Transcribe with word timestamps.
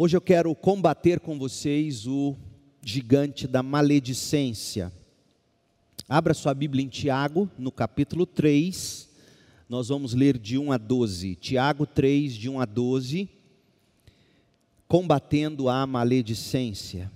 Hoje 0.00 0.16
eu 0.16 0.20
quero 0.20 0.54
combater 0.54 1.18
com 1.18 1.36
vocês 1.36 2.06
o 2.06 2.36
gigante 2.80 3.48
da 3.48 3.64
maledicência. 3.64 4.92
Abra 6.08 6.32
sua 6.34 6.54
Bíblia 6.54 6.84
em 6.84 6.88
Tiago, 6.88 7.50
no 7.58 7.72
capítulo 7.72 8.24
3. 8.24 9.08
Nós 9.68 9.88
vamos 9.88 10.14
ler 10.14 10.38
de 10.38 10.56
1 10.56 10.70
a 10.70 10.78
12. 10.78 11.34
Tiago 11.34 11.84
3, 11.84 12.32
de 12.32 12.48
1 12.48 12.60
a 12.60 12.64
12. 12.64 13.28
Combatendo 14.86 15.68
a 15.68 15.84
maledicência. 15.84 17.10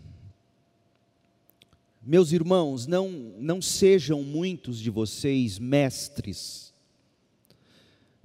Meus 2.02 2.32
irmãos, 2.32 2.88
não, 2.88 3.08
não 3.38 3.62
sejam 3.62 4.24
muitos 4.24 4.80
de 4.80 4.90
vocês 4.90 5.56
mestres, 5.56 6.71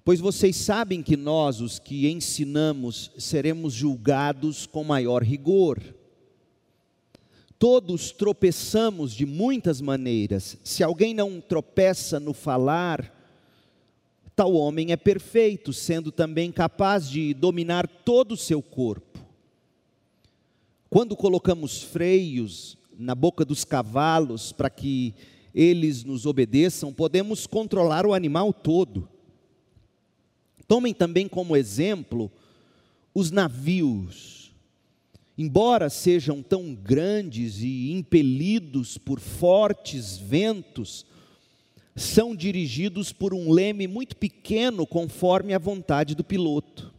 pois 0.08 0.22
vocês 0.22 0.56
sabem 0.56 1.04
que 1.04 1.18
nós, 1.18 1.60
os 1.60 1.80
que 1.80 2.10
ensinamos, 2.10 3.12
seremos 3.18 3.74
julgados 3.74 4.66
com 4.66 4.82
maior 4.82 5.22
rigor. 5.22 5.84
Todos 7.60 8.12
tropeçamos 8.14 9.14
de 9.14 9.26
muitas 9.26 9.82
maneiras. 9.82 10.56
Se 10.64 10.82
alguém 10.82 11.14
não 11.14 11.42
tropeça 11.42 12.22
no 12.22 12.32
falar, 12.32 13.14
tal 14.34 14.54
homem 14.54 14.94
é 14.94 14.96
perfeito, 14.96 15.74
sendo 15.74 16.10
também 16.10 16.54
capaz 16.54 17.10
de 17.10 17.34
dominar 17.34 17.86
todo 17.86 18.32
o 18.32 18.38
seu 18.38 18.62
corpo. 18.62 19.20
Quando 20.90 21.18
colocamos 21.18 21.84
freios 21.84 22.78
na 22.98 23.14
boca 23.14 23.44
dos 23.44 23.66
cavalos 23.66 24.54
para 24.54 24.70
que 24.70 25.14
eles 25.54 26.06
nos 26.06 26.26
obedeçam, 26.26 26.94
podemos 26.94 27.46
controlar 27.46 28.06
o 28.06 28.14
animal 28.14 28.54
todo. 28.54 29.17
Tomem 30.68 30.94
também 30.94 31.28
como 31.28 31.56
exemplo 31.56 32.32
os 33.14 33.32
navios. 33.32 34.52
Embora 35.38 35.90
sejam 35.90 36.42
tão 36.42 36.74
grandes 36.74 37.62
e 37.62 37.92
impelidos 37.92 38.98
por 38.98 39.20
fortes 39.20 40.18
ventos, 40.18 41.06
são 41.96 42.36
dirigidos 42.36 43.12
por 43.12 43.34
um 43.34 43.52
leme 43.52 43.88
muito 43.88 44.16
pequeno, 44.16 44.86
conforme 44.86 45.54
a 45.54 45.60
vontade 45.60 46.16
do 46.16 46.24
piloto. 46.24 46.94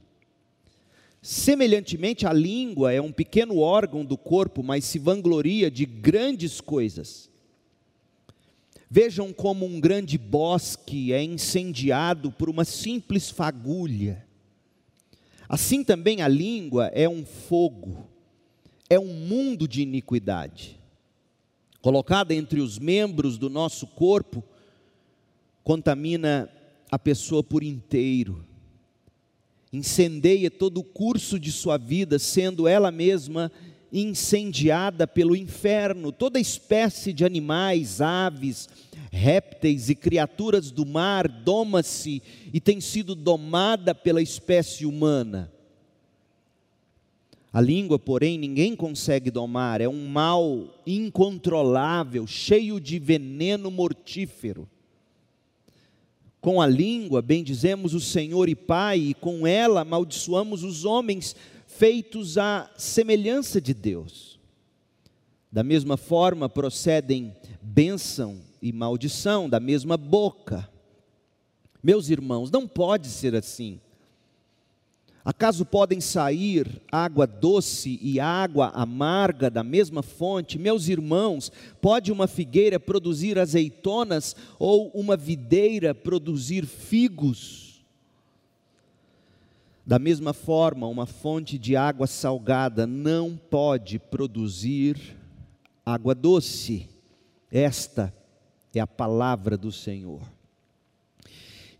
Semelhantemente, 1.21 2.27
a 2.27 2.33
língua 2.33 2.93
é 2.93 3.01
um 3.01 3.13
pequeno 3.13 3.59
órgão 3.59 4.05
do 4.05 4.17
corpo, 4.17 4.63
mas 4.63 4.85
se 4.85 4.99
vangloria 4.99 5.71
de 5.71 5.85
grandes 5.85 6.61
coisas. 6.61 7.29
Vejam 8.91 9.33
como 9.33 9.67
um 9.67 9.81
grande 9.81 10.17
bosque 10.17 11.13
é 11.13 11.23
incendiado 11.23 12.33
por 12.33 12.49
uma 12.49 12.65
simples 12.65 13.31
fagulha. 13.31 14.27
Assim 15.49 15.85
também 15.85 16.23
a 16.23 16.29
língua 16.29 16.87
é 16.89 17.09
um 17.09 17.25
fogo, 17.25 18.07
é 18.89 18.99
um 18.99 19.13
mundo 19.13 19.69
de 19.69 19.83
iniquidade. 19.83 20.79
Colocada 21.81 22.35
entre 22.35 22.61
os 22.61 22.79
membros 22.79 23.39
do 23.39 23.49
nosso 23.49 23.87
corpo, 23.87 24.43
contamina 25.63 26.51
a 26.91 26.99
pessoa 26.99 27.43
por 27.43 27.63
inteiro 27.63 28.49
incendeia 29.73 30.51
todo 30.51 30.79
o 30.79 30.85
curso 30.85 31.39
de 31.39 31.53
sua 31.53 31.77
vida, 31.77 32.19
sendo 32.19 32.67
ela 32.67 32.91
mesma 32.91 33.53
incendiada 33.93 35.07
pelo 35.07 35.37
inferno. 35.37 36.13
Toda 36.13 36.41
espécie 36.41 37.13
de 37.13 37.25
animais, 37.25 38.01
aves, 38.01 38.69
répteis 39.11 39.89
e 39.89 39.95
criaturas 39.95 40.71
do 40.71 40.85
mar 40.85 41.29
doma-se 41.29 42.23
e 42.53 42.61
tem 42.61 42.81
sido 42.81 43.15
domada 43.15 43.95
pela 43.95 44.23
espécie 44.23 44.85
humana. 44.85 45.53
A 47.53 47.61
língua, 47.61 47.99
porém, 47.99 48.39
ninguém 48.39 48.77
consegue 48.77 49.31
domar, 49.31 49.81
é 49.81 49.89
um 49.89 50.07
mal 50.07 50.67
incontrolável, 50.87 52.27
cheio 52.27 52.79
de 52.79 52.99
veneno 52.99 53.71
mortífero. 53.71 54.69
Com 56.41 56.61
a 56.61 56.67
língua 56.67 57.21
bendizemos 57.21 57.95
o 57.95 58.01
Senhor 58.01 58.49
e 58.49 58.55
Pai, 58.55 58.99
e 58.99 59.15
com 59.15 59.47
ela 59.47 59.81
amaldiçoamos 59.81 60.63
os 60.63 60.85
homens 60.85 61.35
feitos 61.79 62.37
à 62.37 62.69
semelhança 62.77 63.61
de 63.61 63.73
Deus. 63.73 64.37
Da 65.51 65.63
mesma 65.63 65.97
forma 65.97 66.49
procedem 66.49 67.33
bênção 67.63 68.41
e 68.61 68.73
maldição 68.73 69.49
da 69.49 69.61
mesma 69.61 69.97
boca. 69.97 70.69
Meus 71.81 72.11
irmãos, 72.11 72.51
não 72.51 72.67
pode 72.67 73.07
ser 73.07 73.37
assim. 73.37 73.81
Acaso 75.25 75.65
podem 75.65 76.01
sair 76.01 76.83
água 76.91 77.29
doce 77.29 77.97
e 78.03 78.19
água 78.19 78.71
amarga 78.75 79.49
da 79.49 79.63
mesma 79.63 80.03
fonte? 80.03 80.59
Meus 80.59 80.89
irmãos, 80.89 81.53
pode 81.81 82.11
uma 82.11 82.27
figueira 82.27 82.81
produzir 82.81 83.39
azeitonas 83.39 84.35
ou 84.59 84.89
uma 84.89 85.17
videira 85.17 85.95
produzir 85.95 86.67
figos? 86.67 87.68
Da 89.89 89.99
mesma 89.99 90.35
forma, 90.35 90.87
uma 90.87 91.07
fonte 91.07 91.57
de 91.57 91.75
água 91.75 92.07
salgada 92.07 92.87
não 92.87 93.35
pode 93.35 93.99
produzir 93.99 95.17
água 95.83 96.15
doce. 96.15 96.91
Esta 97.51 98.15
é 98.75 98.81
a 98.81 98.87
palavra 98.87 99.57
do 99.57 99.73
Senhor. 99.73 100.21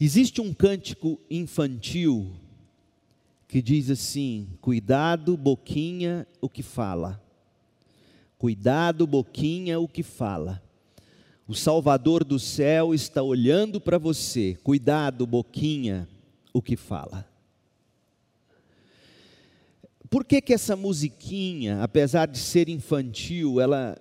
Existe 0.01 0.41
um 0.41 0.55
cântico 0.55 1.21
infantil 1.31 2.33
que 3.47 3.61
diz 3.61 3.91
assim: 3.91 4.49
Cuidado, 4.63 5.37
boquinha, 5.37 6.27
o 6.41 6.49
que 6.49 6.63
fala. 6.63 7.23
Cuidado, 8.39 9.07
boquinha, 9.07 9.79
o 9.79 9.87
que 9.87 10.03
fala. 10.03 10.63
O 11.47 11.55
Salvador 11.55 12.25
do 12.25 12.39
céu 12.39 12.95
está 12.95 13.23
olhando 13.23 13.79
para 13.79 13.99
você. 13.99 14.59
Cuidado, 14.65 15.27
boquinha, 15.27 16.09
o 16.55 16.63
que 16.63 16.75
fala. 16.75 17.29
Por 20.11 20.25
que, 20.25 20.41
que 20.41 20.55
essa 20.55 20.75
musiquinha, 20.75 21.83
apesar 21.83 22.27
de 22.27 22.39
ser 22.39 22.69
infantil, 22.69 23.61
ela, 23.61 23.97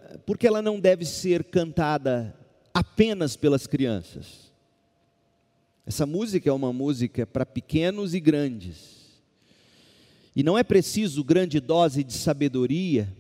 ela 0.48 0.62
não 0.62 0.80
deve 0.80 1.04
ser 1.06 1.44
cantada 1.44 2.36
apenas 2.74 3.36
pelas 3.36 3.68
crianças? 3.68 4.52
Essa 5.86 6.06
música 6.06 6.50
é 6.50 6.54
uma 6.54 6.72
música 6.72 7.26
para 7.26 7.46
pequenos 7.46 8.14
e 8.14 8.20
grandes. 8.20 8.98
E 10.36 10.44
não 10.44 10.58
é 10.58 10.64
preciso 10.64 11.24
grande 11.24 11.60
dose 11.60 12.04
de 12.04 12.14
sabedoria 12.14 13.12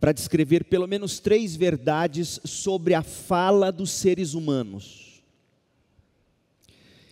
para 0.00 0.12
descrever 0.12 0.64
pelo 0.64 0.88
menos 0.88 1.20
três 1.20 1.54
verdades 1.54 2.40
sobre 2.44 2.94
a 2.94 3.02
fala 3.02 3.70
dos 3.70 3.90
seres 3.90 4.34
humanos. 4.34 5.22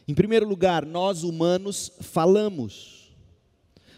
Em 0.08 0.14
primeiro 0.14 0.48
lugar, 0.48 0.84
nós 0.84 1.22
humanos 1.22 1.92
falamos. 2.00 2.99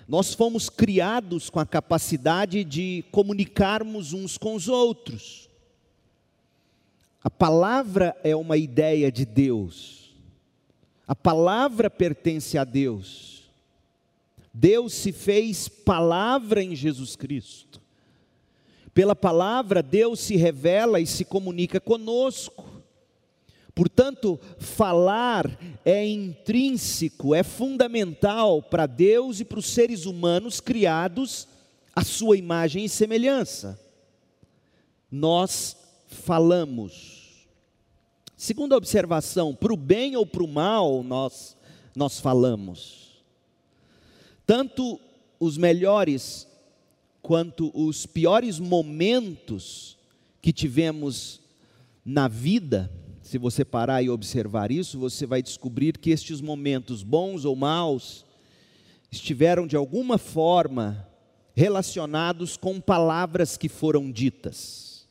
Nós 0.08 0.34
fomos 0.34 0.68
criados 0.68 1.48
com 1.48 1.60
a 1.60 1.66
capacidade 1.66 2.64
de 2.64 3.04
comunicarmos 3.10 4.12
uns 4.12 4.36
com 4.36 4.54
os 4.54 4.68
outros. 4.68 5.48
A 7.22 7.30
palavra 7.30 8.16
é 8.24 8.34
uma 8.34 8.56
ideia 8.56 9.12
de 9.12 9.24
Deus. 9.24 10.12
A 11.06 11.14
palavra 11.14 11.88
pertence 11.88 12.58
a 12.58 12.64
Deus. 12.64 13.44
Deus 14.52 14.92
se 14.92 15.12
fez 15.12 15.68
palavra 15.68 16.62
em 16.62 16.74
Jesus 16.74 17.16
Cristo. 17.16 17.80
Pela 18.92 19.16
palavra, 19.16 19.82
Deus 19.82 20.20
se 20.20 20.36
revela 20.36 21.00
e 21.00 21.06
se 21.06 21.24
comunica 21.24 21.80
conosco. 21.80 22.71
Portanto, 23.74 24.38
falar 24.58 25.58
é 25.84 26.06
intrínseco, 26.06 27.34
é 27.34 27.42
fundamental 27.42 28.62
para 28.62 28.86
Deus 28.86 29.40
e 29.40 29.44
para 29.44 29.58
os 29.58 29.66
seres 29.66 30.04
humanos 30.04 30.60
criados 30.60 31.48
à 31.94 32.04
sua 32.04 32.36
imagem 32.36 32.84
e 32.84 32.88
semelhança. 32.88 33.80
Nós 35.10 35.76
falamos. 36.06 37.46
Segunda 38.36 38.76
observação, 38.76 39.54
para 39.54 39.72
o 39.72 39.76
bem 39.76 40.16
ou 40.16 40.26
para 40.26 40.42
o 40.42 40.48
mal, 40.48 41.02
nós, 41.02 41.56
nós 41.96 42.20
falamos. 42.20 43.22
Tanto 44.44 45.00
os 45.40 45.56
melhores 45.56 46.46
quanto 47.22 47.70
os 47.74 48.04
piores 48.04 48.58
momentos 48.58 49.96
que 50.42 50.52
tivemos 50.52 51.40
na 52.04 52.26
vida, 52.26 52.90
se 53.32 53.38
você 53.38 53.64
parar 53.64 54.02
e 54.02 54.10
observar 54.10 54.70
isso, 54.70 54.98
você 54.98 55.24
vai 55.24 55.42
descobrir 55.42 55.96
que 55.96 56.10
estes 56.10 56.38
momentos, 56.38 57.02
bons 57.02 57.46
ou 57.46 57.56
maus, 57.56 58.26
estiveram 59.10 59.66
de 59.66 59.74
alguma 59.74 60.18
forma 60.18 61.08
relacionados 61.54 62.58
com 62.58 62.78
palavras 62.78 63.56
que 63.56 63.70
foram 63.70 64.12
ditas. 64.12 65.08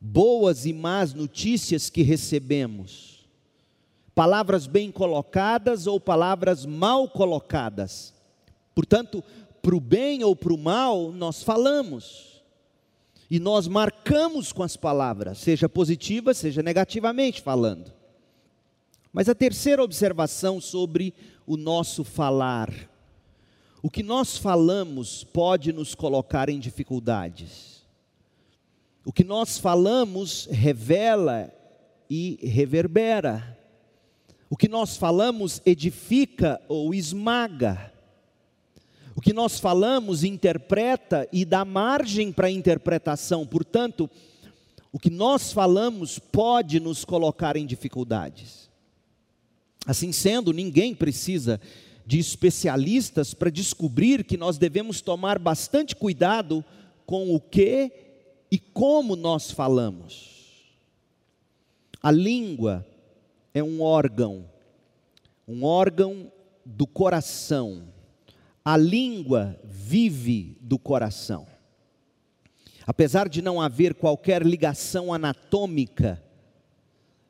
Boas 0.00 0.66
e 0.66 0.72
más 0.72 1.14
notícias 1.14 1.88
que 1.88 2.02
recebemos 2.02 3.24
palavras 4.12 4.66
bem 4.66 4.90
colocadas 4.90 5.86
ou 5.86 6.00
palavras 6.00 6.66
mal 6.66 7.08
colocadas. 7.08 8.12
Portanto, 8.74 9.22
para 9.62 9.76
o 9.76 9.80
bem 9.80 10.24
ou 10.24 10.34
para 10.34 10.52
o 10.52 10.58
mal, 10.58 11.12
nós 11.12 11.40
falamos. 11.40 12.33
E 13.30 13.40
nós 13.40 13.66
marcamos 13.66 14.52
com 14.52 14.62
as 14.62 14.76
palavras, 14.76 15.38
seja 15.38 15.68
positiva, 15.68 16.34
seja 16.34 16.62
negativamente 16.62 17.40
falando. 17.40 17.92
Mas 19.12 19.28
a 19.28 19.34
terceira 19.34 19.82
observação 19.82 20.60
sobre 20.60 21.14
o 21.46 21.56
nosso 21.56 22.02
falar. 22.02 22.70
O 23.82 23.88
que 23.88 24.02
nós 24.02 24.36
falamos 24.36 25.24
pode 25.24 25.72
nos 25.72 25.94
colocar 25.94 26.48
em 26.48 26.58
dificuldades. 26.58 27.84
O 29.04 29.12
que 29.12 29.22
nós 29.22 29.58
falamos 29.58 30.48
revela 30.50 31.52
e 32.10 32.38
reverbera. 32.42 33.58
O 34.50 34.56
que 34.56 34.68
nós 34.68 34.96
falamos 34.96 35.60
edifica 35.64 36.60
ou 36.68 36.94
esmaga. 36.94 37.92
O 39.14 39.20
que 39.20 39.32
nós 39.32 39.60
falamos 39.60 40.24
interpreta 40.24 41.28
e 41.32 41.44
dá 41.44 41.64
margem 41.64 42.32
para 42.32 42.50
interpretação. 42.50 43.46
Portanto, 43.46 44.10
o 44.92 44.98
que 44.98 45.10
nós 45.10 45.52
falamos 45.52 46.18
pode 46.18 46.80
nos 46.80 47.04
colocar 47.04 47.56
em 47.56 47.66
dificuldades. 47.66 48.70
Assim 49.86 50.12
sendo, 50.12 50.52
ninguém 50.52 50.94
precisa 50.94 51.60
de 52.06 52.18
especialistas 52.18 53.32
para 53.34 53.50
descobrir 53.50 54.24
que 54.24 54.36
nós 54.36 54.58
devemos 54.58 55.00
tomar 55.00 55.38
bastante 55.38 55.96
cuidado 55.96 56.64
com 57.06 57.34
o 57.34 57.40
que 57.40 57.90
e 58.50 58.58
como 58.58 59.16
nós 59.16 59.50
falamos. 59.50 60.32
A 62.02 62.10
língua 62.10 62.86
é 63.52 63.62
um 63.62 63.80
órgão, 63.80 64.44
um 65.48 65.64
órgão 65.64 66.30
do 66.64 66.86
coração. 66.86 67.93
A 68.64 68.76
língua 68.76 69.60
vive 69.64 70.56
do 70.60 70.78
coração. 70.78 71.46
Apesar 72.86 73.28
de 73.28 73.42
não 73.42 73.60
haver 73.60 73.94
qualquer 73.94 74.44
ligação 74.44 75.12
anatômica, 75.12 76.22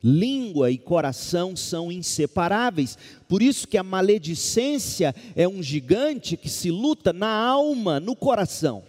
língua 0.03 0.71
e 0.71 0.77
coração 0.77 1.57
são 1.57 1.91
inseparáveis. 1.91 2.99
Por 3.27 3.43
isso 3.43 3.67
que 3.67 3.79
a 3.79 3.83
maledicência 3.83 5.15
é 5.35 5.49
um 5.49 5.63
gigante 5.63 6.37
que 6.37 6.49
se 6.49 6.71
luta 6.71 7.13
na 7.13 7.29
alma, 7.29 7.99
no 7.99 8.15
coração. 8.15 8.85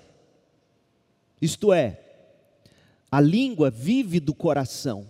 Isto 1.41 1.71
é, 1.71 1.99
a 3.09 3.21
língua 3.21 3.71
vive 3.71 4.19
do 4.19 4.33
coração. 4.33 5.09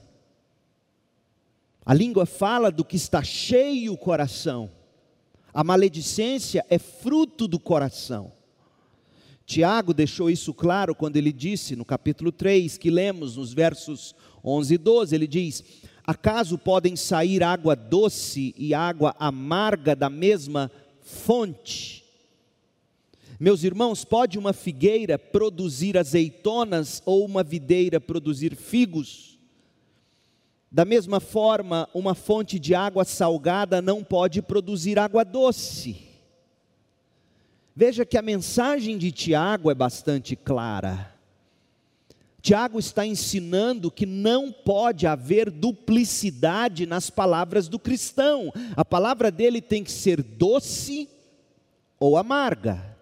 A 1.86 1.94
língua 1.94 2.26
fala 2.26 2.72
do 2.72 2.86
que 2.86 2.96
está 2.96 3.24
cheio 3.24 3.94
o 3.94 3.98
coração. 3.98 4.70
A 5.56 5.63
maledicência 5.63 6.66
é 6.69 6.78
fruto 6.78 7.48
do 7.48 7.57
coração. 7.57 8.34
Tiago 9.46 9.94
deixou 9.94 10.30
isso 10.30 10.54
claro 10.54 10.94
quando 10.94 11.16
ele 11.16 11.31
disse 11.31 11.78
no 11.78 11.86
capítulo 11.86 12.30
3, 12.30 12.78
que 12.78 12.90
lemos 12.90 13.38
nos 13.38 13.54
versos 13.54 14.13
11 14.44 14.74
e 14.74 14.78
12, 14.78 15.16
ele 15.16 15.25
diz: 15.25 15.63
Acaso 16.06 16.57
podem 16.57 16.98
sair 16.98 17.42
água 17.42 17.74
doce 17.74 18.54
e 18.57 18.74
água 18.74 19.16
amarga 19.18 19.96
da 19.96 20.10
mesma 20.10 20.69
fonte? 21.02 22.04
Meus 23.40 23.63
irmãos, 23.63 24.04
pode 24.04 24.38
uma 24.38 24.51
figueira 24.51 25.18
produzir 25.18 25.98
azeitonas 25.98 27.01
ou 27.06 27.24
uma 27.24 27.44
videira 27.44 28.01
produzir 28.01 28.58
figos? 28.58 29.35
Da 30.75 30.83
mesma 30.83 31.22
forma, 31.22 31.88
uma 31.94 32.13
fonte 32.13 32.60
de 32.60 32.75
água 32.75 33.06
salgada 33.06 33.81
não 33.81 34.04
pode 34.04 34.42
produzir 34.42 35.00
água 35.00 35.24
doce. 35.24 35.95
Veja 37.74 38.06
que 38.06 38.18
a 38.18 38.22
mensagem 38.22 38.98
de 38.98 39.10
Tiago 39.10 39.72
é 39.72 39.74
bastante 39.74 40.36
clara. 40.36 41.16
Tiago 42.42 42.77
está 42.77 43.06
ensinando 43.06 43.89
que 43.89 44.06
não 44.06 44.51
pode 44.51 45.07
haver 45.07 45.50
duplicidade 45.50 46.86
nas 46.86 47.10
palavras 47.10 47.69
do 47.69 47.80
cristão. 47.80 48.51
A 48.75 48.83
palavra 48.83 49.31
dele 49.31 49.62
tem 49.62 49.81
que 49.81 49.94
ser 49.94 50.22
doce 50.22 51.07
ou 51.98 52.18
amarga. 52.18 52.98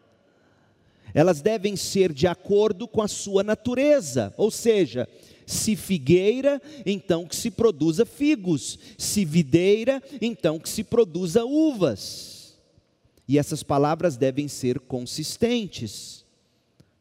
Elas 1.12 1.42
devem 1.42 1.76
ser 1.76 2.14
de 2.14 2.28
acordo 2.28 2.88
com 2.88 3.02
a 3.02 3.08
sua 3.08 3.42
natureza, 3.42 4.32
ou 4.38 4.52
seja, 4.52 5.08
se 5.46 5.76
figueira, 5.76 6.62
então 6.86 7.26
que 7.26 7.36
se 7.36 7.52
produza 7.52 8.06
figos. 8.06 8.78
Se 8.98 9.26
videira, 9.26 10.02
então 10.22 10.60
que 10.60 10.70
se 10.70 10.84
produza 10.84 11.46
uvas. 11.46 12.58
E 13.28 13.38
essas 13.38 13.64
palavras 13.64 14.18
devem 14.18 14.48
ser 14.48 14.80
consistentes. 14.80 16.26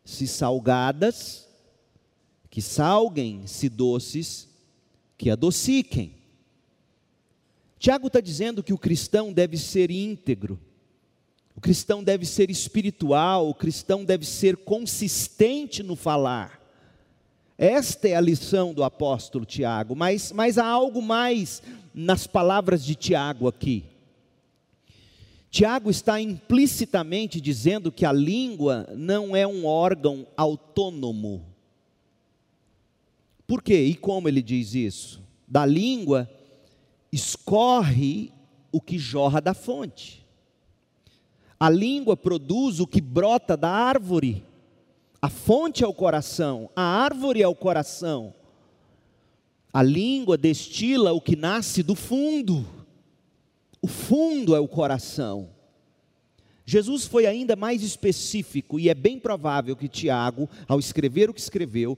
Se 0.05 0.27
salgadas, 0.27 1.49
que 2.50 2.61
salguem, 2.61 3.47
se 3.47 3.69
doces, 3.69 4.49
que 5.17 5.31
adociquem. 5.31 6.17
Tiago 7.79 8.06
está 8.06 8.21
dizendo 8.21 8.62
que 8.62 8.73
o 8.73 8.79
cristão 8.79 9.33
deve 9.33 9.56
ser 9.56 9.91
íntegro, 9.91 10.61
o 11.55 11.61
cristão 11.61 12.03
deve 12.03 12.25
ser 12.25 12.50
espiritual, 12.50 13.49
o 13.49 13.55
cristão 13.55 14.05
deve 14.05 14.25
ser 14.25 14.56
consistente 14.59 15.83
no 15.83 15.97
falar. 15.97 16.62
Esta 17.56 18.08
é 18.08 18.14
a 18.14 18.20
lição 18.20 18.72
do 18.72 18.82
apóstolo 18.82 19.44
Tiago, 19.44 19.94
mas, 19.94 20.32
mas 20.32 20.58
há 20.58 20.66
algo 20.66 21.00
mais 21.02 21.62
nas 21.94 22.26
palavras 22.26 22.84
de 22.84 22.94
Tiago 22.94 23.46
aqui. 23.46 23.84
Tiago 25.50 25.90
está 25.90 26.19
implicitamente 26.19 27.38
dizendo 27.38 27.93
que 27.93 28.06
a 28.06 28.12
língua 28.12 28.88
não 28.96 29.37
é 29.37 29.46
um 29.46 29.66
órgão 29.66 30.26
autônomo. 30.34 31.44
Por 33.46 33.62
quê? 33.62 33.82
E 33.84 33.94
como 33.94 34.28
ele 34.28 34.40
diz 34.40 34.75
isso? 34.75 35.20
Da 35.46 35.66
língua 35.66 36.26
escorre 37.12 38.32
o 38.72 38.81
que 38.81 38.98
jorra 38.98 39.43
da 39.43 39.52
fonte. 39.52 40.26
A 41.60 41.69
língua 41.69 42.16
produz 42.16 42.81
o 42.81 42.87
que 42.87 43.00
brota 43.00 43.55
da 43.55 43.69
árvore. 43.69 44.43
A 45.22 45.28
fonte 45.28 45.84
é 45.84 45.86
o 45.86 45.94
coração, 45.94 46.69
a 46.74 46.82
árvore 46.82 47.40
é 47.40 47.46
o 47.46 47.54
coração. 47.54 48.34
A 49.72 49.80
língua 49.80 50.36
destila 50.36 51.12
o 51.12 51.20
que 51.20 51.36
nasce 51.36 51.80
do 51.80 51.94
fundo. 51.94 52.66
O 53.80 53.86
fundo 53.86 54.56
é 54.56 54.58
o 54.58 54.66
coração. 54.66 55.48
Jesus 56.66 57.06
foi 57.06 57.26
ainda 57.26 57.54
mais 57.54 57.84
específico, 57.84 58.80
e 58.80 58.88
é 58.88 58.94
bem 58.94 59.16
provável 59.19 59.76
que 59.76 59.88
Tiago, 59.88 60.50
ao 60.67 60.81
escrever 60.81 61.31
o 61.31 61.34
que 61.34 61.41
escreveu, 61.41 61.96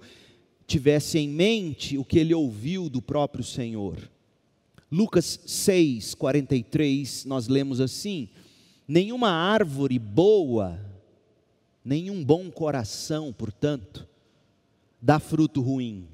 tivesse 0.66 1.18
em 1.18 1.28
mente 1.28 1.96
o 1.96 2.04
que 2.04 2.18
ele 2.18 2.34
ouviu 2.34 2.90
do 2.90 3.00
próprio 3.00 3.42
Senhor. 3.42 3.96
Lucas 4.92 5.40
6, 5.46 6.14
43, 6.14 7.24
nós 7.24 7.48
lemos 7.48 7.80
assim: 7.80 8.28
Nenhuma 8.86 9.30
árvore 9.30 9.98
boa 9.98 10.78
Nenhum 11.84 12.24
bom 12.24 12.50
coração, 12.50 13.32
portanto, 13.32 14.08
dá 15.00 15.18
fruto 15.18 15.60
ruim. 15.60 16.08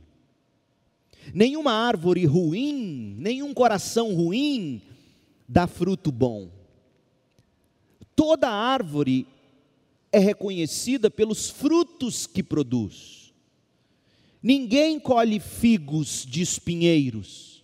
Nenhuma 1.33 1.73
árvore 1.73 2.27
ruim, 2.27 3.15
nenhum 3.19 3.55
coração 3.55 4.13
ruim 4.15 4.83
dá 5.49 5.67
fruto 5.67 6.11
bom. 6.11 6.51
Toda 8.17 8.51
árvore 8.51 9.29
é 10.11 10.19
reconhecida 10.19 11.09
pelos 11.09 11.49
frutos 11.49 12.27
que 12.27 12.43
produz. 12.43 13.33
Ninguém 14.43 14.99
colhe 14.99 15.39
figos 15.39 16.27
de 16.27 16.41
espinheiros. 16.41 17.63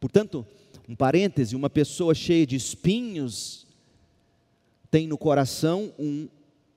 Portanto, 0.00 0.44
um 0.88 0.96
parêntese, 0.96 1.54
uma 1.54 1.70
pessoa 1.70 2.14
cheia 2.14 2.46
de 2.46 2.56
espinhos 2.56 3.61
tem 4.92 5.08
no 5.08 5.16
coração 5.16 5.90
um, 5.98 6.28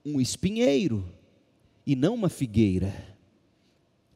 um 0.05 0.21
espinheiro 0.21 1.03
e 1.85 1.97
não 1.97 2.13
uma 2.13 2.29
figueira. 2.29 2.95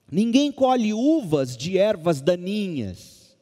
Ninguém 0.09 0.53
colhe 0.53 0.93
uvas 0.93 1.57
de 1.57 1.77
ervas 1.77 2.21
daninhas. 2.21 3.37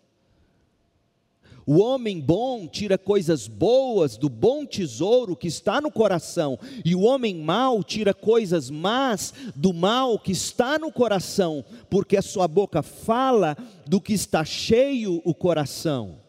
O 1.64 1.80
homem 1.80 2.20
bom 2.20 2.66
tira 2.66 2.98
coisas 2.98 3.48
boas 3.48 4.18
do 4.18 4.30
bom 4.30 4.66
tesouro 4.66 5.36
que 5.36 5.48
está 5.48 5.80
no 5.80 5.92
coração, 5.92 6.58
e 6.84 6.96
o 6.96 7.02
homem 7.02 7.36
mau 7.36 7.84
tira 7.84 8.12
coisas 8.12 8.72
más 8.72 9.34
do 9.56 9.72
mal 9.74 10.18
que 10.18 10.32
está 10.32 10.80
no 10.80 10.92
coração, 10.92 11.64
porque 11.88 12.18
a 12.18 12.22
sua 12.22 12.48
boca 12.48 12.82
fala 12.82 13.56
do 13.86 14.02
que 14.02 14.14
está 14.14 14.44
cheio 14.44 15.22
o 15.24 15.36
coração. 15.36 16.27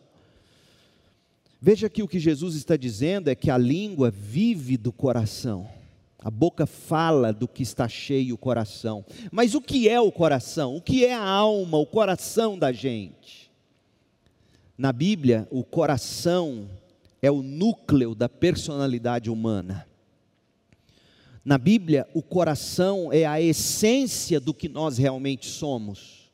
Veja 1.61 1.89
que 1.89 2.03
o 2.03 2.09
que 2.09 2.21
Jesus 2.21 2.55
está 2.55 2.77
dizendo 2.77 3.29
é 3.29 3.35
que 3.35 3.51
a 3.51 3.59
língua 3.59 4.11
vive 4.11 4.77
do 4.77 4.93
coração. 4.93 5.69
A 6.21 6.31
boca 6.31 6.67
fala 6.67 7.33
do 7.33 7.49
que 7.49 7.63
está 7.63 7.89
cheio 7.89 8.35
o 8.35 8.39
coração. 8.39 9.05
Mas 9.31 9.55
o 9.55 9.61
que 9.61 9.89
é 9.89 10.01
o 10.01 10.11
coração? 10.11 10.77
O 10.77 10.81
que 10.81 11.05
é 11.05 11.15
a 11.15 11.25
alma, 11.25 11.79
o 11.79 11.87
coração 11.87 12.59
da 12.59 12.73
gente? 12.73 13.51
Na 14.77 14.93
Bíblia, 14.93 15.49
o 15.51 15.65
coração 15.65 16.69
é 17.21 17.31
o 17.31 17.43
núcleo 17.43 18.15
da 18.15 18.29
personalidade 18.29 19.29
humana. 19.29 19.87
Na 21.45 21.59
Bíblia, 21.59 22.07
o 22.15 22.23
coração 22.23 23.13
é 23.13 23.25
a 23.25 23.41
essência 23.41 24.39
do 24.39 24.55
que 24.55 24.69
nós 24.69 24.99
realmente 24.99 25.47
somos. 25.47 26.31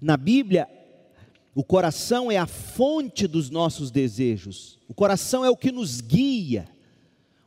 Na 0.00 0.16
Bíblia, 0.16 0.68
o 1.58 1.64
coração 1.64 2.30
é 2.30 2.36
a 2.36 2.46
fonte 2.46 3.26
dos 3.26 3.50
nossos 3.50 3.90
desejos. 3.90 4.78
O 4.88 4.94
coração 4.94 5.44
é 5.44 5.50
o 5.50 5.56
que 5.56 5.72
nos 5.72 6.00
guia. 6.00 6.68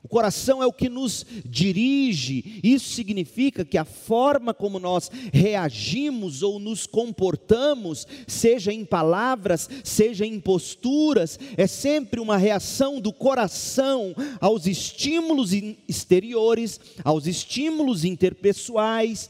O 0.03 0.07
coração 0.09 0.61
é 0.61 0.65
o 0.65 0.73
que 0.73 0.89
nos 0.89 1.25
dirige. 1.45 2.59
Isso 2.61 2.89
significa 2.89 3.63
que 3.63 3.77
a 3.77 3.85
forma 3.85 4.53
como 4.53 4.79
nós 4.81 5.09
reagimos 5.31 6.43
ou 6.43 6.59
nos 6.59 6.85
comportamos, 6.85 8.05
seja 8.27 8.73
em 8.73 8.83
palavras, 8.83 9.69
seja 9.81 10.25
em 10.25 10.41
posturas, 10.41 11.39
é 11.55 11.65
sempre 11.65 12.19
uma 12.19 12.35
reação 12.35 12.99
do 12.99 13.13
coração 13.13 14.13
aos 14.41 14.67
estímulos 14.67 15.53
exteriores, 15.87 16.81
aos 17.01 17.27
estímulos 17.27 18.03
interpessoais, 18.03 19.29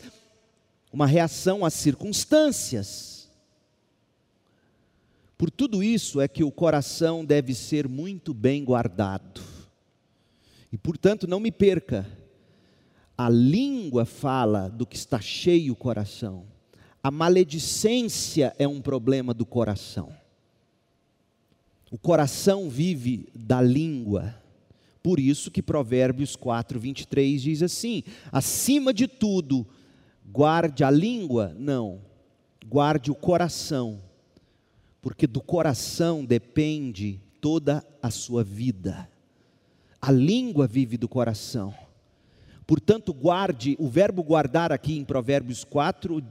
uma 0.91 1.05
reação 1.05 1.63
às 1.63 1.75
circunstâncias. 1.75 3.20
Por 5.41 5.49
tudo 5.49 5.81
isso 5.81 6.21
é 6.21 6.27
que 6.27 6.43
o 6.43 6.51
coração 6.51 7.25
deve 7.25 7.55
ser 7.55 7.87
muito 7.87 8.31
bem 8.31 8.63
guardado. 8.63 9.41
E 10.71 10.77
portanto, 10.77 11.25
não 11.25 11.39
me 11.39 11.51
perca, 11.51 12.07
a 13.17 13.27
língua 13.27 14.05
fala 14.05 14.69
do 14.69 14.85
que 14.85 14.95
está 14.95 15.19
cheio 15.19 15.73
o 15.73 15.75
coração. 15.75 16.43
A 17.01 17.09
maledicência 17.09 18.53
é 18.59 18.67
um 18.67 18.79
problema 18.79 19.33
do 19.33 19.43
coração. 19.43 20.15
O 21.89 21.97
coração 21.97 22.69
vive 22.69 23.27
da 23.33 23.63
língua. 23.63 24.35
Por 25.01 25.19
isso 25.19 25.49
que 25.49 25.63
Provérbios 25.63 26.35
4, 26.35 26.79
23 26.79 27.41
diz 27.41 27.63
assim: 27.63 28.03
acima 28.31 28.93
de 28.93 29.07
tudo, 29.07 29.65
guarde 30.31 30.83
a 30.83 30.91
língua, 30.91 31.55
não, 31.57 31.99
guarde 32.67 33.09
o 33.09 33.15
coração, 33.15 33.99
porque 35.01 35.25
do 35.25 35.41
coração 35.41 36.23
depende 36.23 37.19
toda 37.39 37.85
a 38.01 38.11
sua 38.11 38.43
vida. 38.43 39.09
A 39.99 40.11
língua 40.11 40.67
vive 40.67 40.97
do 40.97 41.07
coração. 41.07 41.73
Portanto, 42.67 43.13
guarde, 43.13 43.75
o 43.79 43.89
verbo 43.89 44.23
guardar 44.23 44.71
aqui 44.71 44.97
em 44.97 45.03
Provérbios 45.03 45.63
4 45.63 46.23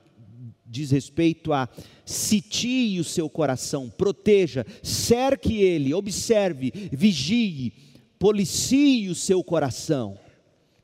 diz 0.64 0.92
respeito 0.92 1.52
a 1.52 1.68
sitie 2.04 3.00
o 3.00 3.04
seu 3.04 3.28
coração, 3.28 3.90
proteja, 3.90 4.64
cerque 4.82 5.60
ele, 5.60 5.92
observe, 5.92 6.72
vigie, 6.92 7.72
policie 8.18 9.08
o 9.08 9.14
seu 9.14 9.42
coração, 9.42 10.16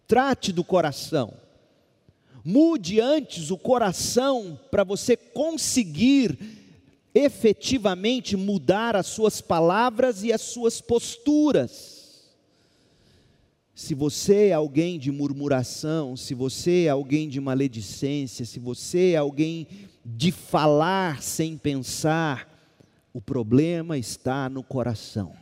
trate 0.09 0.53
do 0.53 0.65
coração. 0.65 1.35
Mude 2.45 3.01
antes 3.01 3.51
o 3.51 3.59
coração 3.59 4.59
para 4.71 4.85
você 4.85 5.17
conseguir 5.17 6.39
efetivamente 7.17 8.37
mudar 8.37 8.95
as 8.95 9.07
suas 9.07 9.41
palavras 9.41 10.23
e 10.23 10.31
as 10.31 10.43
suas 10.43 10.83
posturas. 10.83 12.37
Se 13.75 13.95
você 13.95 14.49
é 14.49 14.53
alguém 14.53 14.99
de 14.99 15.11
murmuração, 15.11 16.15
se 16.15 16.35
você 16.35 16.85
é 16.85 16.91
alguém 16.91 17.27
de 17.27 17.41
maledicência, 17.41 18.45
se 18.45 18.59
você 18.59 19.13
é 19.13 19.17
alguém 19.17 19.67
de 20.05 20.31
falar 20.31 21.23
sem 21.23 21.57
pensar, 21.57 22.53
o 23.15 23.21
problema 23.21 23.97
está 23.97 24.51
no 24.51 24.63
coração. 24.63 25.33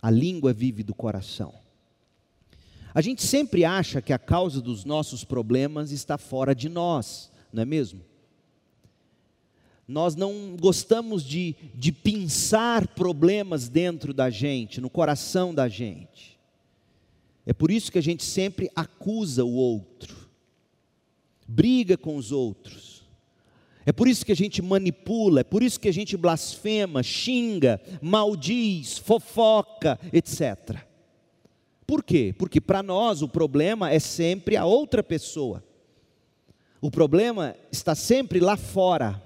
A 0.00 0.10
língua 0.10 0.54
vive 0.54 0.82
do 0.82 0.94
coração. 0.94 1.52
A 2.94 3.02
gente 3.02 3.22
sempre 3.22 3.64
acha 3.64 4.00
que 4.00 4.12
a 4.12 4.18
causa 4.18 4.60
dos 4.62 4.86
nossos 4.86 5.22
problemas 5.22 5.90
está 5.90 6.16
fora 6.16 6.54
de 6.54 6.70
nós, 6.70 7.30
não 7.52 7.62
é 7.62 7.66
mesmo? 7.66 8.13
Nós 9.86 10.16
não 10.16 10.56
gostamos 10.58 11.22
de, 11.22 11.54
de 11.74 11.92
pensar 11.92 12.88
problemas 12.88 13.68
dentro 13.68 14.14
da 14.14 14.30
gente, 14.30 14.80
no 14.80 14.88
coração 14.88 15.54
da 15.54 15.68
gente. 15.68 16.38
É 17.46 17.52
por 17.52 17.70
isso 17.70 17.92
que 17.92 17.98
a 17.98 18.02
gente 18.02 18.24
sempre 18.24 18.70
acusa 18.74 19.44
o 19.44 19.52
outro, 19.52 20.16
briga 21.46 21.96
com 21.96 22.16
os 22.16 22.32
outros. 22.32 23.04
É 23.86 23.92
por 23.92 24.08
isso 24.08 24.24
que 24.24 24.32
a 24.32 24.36
gente 24.36 24.62
manipula, 24.62 25.40
é 25.40 25.44
por 25.44 25.62
isso 25.62 25.78
que 25.78 25.88
a 25.88 25.92
gente 25.92 26.16
blasfema, 26.16 27.02
xinga, 27.02 27.78
maldiz, 28.00 28.96
fofoca, 28.96 30.00
etc. 30.10 30.78
Por 31.86 32.02
quê? 32.02 32.34
Porque 32.38 32.62
para 32.62 32.82
nós 32.82 33.20
o 33.20 33.28
problema 33.28 33.90
é 33.90 33.98
sempre 33.98 34.56
a 34.56 34.64
outra 34.64 35.02
pessoa. 35.02 35.62
O 36.80 36.90
problema 36.90 37.54
está 37.70 37.94
sempre 37.94 38.40
lá 38.40 38.56
fora. 38.56 39.22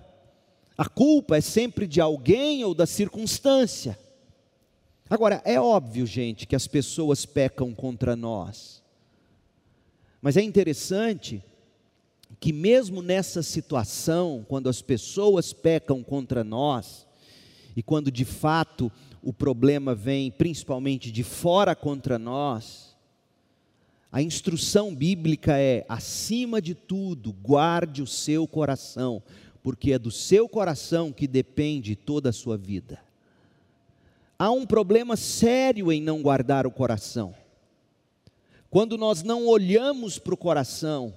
A 0.79 0.89
culpa 0.89 1.37
é 1.37 1.41
sempre 1.41 1.89
de 1.89 2.01
alguém 2.01 2.65
ou 2.65 2.73
da 2.73 2.87
circunstância. 2.87 3.99
Agora, 5.11 5.43
é 5.45 5.61
óbvio, 5.61 6.07
gente, 6.07 6.47
que 6.47 6.55
as 6.55 6.69
pessoas 6.69 7.27
pecam 7.27 7.75
contra 7.75 8.15
nós. 8.15 8.81
Mas 10.23 10.37
é 10.37 10.43
interessante 10.43 11.43
que, 12.39 12.53
mesmo 12.53 13.03
nessa 13.03 13.43
situação, 13.43 14.47
quando 14.49 14.69
as 14.69 14.81
pessoas 14.81 15.53
pecam 15.53 16.01
contra 16.01 16.45
nós, 16.45 17.09
e 17.75 17.83
quando 17.83 18.09
de 18.09 18.25
fato 18.25 18.93
o 19.21 19.33
problema 19.33 19.97
vem 19.97 20.31
principalmente 20.31 21.11
de 21.11 21.25
fora 21.25 21.75
contra 21.75 22.21
nós, 22.21 22.97
a 24.13 24.23
instrução 24.23 24.95
bíblica 24.95 25.59
é: 25.59 25.85
acima 25.89 26.63
de 26.63 26.75
tudo, 26.75 27.33
guarde 27.33 28.03
o 28.03 28.07
seu 28.07 28.47
coração, 28.47 29.23
porque 29.69 29.93
é 29.93 29.99
do 29.99 30.11
seu 30.11 30.49
coração 30.49 31.13
que 31.13 31.27
depende 31.27 31.95
toda 31.95 32.31
a 32.31 32.33
sua 32.33 32.57
vida 32.57 32.99
há 34.39 34.51
um 34.51 34.65
problema 34.65 35.17
sério 35.17 35.91
em 35.91 36.01
não 36.01 36.23
guardar 36.23 36.67
o 36.67 36.71
coração. 36.71 37.35
Quando 38.71 38.97
nós 38.97 39.23
não 39.23 39.47
olhamos 39.47 40.19
para 40.19 40.35
o 40.35 40.37
coração, 40.37 41.13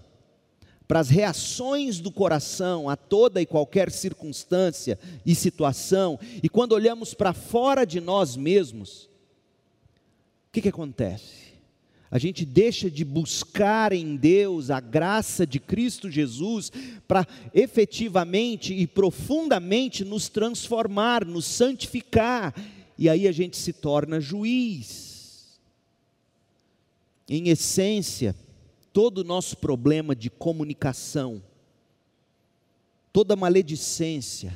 para 0.87 0.99
as 0.99 1.09
reações 1.09 1.99
do 1.99 2.11
coração 2.11 2.89
a 2.89 2.95
toda 2.95 3.41
e 3.41 3.45
qualquer 3.45 3.91
circunstância 3.91 4.97
e 5.25 5.35
situação, 5.35 6.19
e 6.41 6.49
quando 6.49 6.71
olhamos 6.71 7.13
para 7.13 7.33
fora 7.33 7.85
de 7.85 8.01
nós 8.01 8.35
mesmos, 8.35 9.03
o 9.03 10.51
que, 10.51 10.61
que 10.61 10.69
acontece? 10.69 11.50
A 12.11 12.19
gente 12.19 12.43
deixa 12.43 12.91
de 12.91 13.05
buscar 13.05 13.93
em 13.93 14.17
Deus 14.17 14.69
a 14.69 14.81
graça 14.81 15.47
de 15.47 15.61
Cristo 15.61 16.11
Jesus 16.11 16.69
para 17.07 17.25
efetivamente 17.53 18.73
e 18.73 18.85
profundamente 18.85 20.03
nos 20.03 20.27
transformar, 20.27 21.25
nos 21.25 21.45
santificar 21.45 22.53
e 23.01 23.09
aí 23.09 23.27
a 23.27 23.31
gente 23.31 23.57
se 23.57 23.73
torna 23.73 24.19
juiz. 24.19 25.59
Em 27.27 27.49
essência, 27.49 28.35
todo 28.93 29.19
o 29.19 29.23
nosso 29.23 29.57
problema 29.57 30.15
de 30.15 30.29
comunicação, 30.29 31.41
toda 33.11 33.35
maledicência, 33.35 34.55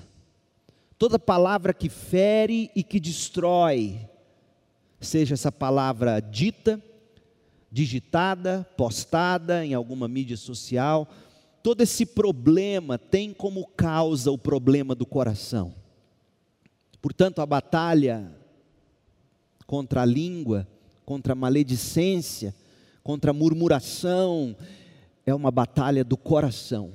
toda 0.96 1.18
palavra 1.18 1.74
que 1.74 1.90
fere 1.90 2.70
e 2.76 2.84
que 2.84 3.00
destrói, 3.00 4.00
seja 5.02 5.34
essa 5.34 5.52
palavra 5.52 6.20
dita, 6.20 6.80
digitada, 7.76 8.66
postada 8.78 9.66
em 9.66 9.74
alguma 9.74 10.08
mídia 10.08 10.38
social, 10.38 11.10
todo 11.62 11.82
esse 11.82 12.06
problema 12.06 12.98
tem 12.98 13.34
como 13.34 13.68
causa 13.68 14.32
o 14.32 14.38
problema 14.38 14.96
do 14.96 15.06
coração. 15.06 15.76
Portanto, 17.02 17.42
a 17.42 17.46
batalha 17.46 18.32
contra 19.68 20.04
a 20.04 20.06
língua, 20.06 20.66
contra 21.06 21.34
a 21.34 21.36
maledicência, 21.36 22.56
contra 23.04 23.32
a 23.32 23.34
murmuração, 23.34 24.56
é 25.26 25.36
uma 25.36 25.52
batalha 25.52 26.06
do 26.06 26.16
coração. 26.16 26.94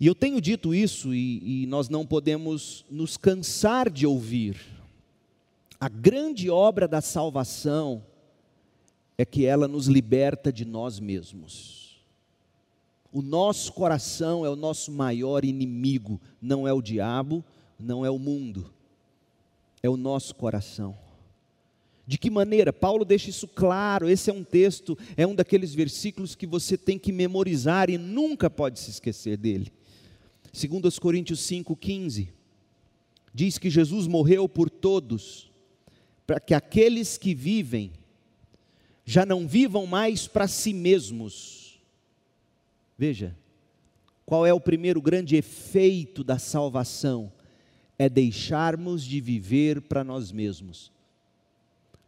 E 0.00 0.06
eu 0.06 0.14
tenho 0.14 0.40
dito 0.40 0.74
isso 0.74 1.14
e, 1.14 1.64
e, 1.64 1.66
nós 1.66 1.90
não 1.90 2.06
podemos 2.06 2.86
nos 2.90 3.18
cansar 3.18 3.90
de 3.90 4.06
ouvir. 4.06 4.56
A 5.78 5.90
grande 5.90 6.48
obra 6.48 6.88
da 6.88 7.02
salvação 7.02 8.02
é 9.18 9.24
que 9.24 9.46
ela 9.46 9.66
nos 9.66 9.86
liberta 9.86 10.52
de 10.52 10.64
nós 10.64 11.00
mesmos. 11.00 12.04
O 13.12 13.22
nosso 13.22 13.72
coração 13.72 14.44
é 14.44 14.50
o 14.50 14.56
nosso 14.56 14.92
maior 14.92 15.44
inimigo, 15.44 16.20
não 16.40 16.68
é 16.68 16.72
o 16.72 16.82
diabo, 16.82 17.44
não 17.78 18.04
é 18.04 18.10
o 18.10 18.18
mundo, 18.18 18.72
é 19.82 19.88
o 19.88 19.96
nosso 19.96 20.34
coração. 20.34 20.96
De 22.06 22.18
que 22.18 22.30
maneira? 22.30 22.72
Paulo 22.72 23.04
deixa 23.04 23.30
isso 23.30 23.48
claro. 23.48 24.08
Esse 24.08 24.30
é 24.30 24.32
um 24.32 24.44
texto, 24.44 24.96
é 25.16 25.26
um 25.26 25.34
daqueles 25.34 25.74
versículos 25.74 26.36
que 26.36 26.46
você 26.46 26.76
tem 26.78 26.98
que 26.98 27.10
memorizar 27.10 27.90
e 27.90 27.98
nunca 27.98 28.48
pode 28.48 28.78
se 28.78 28.90
esquecer 28.90 29.36
dele. 29.36 29.72
Segundo 30.52 30.86
os 30.86 30.98
Coríntios 30.98 31.40
5:15, 31.40 32.28
diz 33.34 33.58
que 33.58 33.68
Jesus 33.68 34.06
morreu 34.06 34.48
por 34.48 34.70
todos, 34.70 35.50
para 36.26 36.38
que 36.38 36.54
aqueles 36.54 37.18
que 37.18 37.34
vivem 37.34 37.92
já 39.06 39.24
não 39.24 39.46
vivam 39.46 39.86
mais 39.86 40.26
para 40.26 40.48
si 40.48 40.74
mesmos. 40.74 41.80
Veja, 42.98 43.36
qual 44.26 44.44
é 44.44 44.52
o 44.52 44.60
primeiro 44.60 45.00
grande 45.00 45.36
efeito 45.36 46.24
da 46.24 46.38
salvação? 46.38 47.32
É 47.96 48.08
deixarmos 48.08 49.04
de 49.04 49.20
viver 49.20 49.80
para 49.80 50.02
nós 50.02 50.32
mesmos. 50.32 50.90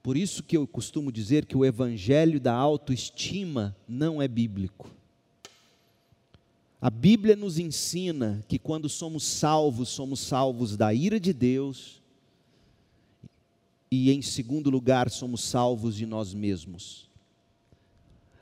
Por 0.02 0.17
isso 0.17 0.43
que 0.43 0.57
eu 0.57 0.67
costumo 0.67 1.12
dizer 1.12 1.47
que 1.47 1.57
o 1.57 1.64
evangelho 1.64 2.40
da 2.40 2.52
autoestima 2.52 3.76
não 3.87 4.21
é 4.21 4.26
bíblico. 4.26 4.90
A 6.81 6.90
Bíblia 6.90 7.37
nos 7.37 7.59
ensina 7.59 8.45
que 8.49 8.59
quando 8.59 8.88
somos 8.88 9.25
salvos, 9.25 9.88
somos 9.88 10.21
salvos 10.21 10.76
da 10.76 10.93
ira 10.93 11.19
de 11.19 11.33
Deus, 11.33 11.98
e 13.90 14.11
em 14.11 14.21
segundo 14.21 14.71
lugar, 14.71 15.11
somos 15.11 15.42
salvos 15.42 15.97
de 15.97 16.04
nós 16.04 16.35
mesmos. 16.35 17.09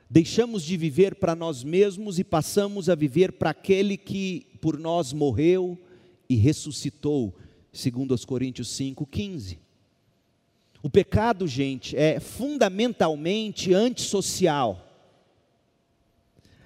Deixamos 0.09 0.63
de 0.63 0.77
viver 0.77 1.15
para 1.15 1.35
nós 1.35 1.63
mesmos 1.63 2.17
e 2.17 2.23
passamos 2.23 2.89
a 2.89 2.95
viver 2.95 3.33
para 3.33 3.49
aquele 3.49 3.97
que 3.97 4.47
por 4.61 4.79
nós 4.79 5.11
morreu 5.11 5.77
e 6.29 6.35
ressuscitou, 6.35 7.35
segundo 7.73 8.13
os 8.13 8.23
Coríntios 8.23 8.69
5:15. 8.69 9.59
O 10.81 10.89
pecado, 10.89 11.47
gente, 11.47 11.95
é 11.97 12.19
fundamentalmente 12.19 13.73
antissocial. 13.73 14.87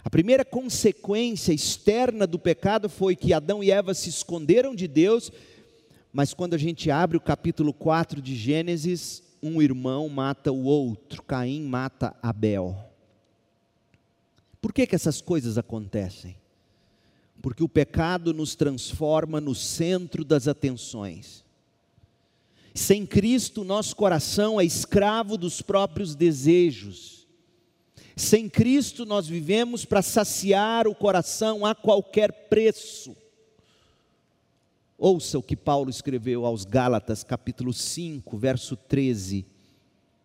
A 0.03 0.09
primeira 0.09 0.43
consequência 0.43 1.53
externa 1.53 2.25
do 2.25 2.39
pecado 2.39 2.89
foi 2.89 3.15
que 3.15 3.33
Adão 3.33 3.63
e 3.63 3.71
Eva 3.71 3.93
se 3.93 4.09
esconderam 4.09 4.75
de 4.75 4.87
Deus, 4.87 5.31
mas 6.11 6.33
quando 6.33 6.53
a 6.53 6.57
gente 6.57 6.91
abre 6.91 7.17
o 7.17 7.21
capítulo 7.21 7.73
4 7.73 8.21
de 8.21 8.35
Gênesis, 8.35 9.23
um 9.41 9.61
irmão 9.61 10.09
mata 10.09 10.51
o 10.51 10.63
outro, 10.63 11.23
Caim 11.23 11.63
mata 11.63 12.15
Abel. 12.21 12.77
Por 14.61 14.73
que, 14.73 14.85
que 14.85 14.95
essas 14.95 15.21
coisas 15.21 15.57
acontecem? 15.57 16.35
Porque 17.41 17.63
o 17.63 17.69
pecado 17.69 18.33
nos 18.33 18.55
transforma 18.55 19.41
no 19.41 19.55
centro 19.55 20.23
das 20.23 20.47
atenções. 20.47 21.43
Sem 22.75 23.05
Cristo, 23.05 23.63
nosso 23.63 23.95
coração 23.95 24.61
é 24.61 24.65
escravo 24.65 25.37
dos 25.37 25.61
próprios 25.61 26.15
desejos 26.15 27.21
sem 28.15 28.49
Cristo, 28.49 29.05
nós 29.05 29.27
vivemos 29.27 29.85
para 29.85 30.01
saciar 30.01 30.87
o 30.87 30.95
coração 30.95 31.65
a 31.65 31.73
qualquer 31.73 32.31
preço. 32.49 33.15
Ouça 35.03 35.39
o 35.39 35.41
que 35.41 35.55
Paulo 35.55 35.89
escreveu 35.89 36.45
aos 36.45 36.63
Gálatas, 36.63 37.23
capítulo 37.23 37.73
5, 37.73 38.37
verso 38.37 38.77
13. 38.77 39.47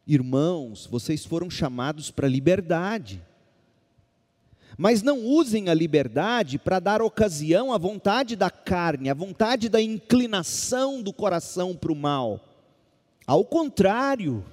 Irmãos, 0.07 0.87
vocês 0.87 1.25
foram 1.25 1.49
chamados 1.49 2.11
para 2.11 2.29
liberdade. 2.29 3.25
Mas 4.77 5.01
não 5.01 5.25
usem 5.25 5.71
a 5.71 5.75
liberdade 5.75 6.59
para 6.59 6.79
dar 6.79 7.01
ocasião 7.01 7.73
à 7.73 7.79
vontade 7.79 8.37
da 8.37 8.51
carne, 8.51 9.09
à 9.09 9.15
vontade 9.15 9.71
da 9.71 9.81
inclinação 9.81 11.01
do 11.01 11.11
coração 11.11 11.75
para 11.75 11.91
o 11.91 11.97
mal. 11.97 12.39
Ao 13.27 13.47
contrário, 13.47 14.45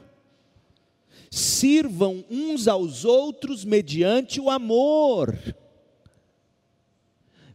sirvam 1.30 2.24
uns 2.32 2.70
aos 2.70 3.04
outros 3.04 3.66
mediante 3.66 4.40
o 4.40 4.50
amor. 4.50 5.38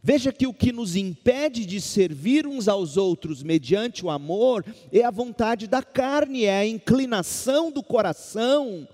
Veja 0.01 0.31
que 0.31 0.47
o 0.47 0.53
que 0.53 0.71
nos 0.71 0.95
impede 0.95 1.65
de 1.65 1.81
servir 1.81 2.47
uns 2.47 2.67
aos 2.67 2.95
outros 2.95 3.43
mediante 3.43 4.05
o 4.05 4.09
amor 4.09 4.65
é 4.91 5.03
a 5.03 5.11
vontade 5.11 5.67
da 5.67 5.83
carne, 5.83 6.45
é 6.45 6.59
a 6.59 6.65
inclinação 6.65 7.69
do 7.71 7.83
coração 7.83 8.87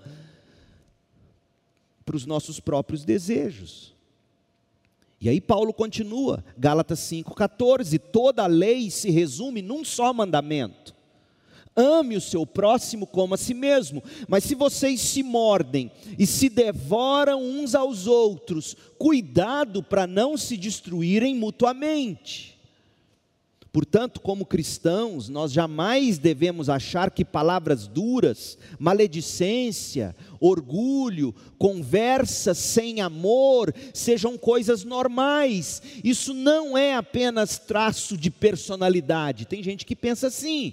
para 2.04 2.16
os 2.16 2.26
nossos 2.26 2.58
próprios 2.58 3.04
desejos. 3.04 3.94
E 5.20 5.28
aí 5.28 5.40
Paulo 5.40 5.72
continua, 5.72 6.44
Gálatas 6.58 7.00
5,14: 7.00 7.98
toda 7.98 8.42
a 8.42 8.48
lei 8.48 8.90
se 8.90 9.10
resume 9.10 9.62
num 9.62 9.84
só 9.84 10.12
mandamento 10.12 10.95
ame 11.76 12.16
o 12.16 12.20
seu 12.20 12.46
próximo 12.46 13.06
como 13.06 13.34
a 13.34 13.36
si 13.36 13.52
mesmo. 13.52 14.02
Mas 14.26 14.44
se 14.44 14.54
vocês 14.54 15.00
se 15.00 15.22
mordem 15.22 15.90
e 16.18 16.26
se 16.26 16.48
devoram 16.48 17.42
uns 17.42 17.74
aos 17.74 18.06
outros, 18.06 18.74
cuidado 18.98 19.82
para 19.82 20.06
não 20.06 20.36
se 20.36 20.56
destruírem 20.56 21.36
mutuamente. 21.36 22.56
Portanto, 23.76 24.22
como 24.22 24.46
cristãos, 24.46 25.28
nós 25.28 25.52
jamais 25.52 26.16
devemos 26.16 26.70
achar 26.70 27.10
que 27.10 27.22
palavras 27.22 27.86
duras, 27.86 28.56
maledicência, 28.78 30.16
orgulho, 30.40 31.34
conversa 31.58 32.54
sem 32.54 33.02
amor 33.02 33.74
sejam 33.92 34.38
coisas 34.38 34.82
normais. 34.82 35.82
Isso 36.02 36.32
não 36.32 36.78
é 36.78 36.94
apenas 36.94 37.58
traço 37.58 38.16
de 38.16 38.30
personalidade. 38.30 39.44
Tem 39.44 39.62
gente 39.62 39.84
que 39.84 39.94
pensa 39.94 40.28
assim. 40.28 40.72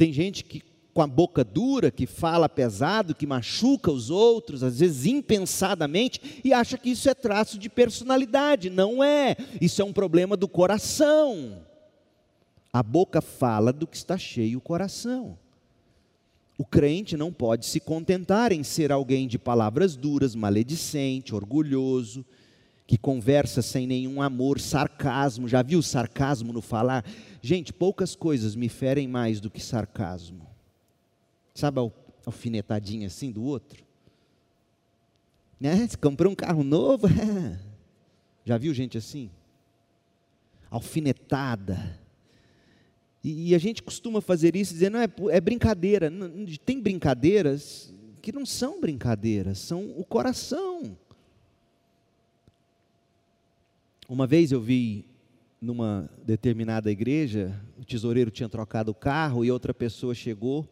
Tem 0.00 0.14
gente 0.14 0.42
que 0.44 0.62
com 0.94 1.02
a 1.02 1.06
boca 1.06 1.44
dura, 1.44 1.90
que 1.90 2.06
fala 2.06 2.48
pesado, 2.48 3.14
que 3.14 3.26
machuca 3.26 3.92
os 3.92 4.08
outros, 4.08 4.62
às 4.62 4.80
vezes 4.80 5.04
impensadamente, 5.04 6.40
e 6.42 6.54
acha 6.54 6.78
que 6.78 6.88
isso 6.88 7.06
é 7.10 7.12
traço 7.12 7.58
de 7.58 7.68
personalidade. 7.68 8.70
Não 8.70 9.04
é. 9.04 9.36
Isso 9.60 9.82
é 9.82 9.84
um 9.84 9.92
problema 9.92 10.38
do 10.38 10.48
coração. 10.48 11.60
A 12.72 12.82
boca 12.82 13.20
fala 13.20 13.74
do 13.74 13.86
que 13.86 13.94
está 13.94 14.16
cheio 14.16 14.56
o 14.56 14.62
coração. 14.62 15.38
O 16.56 16.64
crente 16.64 17.14
não 17.14 17.30
pode 17.30 17.66
se 17.66 17.78
contentar 17.78 18.52
em 18.52 18.62
ser 18.62 18.90
alguém 18.90 19.28
de 19.28 19.38
palavras 19.38 19.96
duras, 19.96 20.34
maledicente, 20.34 21.34
orgulhoso, 21.34 22.24
que 22.90 22.98
conversa 22.98 23.62
sem 23.62 23.86
nenhum 23.86 24.20
amor, 24.20 24.58
sarcasmo. 24.58 25.46
Já 25.46 25.62
viu 25.62 25.80
sarcasmo 25.80 26.52
no 26.52 26.60
falar? 26.60 27.04
Gente, 27.40 27.72
poucas 27.72 28.16
coisas 28.16 28.56
me 28.56 28.68
ferem 28.68 29.06
mais 29.06 29.38
do 29.40 29.48
que 29.48 29.60
sarcasmo. 29.60 30.44
Sabe 31.54 31.78
a 31.78 31.88
alfinetadinha 32.26 33.06
assim 33.06 33.30
do 33.30 33.44
outro? 33.44 33.84
Né? 35.60 35.86
Você 35.86 35.96
comprou 35.96 36.32
um 36.32 36.34
carro 36.34 36.64
novo? 36.64 37.06
Já 38.44 38.58
viu 38.58 38.74
gente 38.74 38.98
assim? 38.98 39.30
Alfinetada. 40.68 41.96
E, 43.22 43.50
e, 43.50 43.54
a 43.54 43.58
gente 43.58 43.84
costuma 43.84 44.20
fazer 44.20 44.56
isso 44.56 44.72
dizendo, 44.72 44.94
não, 44.94 45.02
é, 45.02 45.36
é 45.36 45.40
brincadeira. 45.40 46.10
Tem 46.66 46.80
brincadeiras 46.80 47.94
que 48.20 48.32
não 48.32 48.44
são 48.44 48.80
brincadeiras, 48.80 49.60
são 49.60 49.96
o 49.96 50.04
coração. 50.04 50.98
Uma 54.10 54.26
vez 54.26 54.50
eu 54.50 54.60
vi 54.60 55.04
numa 55.62 56.10
determinada 56.24 56.90
igreja, 56.90 57.54
o 57.78 57.84
tesoureiro 57.84 58.28
tinha 58.28 58.48
trocado 58.48 58.90
o 58.90 58.94
carro 58.94 59.44
e 59.44 59.52
outra 59.52 59.72
pessoa 59.72 60.16
chegou 60.16 60.68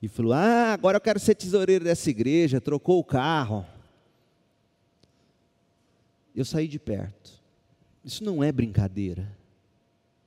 e 0.00 0.06
falou: 0.06 0.32
Ah, 0.32 0.72
agora 0.72 0.98
eu 0.98 1.00
quero 1.00 1.18
ser 1.18 1.34
tesoureiro 1.34 1.84
dessa 1.84 2.08
igreja, 2.08 2.60
trocou 2.60 3.00
o 3.00 3.04
carro. 3.04 3.66
Eu 6.32 6.44
saí 6.44 6.68
de 6.68 6.78
perto. 6.78 7.42
Isso 8.04 8.22
não 8.22 8.44
é 8.44 8.52
brincadeira. 8.52 9.36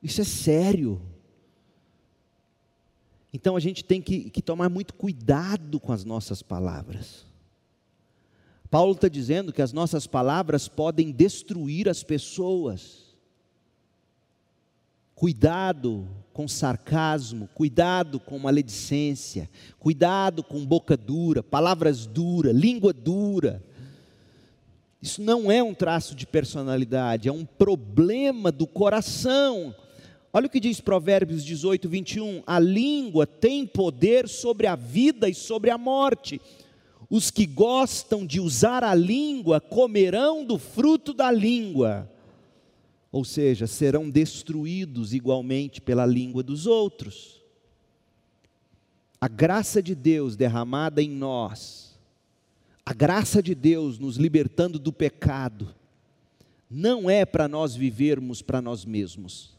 Isso 0.03 0.19
é 0.19 0.25
sério. 0.25 1.01
Então 3.31 3.55
a 3.55 3.59
gente 3.61 3.85
tem 3.85 4.01
que, 4.01 4.29
que 4.29 4.41
tomar 4.41 4.67
muito 4.67 4.93
cuidado 4.93 5.79
com 5.79 5.93
as 5.93 6.03
nossas 6.03 6.41
palavras. 6.41 7.26
Paulo 8.69 8.93
está 8.93 9.07
dizendo 9.07 9.53
que 9.53 9.61
as 9.61 9.71
nossas 9.71 10.05
palavras 10.05 10.67
podem 10.67 11.11
destruir 11.11 11.87
as 11.87 12.03
pessoas. 12.03 13.05
Cuidado 15.15 16.07
com 16.33 16.47
sarcasmo, 16.47 17.49
cuidado 17.55 18.19
com 18.19 18.37
maledicência, 18.37 19.49
cuidado 19.79 20.43
com 20.43 20.65
boca 20.65 20.95
dura, 20.95 21.41
palavras 21.41 22.05
duras, 22.05 22.55
língua 22.55 22.93
dura. 22.93 23.63
Isso 25.01 25.21
não 25.21 25.51
é 25.51 25.63
um 25.63 25.73
traço 25.73 26.13
de 26.13 26.27
personalidade, 26.27 27.29
é 27.29 27.31
um 27.31 27.45
problema 27.45 28.51
do 28.51 28.67
coração. 28.67 29.73
Olha 30.31 30.47
o 30.47 30.49
que 30.49 30.59
diz 30.59 30.81
Provérbios 30.81 31.43
18, 31.43 31.87
21. 31.87 32.43
A 32.45 32.59
língua 32.59 33.25
tem 33.25 33.65
poder 33.65 34.27
sobre 34.27 34.67
a 34.67 34.75
vida 34.75 35.29
e 35.29 35.33
sobre 35.33 35.71
a 35.71 35.77
morte 35.77 36.41
os 37.09 37.31
que 37.31 37.45
gostam 37.45 38.25
de 38.25 38.39
usar 38.39 38.83
a 38.83 38.93
língua 38.93 39.61
comerão 39.61 40.45
do 40.45 40.57
fruto 40.57 41.13
da 41.13 41.31
língua, 41.31 42.11
ou 43.11 43.23
seja, 43.23 43.65
serão 43.65 44.09
destruídos 44.09 45.13
igualmente 45.13 45.79
pela 45.81 46.05
língua 46.05 46.43
dos 46.43 46.67
outros. 46.67 47.41
A 49.19 49.27
graça 49.27 49.81
de 49.81 49.95
Deus 49.95 50.35
derramada 50.35 51.01
em 51.01 51.09
nós, 51.09 51.97
a 52.85 52.93
graça 52.93 53.41
de 53.41 53.55
Deus 53.55 53.97
nos 53.97 54.17
libertando 54.17 54.77
do 54.77 54.91
pecado, 54.93 55.73
não 56.69 57.09
é 57.09 57.25
para 57.25 57.47
nós 57.47 57.75
vivermos 57.75 58.41
para 58.41 58.61
nós 58.61 58.85
mesmos. 58.85 59.56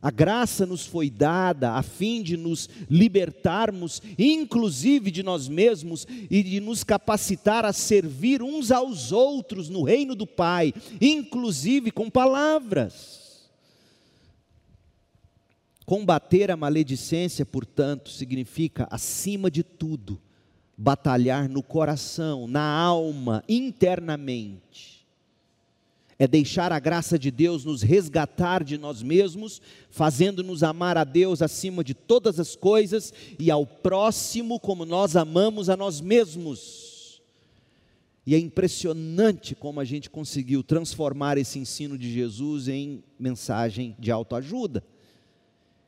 A 0.00 0.10
graça 0.10 0.64
nos 0.64 0.86
foi 0.86 1.10
dada 1.10 1.72
a 1.72 1.82
fim 1.82 2.22
de 2.22 2.36
nos 2.36 2.68
libertarmos, 2.88 4.00
inclusive 4.16 5.10
de 5.10 5.22
nós 5.22 5.48
mesmos, 5.48 6.06
e 6.30 6.42
de 6.42 6.60
nos 6.60 6.84
capacitar 6.84 7.64
a 7.64 7.72
servir 7.72 8.42
uns 8.42 8.70
aos 8.70 9.10
outros 9.10 9.68
no 9.68 9.82
reino 9.82 10.14
do 10.14 10.26
Pai, 10.26 10.72
inclusive 11.00 11.90
com 11.90 12.08
palavras. 12.08 13.48
Combater 15.84 16.50
a 16.50 16.56
maledicência, 16.56 17.44
portanto, 17.44 18.10
significa, 18.10 18.86
acima 18.90 19.50
de 19.50 19.64
tudo, 19.64 20.20
batalhar 20.76 21.48
no 21.48 21.62
coração, 21.62 22.46
na 22.46 22.62
alma, 22.62 23.42
internamente 23.48 24.97
é 26.18 26.26
deixar 26.26 26.72
a 26.72 26.80
graça 26.80 27.18
de 27.18 27.30
Deus 27.30 27.64
nos 27.64 27.80
resgatar 27.80 28.64
de 28.64 28.76
nós 28.76 29.02
mesmos, 29.02 29.62
fazendo-nos 29.88 30.64
amar 30.64 30.96
a 30.98 31.04
Deus 31.04 31.40
acima 31.40 31.84
de 31.84 31.94
todas 31.94 32.40
as 32.40 32.56
coisas 32.56 33.14
e 33.38 33.50
ao 33.50 33.64
próximo 33.64 34.58
como 34.58 34.84
nós 34.84 35.14
amamos 35.14 35.68
a 35.68 35.76
nós 35.76 36.00
mesmos. 36.00 37.22
E 38.26 38.34
é 38.34 38.38
impressionante 38.38 39.54
como 39.54 39.80
a 39.80 39.84
gente 39.84 40.10
conseguiu 40.10 40.62
transformar 40.62 41.38
esse 41.38 41.58
ensino 41.58 41.96
de 41.96 42.12
Jesus 42.12 42.68
em 42.68 43.02
mensagem 43.18 43.96
de 43.98 44.10
autoajuda. 44.10 44.84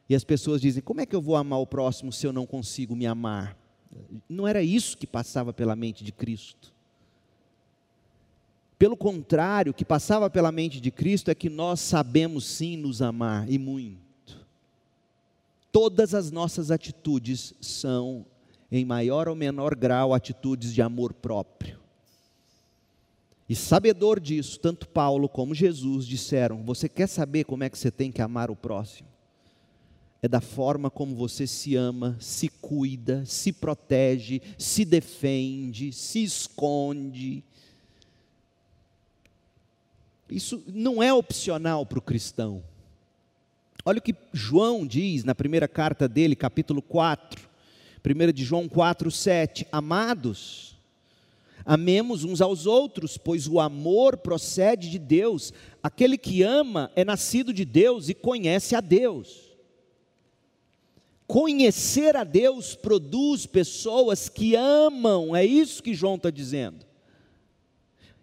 E 0.09 0.15
as 0.15 0.25
pessoas 0.25 0.61
dizem: 0.61 0.83
como 0.83 1.01
é 1.01 1.07
que 1.07 1.15
eu 1.15 1.21
vou 1.21 1.37
amar 1.37 1.59
o 1.59 1.67
próximo 1.67 2.13
se 2.13 2.27
eu 2.27 2.33
não 2.33 2.47
consigo 2.47 2.97
me 2.97 3.05
amar? 3.05 3.59
Não 4.29 4.47
era 4.47 4.63
isso 4.63 4.97
que 4.97 5.07
passava 5.07 5.53
pela 5.53 5.77
mente 5.77 6.03
de 6.03 6.13
Cristo. 6.13 6.73
Pelo 8.81 8.97
contrário, 8.97 9.73
o 9.73 9.75
que 9.75 9.85
passava 9.85 10.31
pela 10.31 10.51
mente 10.51 10.81
de 10.81 10.91
Cristo 10.91 11.31
é 11.31 11.35
que 11.35 11.51
nós 11.51 11.81
sabemos 11.81 12.47
sim 12.47 12.79
nos 12.79 13.03
amar 13.03 13.47
e 13.47 13.59
muito. 13.59 14.01
Todas 15.71 16.15
as 16.15 16.31
nossas 16.31 16.71
atitudes 16.71 17.53
são, 17.61 18.25
em 18.73 18.83
maior 18.87 19.29
ou 19.29 19.37
menor 19.37 19.75
grau, 19.75 20.15
atitudes 20.15 20.73
de 20.73 20.81
amor 20.81 21.13
próprio. 21.13 21.79
E 23.47 23.55
sabedor 23.55 24.19
disso, 24.19 24.59
tanto 24.59 24.89
Paulo 24.89 25.29
como 25.29 25.55
Jesus 25.55 26.07
disseram: 26.07 26.65
Você 26.65 26.89
quer 26.89 27.07
saber 27.07 27.45
como 27.45 27.63
é 27.63 27.69
que 27.69 27.79
você 27.79 27.91
tem 27.91 28.11
que 28.11 28.23
amar 28.23 28.51
o 28.51 28.57
próximo? 28.57 29.11
É 30.23 30.29
da 30.29 30.41
forma 30.41 30.89
como 30.89 31.15
você 31.15 31.47
se 31.47 31.77
ama, 31.77 32.17
se 32.19 32.49
cuida, 32.49 33.27
se 33.27 33.53
protege, 33.53 34.41
se 34.57 34.87
defende, 34.87 35.93
se 35.93 36.23
esconde 36.23 37.45
isso 40.31 40.63
não 40.67 41.03
é 41.03 41.13
opcional 41.13 41.85
para 41.85 41.99
o 41.99 42.03
cristão. 42.03 42.63
Olha 43.85 43.99
o 43.99 44.03
que 44.03 44.15
João 44.33 44.87
diz 44.87 45.25
na 45.25 45.35
primeira 45.35 45.67
carta 45.67 46.07
dele, 46.07 46.37
capítulo 46.37 46.83
4, 46.83 47.49
1 48.05 48.33
de 48.33 48.45
João 48.45 48.69
4, 48.69 49.11
7. 49.11 49.67
Amados, 49.73 50.77
amemos 51.65 52.25
uns 52.25 52.41
aos 52.41 52.67
outros, 52.67 53.17
pois 53.17 53.49
o 53.49 53.59
amor 53.59 54.19
procede 54.19 54.91
de 54.91 54.99
Deus. 54.99 55.53
Aquele 55.83 56.19
que 56.19 56.43
ama 56.43 56.91
é 56.95 57.05
nascido 57.05 57.53
de 57.53 57.65
Deus 57.65 58.09
e 58.09 58.15
conhece 58.15 58.77
a 58.77 58.81
Deus. 58.81 59.51
Conhecer 61.27 62.17
a 62.17 62.25
Deus 62.25 62.75
produz 62.75 63.47
pessoas 63.47 64.29
que 64.29 64.57
amam, 64.57 65.35
é 65.35 65.45
isso 65.45 65.83
que 65.83 65.95
João 65.95 66.17
está 66.17 66.29
dizendo. 66.29 66.90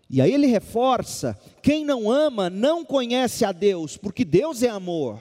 E 0.09 0.21
aí 0.21 0.33
ele 0.33 0.47
reforça: 0.47 1.37
quem 1.61 1.83
não 1.83 2.09
ama 2.09 2.49
não 2.49 2.85
conhece 2.85 3.43
a 3.43 3.51
Deus, 3.51 3.97
porque 3.97 4.23
Deus 4.23 4.63
é 4.63 4.69
amor. 4.69 5.19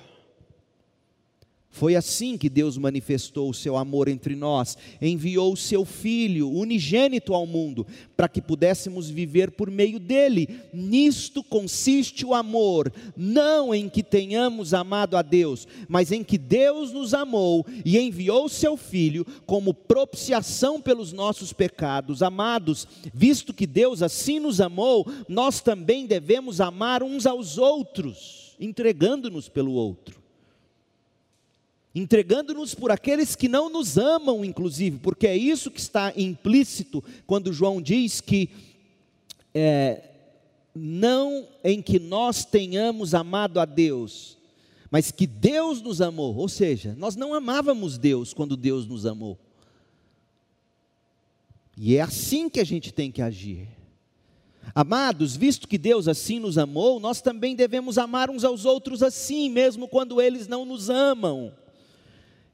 Foi 1.77 1.95
assim 1.95 2.39
que 2.39 2.49
Deus 2.49 2.79
manifestou 2.79 3.51
o 3.51 3.55
seu 3.55 3.77
amor 3.77 4.09
entre 4.09 4.35
nós, 4.35 4.79
enviou 4.99 5.53
o 5.53 5.59
seu 5.59 5.85
Filho 5.85 6.51
unigênito 6.51 7.35
ao 7.35 7.47
mundo, 7.47 7.87
para 8.17 8.31
que 8.31 8.41
pudéssemos 8.41 9.11
viver 9.11 9.51
por 9.51 9.71
meio 9.71 10.01
dele. 10.01 10.49
Nisto 10.73 11.45
consiste 11.45 12.25
o 12.25 12.33
amor, 12.33 12.91
não 13.15 13.75
em 13.75 13.91
que 13.91 14.03
tenhamos 14.03 14.73
amado 14.73 15.19
a 15.19 15.23
Deus, 15.23 15.69
mas 15.87 16.11
em 16.11 16.25
que 16.25 16.39
Deus 16.39 16.93
nos 16.93 17.13
amou 17.13 17.67
e 17.85 17.99
enviou 17.99 18.47
o 18.47 18.49
seu 18.49 18.79
Filho 18.79 19.27
como 19.45 19.75
propiciação 19.75 20.81
pelos 20.81 21.13
nossos 21.13 21.53
pecados. 21.53 22.23
Amados, 22.23 22.89
visto 23.13 23.53
que 23.53 23.67
Deus 23.67 24.01
assim 24.01 24.41
nos 24.41 24.63
amou, 24.63 25.07
nós 25.29 25.61
também 25.61 26.07
devemos 26.07 26.59
amar 26.59 27.03
uns 27.03 27.27
aos 27.27 27.59
outros, 27.59 28.57
entregando-nos 28.59 29.51
pelo 29.51 29.73
outro 29.73 30.25
entregando-nos 31.99 32.75
por 32.75 32.91
aqueles 32.91 33.35
que 33.35 33.49
não 33.49 33.71
nos 33.71 33.97
amam, 33.97 34.45
inclusive, 34.45 34.99
porque 34.99 35.27
é 35.27 35.35
isso 35.35 35.71
que 35.71 35.81
está 35.81 36.13
implícito 36.15 37.03
quando 37.27 37.55
João 37.55 37.81
diz 37.81 38.21
que 38.21 38.51
é, 39.55 40.03
não 40.75 41.49
em 41.65 41.81
que 41.81 41.99
nós 41.99 42.45
tenhamos 42.45 43.15
amado 43.15 43.59
a 43.59 43.65
Deus, 43.65 44.37
mas 44.91 45.11
que 45.11 45.27
Deus 45.27 45.81
nos 45.81 46.03
amou, 46.03 46.37
ou 46.37 46.51
seja, 46.51 46.95
nós 46.99 47.17
não 47.17 47.33
amávamos 47.33 47.97
Deus 47.97 48.35
quando 48.35 48.59
Deus 48.59 48.87
nos 48.87 49.07
amou. 49.07 49.39
E 51.79 51.97
é 51.97 52.03
assim 52.03 52.51
que 52.51 52.61
a 52.61 52.65
gente 52.65 52.93
tem 52.93 53.11
que 53.11 53.23
agir. 53.23 53.69
Amados, 54.75 55.35
visto 55.35 55.67
que 55.67 55.79
Deus 55.79 56.09
assim 56.09 56.41
nos 56.41 56.59
amou, 56.59 57.01
nós 57.01 57.23
também 57.23 57.57
devemos 57.57 57.97
amar 57.97 58.29
uns 58.29 58.45
aos 58.45 58.67
outros 58.67 59.03
assim, 59.03 59.49
mesmo 59.49 59.89
quando 59.89 60.21
eles 60.21 60.47
não 60.47 60.67
nos 60.67 60.91
amam. 60.91 61.55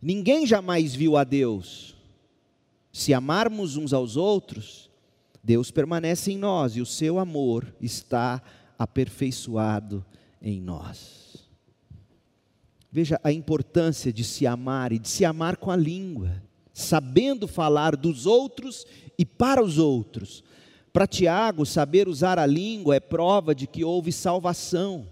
Ninguém 0.03 0.45
jamais 0.45 0.97
viu 0.97 1.17
a 1.17 1.23
Deus. 1.23 1.95
Se 2.93 3.15
amarmos 3.15 3.77
uns 3.77 3.93
aos 3.93 4.17
outros, 4.17 4.91
Deus 5.43 5.71
permanece 5.71 6.33
em 6.33 6.37
nós 6.37 6.77
e 6.77 6.81
o 6.81 6.87
seu 6.87 7.21
amor 7.21 7.73
está 7.81 8.43
aperfeiçoado 8.77 10.05
em 10.43 10.61
nós. 10.61 11.49
Veja 12.91 13.19
a 13.23 13.33
importância 13.33 14.13
de 14.13 14.25
se 14.25 14.45
amar 14.45 14.93
e 14.93 14.99
de 14.99 15.09
se 15.09 15.25
amar 15.25 15.57
com 15.57 15.71
a 15.71 15.77
língua, 15.77 16.43
sabendo 16.75 17.47
falar 17.47 17.97
dos 17.97 18.27
outros 18.27 18.85
e 19.17 19.25
para 19.25 19.63
os 19.63 19.79
outros. 19.79 20.43
Para 20.93 21.07
Tiago, 21.07 21.65
saber 21.65 22.09
usar 22.09 22.39
a 22.39 22.45
língua 22.45 22.97
é 22.97 23.01
prova 23.01 23.55
de 23.55 23.67
que 23.67 23.85
houve 23.85 24.13
salvação. 24.13 25.07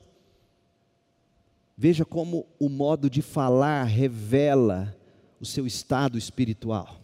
Veja 1.83 2.05
como 2.05 2.47
o 2.59 2.69
modo 2.69 3.09
de 3.09 3.23
falar 3.23 3.85
revela 3.85 4.95
o 5.41 5.47
seu 5.47 5.67
estado 5.67 6.19
espiritual. 6.19 7.01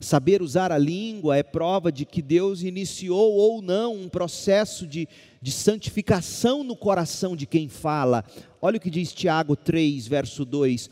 Saber 0.00 0.40
usar 0.40 0.72
a 0.72 0.78
língua 0.78 1.36
é 1.36 1.42
prova 1.42 1.92
de 1.92 2.06
que 2.06 2.22
Deus 2.22 2.62
iniciou 2.62 3.34
ou 3.34 3.60
não 3.60 3.96
um 3.96 4.08
processo 4.08 4.86
de, 4.86 5.06
de 5.42 5.52
santificação 5.52 6.64
no 6.64 6.74
coração 6.74 7.36
de 7.36 7.44
quem 7.44 7.68
fala. 7.68 8.24
Olha 8.62 8.78
o 8.78 8.80
que 8.80 8.88
diz 8.88 9.12
Tiago 9.12 9.54
3, 9.54 10.06
verso 10.06 10.46
2: 10.46 10.88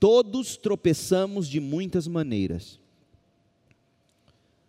Todos 0.00 0.56
tropeçamos 0.56 1.46
de 1.46 1.60
muitas 1.60 2.08
maneiras. 2.08 2.80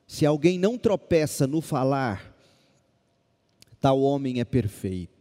Se 0.06 0.24
alguém 0.24 0.60
não 0.60 0.78
tropeça 0.78 1.48
no 1.48 1.62
falar, 1.62 2.32
tal 3.82 4.00
homem 4.02 4.40
é 4.40 4.46
perfeito 4.46 5.13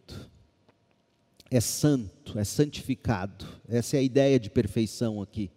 é 1.53 1.61
santo, 1.61 2.39
é 2.39 2.45
santificado. 2.45 3.47
Essa 3.69 3.97
é 3.97 4.01
a 4.01 4.03
ideia 4.03 4.41
de 4.41 4.49
perfeição 4.49 5.21
aqui. 5.21 5.51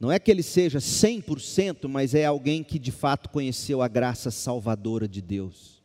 Não 0.00 0.10
é 0.10 0.18
que 0.18 0.28
ele 0.28 0.42
seja 0.42 0.80
100%, 0.80 1.88
mas 1.88 2.14
é 2.14 2.24
alguém 2.24 2.64
que 2.64 2.76
de 2.76 2.90
fato 2.90 3.30
conheceu 3.30 3.80
a 3.80 3.86
graça 3.86 4.28
salvadora 4.30 5.06
de 5.06 5.22
Deus. 5.22 5.80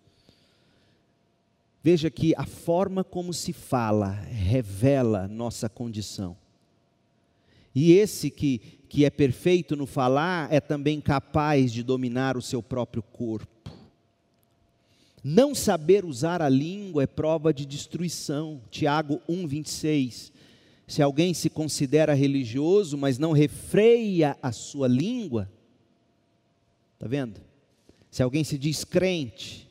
Veja 1.84 2.10
que 2.10 2.34
a 2.36 2.46
forma 2.46 3.04
como 3.04 3.34
se 3.34 3.54
fala 3.54 4.10
revela 4.10 5.28
nossa 5.28 5.70
condição. 5.70 6.36
E 7.74 7.94
esse 7.94 8.32
que, 8.32 8.60
que 8.90 9.06
é 9.06 9.12
perfeito 9.12 9.76
no 9.76 9.86
falar 9.86 10.52
é 10.52 10.60
também 10.60 11.00
capaz 11.00 11.72
de 11.72 11.84
dominar 11.84 12.36
o 12.36 12.42
seu 12.42 12.64
próprio 12.64 13.04
corpo. 13.04 13.61
Não 15.24 15.54
saber 15.54 16.04
usar 16.04 16.42
a 16.42 16.50
língua 16.50 17.04
é 17.04 17.08
prova 17.08 17.54
de 17.54 17.66
destruição. 17.66 18.62
Tiago 18.72 19.22
1:26. 19.30 20.32
Se 20.88 21.02
alguém 21.02 21.34
se 21.34 21.50
considera 21.50 22.14
religioso, 22.14 22.98
mas 22.98 23.18
não 23.18 23.32
refreia 23.32 24.36
a 24.42 24.52
sua 24.52 24.88
língua, 24.88 25.50
está 26.96 27.08
vendo? 27.08 27.40
Se 28.10 28.22
alguém 28.22 28.44
se 28.44 28.58
diz 28.58 28.84
crente, 28.84 29.70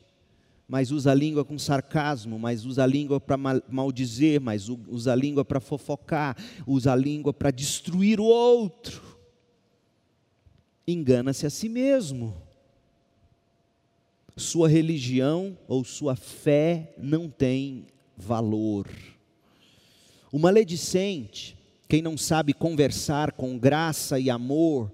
mas 0.67 0.89
usa 0.89 1.11
a 1.11 1.13
língua 1.13 1.45
com 1.45 1.59
sarcasmo, 1.59 2.39
mas 2.39 2.65
usa 2.65 2.83
a 2.83 2.87
língua 2.87 3.19
para 3.19 3.37
maldizer, 3.69 4.41
mas 4.41 4.67
usa 4.67 5.11
a 5.11 5.15
língua 5.15 5.45
para 5.45 5.59
fofocar, 5.59 6.35
usa 6.65 6.93
a 6.93 6.95
língua 6.95 7.33
para 7.33 7.51
destruir 7.51 8.19
o 8.19 8.23
outro, 8.23 9.03
engana-se 10.87 11.45
a 11.45 11.49
si 11.49 11.69
mesmo 11.69 12.41
sua 14.41 14.67
religião 14.67 15.57
ou 15.67 15.85
sua 15.85 16.15
fé 16.15 16.93
não 16.97 17.29
tem 17.29 17.85
valor. 18.17 18.87
O 20.31 20.37
maledicente, 20.37 21.57
quem 21.87 22.01
não 22.01 22.17
sabe 22.17 22.53
conversar 22.53 23.31
com 23.31 23.57
graça 23.57 24.19
e 24.19 24.29
amor, 24.29 24.91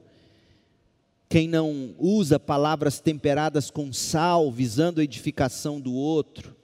quem 1.30 1.48
não 1.48 1.96
usa 1.98 2.40
palavras 2.40 3.00
temperadas 3.00 3.70
com 3.70 3.92
sal, 3.92 4.52
visando 4.52 5.02
a 5.02 5.04
edificação 5.04 5.80
do 5.80 5.94
outro, 5.94 6.56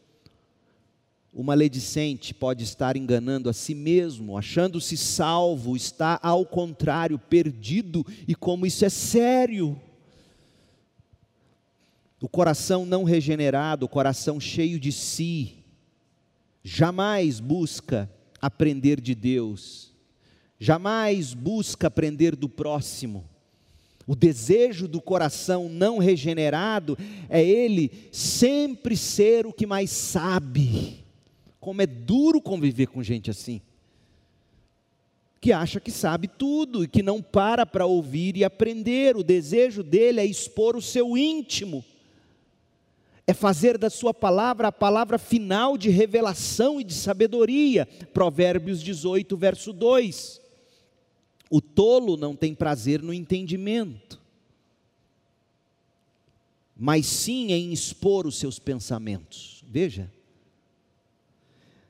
o 1.33 1.43
maledicente 1.43 2.31
pode 2.33 2.63
estar 2.63 2.95
enganando 2.95 3.49
a 3.49 3.53
si 3.53 3.73
mesmo, 3.73 4.37
achando-se 4.37 4.95
salvo, 4.95 5.75
está 5.75 6.19
ao 6.21 6.45
contrário, 6.45 7.17
perdido, 7.17 8.05
e 8.27 8.35
como 8.35 8.67
isso 8.67 8.85
é 8.85 8.89
sério. 8.89 9.79
O 12.23 12.29
coração 12.29 12.85
não 12.85 13.03
regenerado, 13.03 13.85
o 13.85 13.89
coração 13.89 14.39
cheio 14.39 14.79
de 14.79 14.93
si, 14.93 15.55
jamais 16.63 17.41
busca 17.41 18.09
aprender 18.41 19.01
de 19.01 19.13
Deus, 19.13 19.93
jamais 20.57 21.33
busca 21.33 21.87
aprender 21.87 22.33
do 22.33 22.47
próximo. 22.47 23.29
O 24.07 24.15
desejo 24.15 24.87
do 24.87 25.01
coração 25.01 25.67
não 25.67 25.97
regenerado 25.97 26.97
é 27.27 27.43
ele 27.43 27.91
sempre 28.09 28.95
ser 28.95 29.45
o 29.45 29.51
que 29.51 29.65
mais 29.65 29.89
sabe. 29.89 31.03
Como 31.59 31.81
é 31.81 31.85
duro 31.85 32.41
conviver 32.41 32.87
com 32.87 33.03
gente 33.03 33.29
assim, 33.29 33.61
que 35.41 35.51
acha 35.51 35.77
que 35.77 35.91
sabe 35.91 36.29
tudo 36.29 36.85
e 36.85 36.87
que 36.87 37.03
não 37.03 37.21
para 37.21 37.65
para 37.65 37.85
ouvir 37.85 38.37
e 38.37 38.45
aprender. 38.45 39.17
O 39.17 39.23
desejo 39.23 39.83
dele 39.83 40.21
é 40.21 40.25
expor 40.25 40.77
o 40.77 40.81
seu 40.81 41.17
íntimo 41.17 41.83
é 43.25 43.33
fazer 43.33 43.77
da 43.77 43.89
sua 43.89 44.13
palavra 44.13 44.67
a 44.67 44.71
palavra 44.71 45.17
final 45.17 45.77
de 45.77 45.89
revelação 45.89 46.79
e 46.79 46.83
de 46.83 46.93
sabedoria. 46.93 47.85
Provérbios 48.13 48.81
18, 48.81 49.35
verso 49.37 49.71
2. 49.71 50.41
O 51.49 51.61
tolo 51.61 52.17
não 52.17 52.35
tem 52.35 52.53
prazer 52.53 53.01
no 53.01 53.13
entendimento, 53.13 54.19
mas 56.75 57.05
sim 57.05 57.51
em 57.51 57.71
expor 57.71 58.27
os 58.27 58.37
seus 58.37 58.59
pensamentos. 58.59 59.63
Veja. 59.67 60.11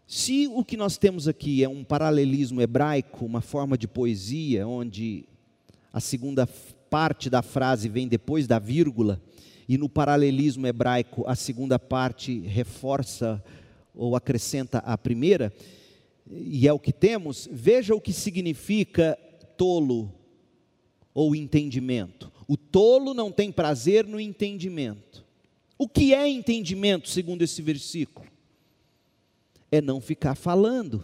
Se 0.05 0.47
o 0.47 0.63
que 0.63 0.77
nós 0.77 0.97
temos 0.97 1.27
aqui 1.27 1.63
é 1.63 1.69
um 1.69 1.83
paralelismo 1.83 2.61
hebraico, 2.61 3.25
uma 3.25 3.41
forma 3.41 3.75
de 3.77 3.87
poesia, 3.87 4.67
onde 4.67 5.25
a 5.91 5.99
segunda 5.99 6.45
parte 6.45 7.29
da 7.29 7.41
frase 7.41 7.89
vem 7.89 8.07
depois 8.07 8.45
da 8.45 8.59
vírgula, 8.59 9.19
e 9.67 9.77
no 9.77 9.87
paralelismo 9.87 10.67
hebraico 10.67 11.23
a 11.27 11.35
segunda 11.35 11.79
parte 11.79 12.39
reforça 12.39 13.43
ou 13.95 14.15
acrescenta 14.15 14.79
a 14.79 14.97
primeira, 14.97 15.53
e 16.29 16.67
é 16.67 16.73
o 16.73 16.79
que 16.79 16.91
temos, 16.91 17.47
veja 17.51 17.93
o 17.93 18.01
que 18.01 18.13
significa 18.13 19.17
tolo 19.57 20.11
ou 21.13 21.35
entendimento. 21.35 22.31
O 22.47 22.57
tolo 22.57 23.13
não 23.13 23.31
tem 23.31 23.51
prazer 23.51 24.05
no 24.05 24.19
entendimento. 24.19 25.23
O 25.77 25.87
que 25.87 26.13
é 26.13 26.27
entendimento, 26.27 27.09
segundo 27.09 27.41
esse 27.41 27.61
versículo? 27.61 28.27
É 29.71 29.81
não 29.81 29.99
ficar 29.99 30.35
falando, 30.35 31.03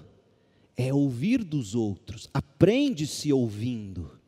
é 0.78 0.94
ouvir 0.94 1.44
dos 1.44 1.76
outros, 1.76 2.30
aprende-se 2.34 3.34
ouvindo. 3.34 4.19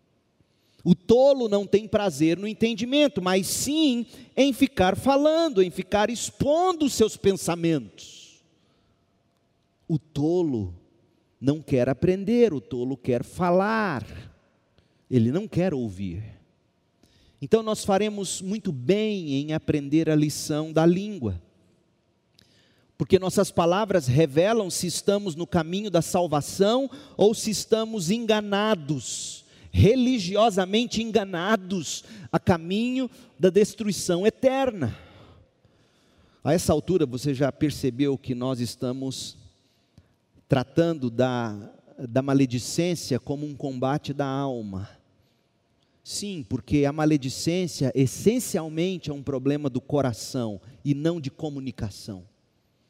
O 0.83 0.95
tolo 0.95 1.47
não 1.47 1.67
tem 1.67 1.87
prazer 1.87 2.37
no 2.37 2.47
entendimento, 2.47 3.21
mas 3.21 3.47
sim 3.47 4.05
em 4.35 4.51
ficar 4.51 4.95
falando, 4.95 5.61
em 5.61 5.69
ficar 5.69 6.09
expondo 6.09 6.85
os 6.85 6.93
seus 6.93 7.15
pensamentos. 7.15 8.41
O 9.87 9.99
tolo 9.99 10.73
não 11.39 11.61
quer 11.61 11.87
aprender, 11.87 12.53
o 12.53 12.61
tolo 12.61 12.97
quer 12.97 13.23
falar, 13.23 14.05
ele 15.09 15.31
não 15.31 15.47
quer 15.47 15.73
ouvir. 15.73 16.23
Então 17.39 17.61
nós 17.61 17.85
faremos 17.85 18.41
muito 18.41 18.71
bem 18.71 19.33
em 19.33 19.53
aprender 19.53 20.09
a 20.09 20.15
lição 20.15 20.71
da 20.71 20.85
língua, 20.85 21.41
porque 22.97 23.19
nossas 23.19 23.51
palavras 23.51 24.07
revelam 24.07 24.69
se 24.69 24.87
estamos 24.87 25.35
no 25.35 25.45
caminho 25.45 25.91
da 25.91 26.01
salvação 26.01 26.89
ou 27.17 27.33
se 27.33 27.51
estamos 27.51 28.09
enganados 28.09 29.40
religiosamente 29.71 31.01
enganados 31.01 32.03
a 32.31 32.37
caminho 32.37 33.09
da 33.39 33.49
destruição 33.49 34.27
eterna. 34.27 34.95
A 36.43 36.53
essa 36.53 36.73
altura 36.73 37.05
você 37.05 37.33
já 37.33 37.51
percebeu 37.51 38.17
que 38.17 38.35
nós 38.35 38.59
estamos 38.59 39.37
tratando 40.47 41.09
da, 41.09 41.71
da 41.97 42.21
maledicência 42.21 43.19
como 43.19 43.45
um 43.45 43.55
combate 43.55 44.11
da 44.11 44.25
alma. 44.25 44.89
Sim, 46.03 46.43
porque 46.49 46.83
a 46.83 46.91
maledicência 46.91 47.91
essencialmente 47.95 49.09
é 49.09 49.13
um 49.13 49.23
problema 49.23 49.69
do 49.69 49.79
coração 49.79 50.59
e 50.83 50.93
não 50.93 51.21
de 51.21 51.29
comunicação. 51.29 52.23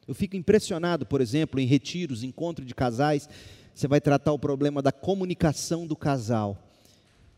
Eu 0.08 0.16
fico 0.16 0.36
impressionado, 0.36 1.06
por 1.06 1.22
exemplo, 1.22 1.60
em 1.60 1.66
retiros, 1.66 2.24
encontro 2.24 2.66
de 2.66 2.74
casais, 2.74 3.30
você 3.74 3.88
vai 3.88 4.02
tratar 4.02 4.32
o 4.32 4.40
problema 4.40 4.82
da 4.82 4.92
comunicação 4.92 5.86
do 5.86 5.96
casal. 5.96 6.71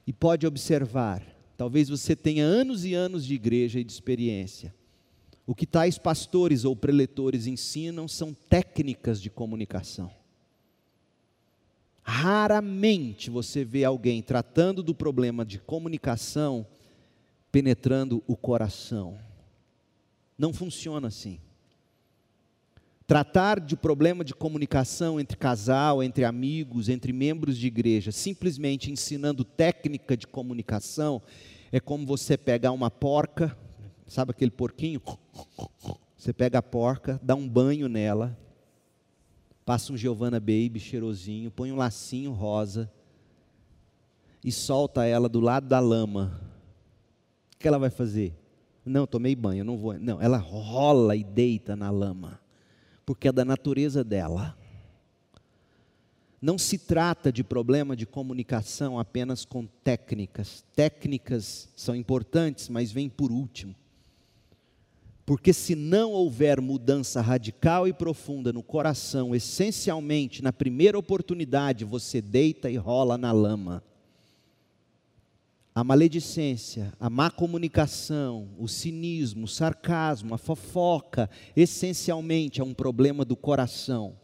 E 0.05 0.11
pode 0.11 0.45
observar, 0.45 1.23
talvez 1.55 1.89
você 1.89 2.15
tenha 2.15 2.43
anos 2.43 2.83
e 2.85 2.93
anos 2.93 3.25
de 3.25 3.33
igreja 3.33 3.79
e 3.79 3.83
de 3.83 3.91
experiência. 3.91 4.73
O 5.45 5.53
que 5.53 5.65
tais 5.65 5.97
pastores 5.97 6.65
ou 6.65 6.75
preletores 6.75 7.47
ensinam 7.47 8.07
são 8.07 8.33
técnicas 8.33 9.21
de 9.21 9.29
comunicação. 9.29 10.11
Raramente 12.01 13.29
você 13.29 13.63
vê 13.63 13.83
alguém 13.85 14.21
tratando 14.21 14.83
do 14.83 14.93
problema 14.93 15.45
de 15.45 15.57
comunicação 15.57 16.65
penetrando 17.51 18.21
o 18.27 18.35
coração. 18.35 19.17
Não 20.37 20.51
funciona 20.53 21.07
assim. 21.07 21.39
Tratar 23.05 23.59
de 23.59 23.75
problema 23.75 24.23
de 24.23 24.33
comunicação 24.33 25.19
entre 25.19 25.35
casal, 25.35 26.01
entre 26.01 26.23
amigos, 26.23 26.87
entre 26.87 27.11
membros 27.11 27.57
de 27.57 27.67
igreja, 27.67 28.13
simplesmente 28.13 28.89
ensinando 28.89 29.43
técnica 29.43 30.15
de 30.15 30.25
comunicação, 30.25 31.21
é 31.69 31.81
como 31.81 32.05
você 32.05 32.37
pegar 32.37 32.71
uma 32.71 32.89
porca, 32.89 33.57
sabe 34.07 34.31
aquele 34.31 34.51
porquinho? 34.51 35.01
Você 36.15 36.31
pega 36.31 36.59
a 36.59 36.63
porca, 36.63 37.19
dá 37.21 37.35
um 37.35 37.47
banho 37.47 37.89
nela, 37.89 38.37
passa 39.65 39.91
um 39.91 39.97
Giovanna 39.97 40.39
Baby 40.39 40.79
cheirosinho, 40.79 41.51
põe 41.51 41.73
um 41.73 41.75
lacinho 41.75 42.31
rosa 42.31 42.89
e 44.41 44.51
solta 44.51 45.05
ela 45.05 45.27
do 45.27 45.41
lado 45.41 45.67
da 45.67 45.81
lama. 45.81 46.39
O 47.53 47.57
que 47.59 47.67
ela 47.67 47.79
vai 47.79 47.89
fazer? 47.89 48.33
Não, 48.85 49.05
tomei 49.05 49.35
banho, 49.35 49.65
não 49.65 49.77
vou. 49.77 49.93
Não, 49.99 50.21
ela 50.21 50.37
rola 50.37 51.17
e 51.17 51.23
deita 51.23 51.75
na 51.75 51.89
lama 51.89 52.42
porque 53.05 53.27
é 53.27 53.31
da 53.31 53.45
natureza 53.45 54.03
dela. 54.03 54.57
Não 56.41 56.57
se 56.57 56.77
trata 56.77 57.31
de 57.31 57.43
problema 57.43 57.95
de 57.95 58.05
comunicação 58.05 58.99
apenas 58.99 59.45
com 59.45 59.65
técnicas. 59.65 60.65
Técnicas 60.75 61.69
são 61.75 61.95
importantes, 61.95 62.67
mas 62.67 62.91
vêm 62.91 63.07
por 63.07 63.31
último. 63.31 63.73
Porque 65.25 65.53
se 65.53 65.73
não 65.73 66.11
houver 66.11 66.59
mudança 66.59 67.21
radical 67.21 67.87
e 67.87 67.93
profunda 67.93 68.51
no 68.51 68.61
coração, 68.61 69.33
essencialmente 69.33 70.43
na 70.43 70.51
primeira 70.51 70.99
oportunidade 70.99 71.85
você 71.85 72.21
deita 72.21 72.69
e 72.69 72.75
rola 72.75 73.17
na 73.17 73.31
lama 73.31 73.81
a 75.75 75.83
maledicência, 75.83 76.93
a 76.99 77.09
má 77.09 77.31
comunicação, 77.31 78.49
o 78.59 78.67
cinismo, 78.67 79.45
o 79.45 79.47
sarcasmo, 79.47 80.35
a 80.35 80.37
fofoca, 80.37 81.29
essencialmente 81.55 82.61
é 82.61 82.63
um 82.63 82.73
problema 82.73 83.25
do 83.25 83.35
coração. 83.35 84.15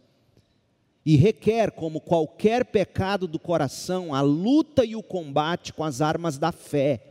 E 1.03 1.15
requer, 1.15 1.71
como 1.71 1.99
qualquer 1.99 2.65
pecado 2.65 3.27
do 3.27 3.39
coração, 3.39 4.13
a 4.13 4.21
luta 4.21 4.85
e 4.85 4.95
o 4.95 5.01
combate 5.01 5.73
com 5.73 5.83
as 5.83 6.01
armas 6.01 6.38
da 6.38 6.51
fé, 6.51 7.01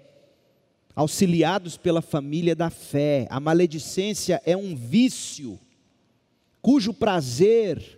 auxiliados 0.95 1.77
pela 1.77 2.01
família 2.01 2.55
da 2.55 2.71
fé. 2.71 3.27
A 3.31 3.41
maledicência 3.41 4.41
é 4.45 4.57
um 4.57 4.77
vício, 4.77 5.59
cujo 6.63 6.95
prazer 6.95 7.98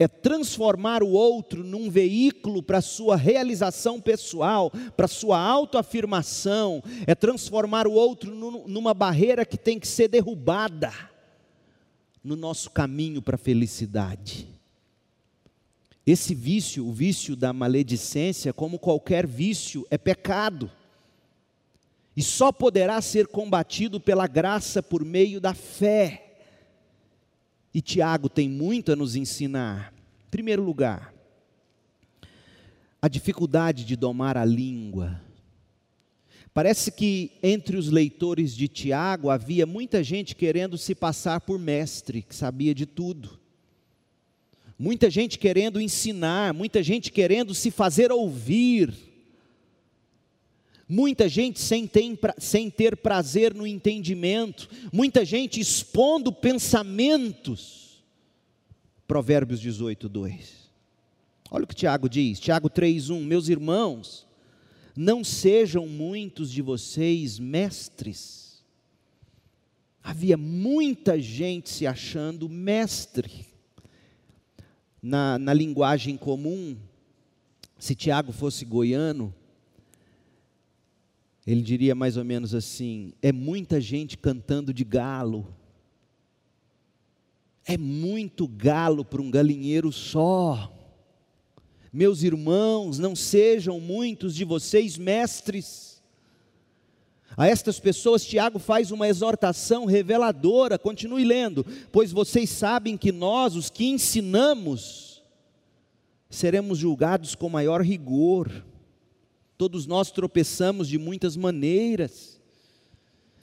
é 0.00 0.08
transformar 0.08 1.02
o 1.02 1.10
outro 1.10 1.62
num 1.62 1.90
veículo 1.90 2.62
para 2.62 2.80
sua 2.80 3.16
realização 3.16 4.00
pessoal, 4.00 4.72
para 4.96 5.06
sua 5.06 5.38
autoafirmação, 5.38 6.82
é 7.06 7.14
transformar 7.14 7.86
o 7.86 7.92
outro 7.92 8.34
numa 8.66 8.94
barreira 8.94 9.44
que 9.44 9.58
tem 9.58 9.78
que 9.78 9.86
ser 9.86 10.08
derrubada 10.08 10.90
no 12.24 12.34
nosso 12.34 12.70
caminho 12.70 13.20
para 13.20 13.34
a 13.34 13.38
felicidade. 13.38 14.48
Esse 16.06 16.34
vício, 16.34 16.86
o 16.86 16.92
vício 16.92 17.36
da 17.36 17.52
maledicência, 17.52 18.54
como 18.54 18.78
qualquer 18.78 19.26
vício, 19.26 19.86
é 19.90 19.98
pecado. 19.98 20.70
E 22.16 22.22
só 22.22 22.50
poderá 22.50 23.02
ser 23.02 23.26
combatido 23.26 24.00
pela 24.00 24.26
graça 24.26 24.82
por 24.82 25.04
meio 25.04 25.42
da 25.42 25.52
fé. 25.52 26.29
E 27.72 27.80
Tiago 27.80 28.28
tem 28.28 28.48
muito 28.48 28.92
a 28.92 28.96
nos 28.96 29.14
ensinar. 29.14 29.94
Primeiro 30.30 30.62
lugar, 30.62 31.14
a 33.00 33.08
dificuldade 33.08 33.84
de 33.84 33.96
domar 33.96 34.36
a 34.36 34.44
língua. 34.44 35.20
Parece 36.52 36.90
que 36.90 37.32
entre 37.42 37.76
os 37.76 37.88
leitores 37.88 38.56
de 38.56 38.66
Tiago 38.66 39.30
havia 39.30 39.64
muita 39.64 40.02
gente 40.02 40.34
querendo 40.34 40.76
se 40.76 40.94
passar 40.94 41.40
por 41.40 41.58
mestre, 41.58 42.22
que 42.22 42.34
sabia 42.34 42.74
de 42.74 42.86
tudo. 42.86 43.38
Muita 44.76 45.08
gente 45.08 45.38
querendo 45.38 45.80
ensinar, 45.80 46.52
muita 46.52 46.82
gente 46.82 47.12
querendo 47.12 47.54
se 47.54 47.70
fazer 47.70 48.10
ouvir. 48.10 49.09
Muita 50.92 51.28
gente 51.28 51.60
sem 51.60 51.86
ter, 51.86 52.18
sem 52.36 52.68
ter 52.68 52.96
prazer 52.96 53.54
no 53.54 53.64
entendimento, 53.64 54.68
muita 54.92 55.24
gente 55.24 55.60
expondo 55.60 56.32
pensamentos. 56.32 58.02
Provérbios 59.06 59.60
18, 59.60 60.08
2. 60.08 60.68
Olha 61.48 61.62
o 61.62 61.66
que 61.68 61.76
Tiago 61.76 62.08
diz, 62.08 62.40
Tiago 62.40 62.68
3,1: 62.68 63.20
Meus 63.20 63.48
irmãos, 63.48 64.26
não 64.96 65.22
sejam 65.22 65.86
muitos 65.86 66.50
de 66.50 66.60
vocês 66.60 67.38
mestres. 67.38 68.64
Havia 70.02 70.36
muita 70.36 71.20
gente 71.20 71.70
se 71.70 71.86
achando 71.86 72.48
mestre. 72.48 73.46
Na, 75.00 75.38
na 75.38 75.54
linguagem 75.54 76.16
comum, 76.16 76.76
se 77.78 77.94
Tiago 77.94 78.32
fosse 78.32 78.64
goiano, 78.64 79.32
ele 81.46 81.62
diria 81.62 81.94
mais 81.94 82.16
ou 82.16 82.24
menos 82.24 82.54
assim: 82.54 83.12
é 83.22 83.32
muita 83.32 83.80
gente 83.80 84.16
cantando 84.16 84.72
de 84.72 84.84
galo. 84.84 85.54
É 87.64 87.76
muito 87.76 88.48
galo 88.48 89.04
para 89.04 89.22
um 89.22 89.30
galinheiro 89.30 89.92
só. 89.92 90.72
Meus 91.92 92.22
irmãos, 92.22 92.98
não 92.98 93.16
sejam 93.16 93.80
muitos 93.80 94.34
de 94.34 94.44
vocês 94.44 94.96
mestres. 94.96 96.00
A 97.36 97.46
estas 97.46 97.78
pessoas, 97.78 98.24
Tiago 98.24 98.58
faz 98.58 98.90
uma 98.90 99.08
exortação 99.08 99.86
reveladora, 99.86 100.78
continue 100.78 101.24
lendo, 101.24 101.64
pois 101.92 102.12
vocês 102.12 102.50
sabem 102.50 102.96
que 102.96 103.12
nós, 103.12 103.54
os 103.54 103.70
que 103.70 103.86
ensinamos, 103.86 105.22
seremos 106.28 106.78
julgados 106.78 107.34
com 107.34 107.48
maior 107.48 107.82
rigor. 107.82 108.64
Todos 109.60 109.86
nós 109.86 110.10
tropeçamos 110.10 110.88
de 110.88 110.96
muitas 110.96 111.36
maneiras. 111.36 112.40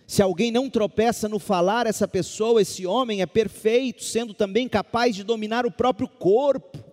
Se 0.07 0.19
alguém 0.19 0.49
não 0.49 0.67
tropeça 0.67 1.29
no 1.29 1.37
falar, 1.37 1.85
essa 1.85 2.07
pessoa, 2.07 2.59
esse 2.59 2.87
homem 2.87 3.21
é 3.21 3.27
perfeito, 3.27 4.03
sendo 4.03 4.33
também 4.33 4.67
capaz 4.67 5.15
de 5.15 5.23
dominar 5.23 5.63
o 5.63 5.71
próprio 5.71 6.07
corpo. 6.07 6.83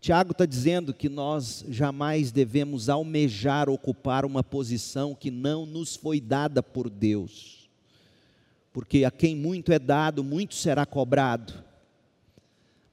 Tiago 0.00 0.30
está 0.30 0.46
dizendo 0.46 0.94
que 0.94 1.08
nós 1.08 1.64
jamais 1.68 2.30
devemos 2.30 2.88
almejar 2.88 3.68
ocupar 3.68 4.24
uma 4.24 4.44
posição 4.44 5.12
que 5.12 5.28
não 5.28 5.66
nos 5.66 5.96
foi 5.96 6.20
dada 6.20 6.62
por 6.62 6.88
Deus, 6.88 7.68
porque 8.72 9.04
a 9.04 9.10
quem 9.10 9.34
muito 9.34 9.72
é 9.72 9.80
dado, 9.80 10.22
muito 10.22 10.54
será 10.54 10.86
cobrado. 10.86 11.69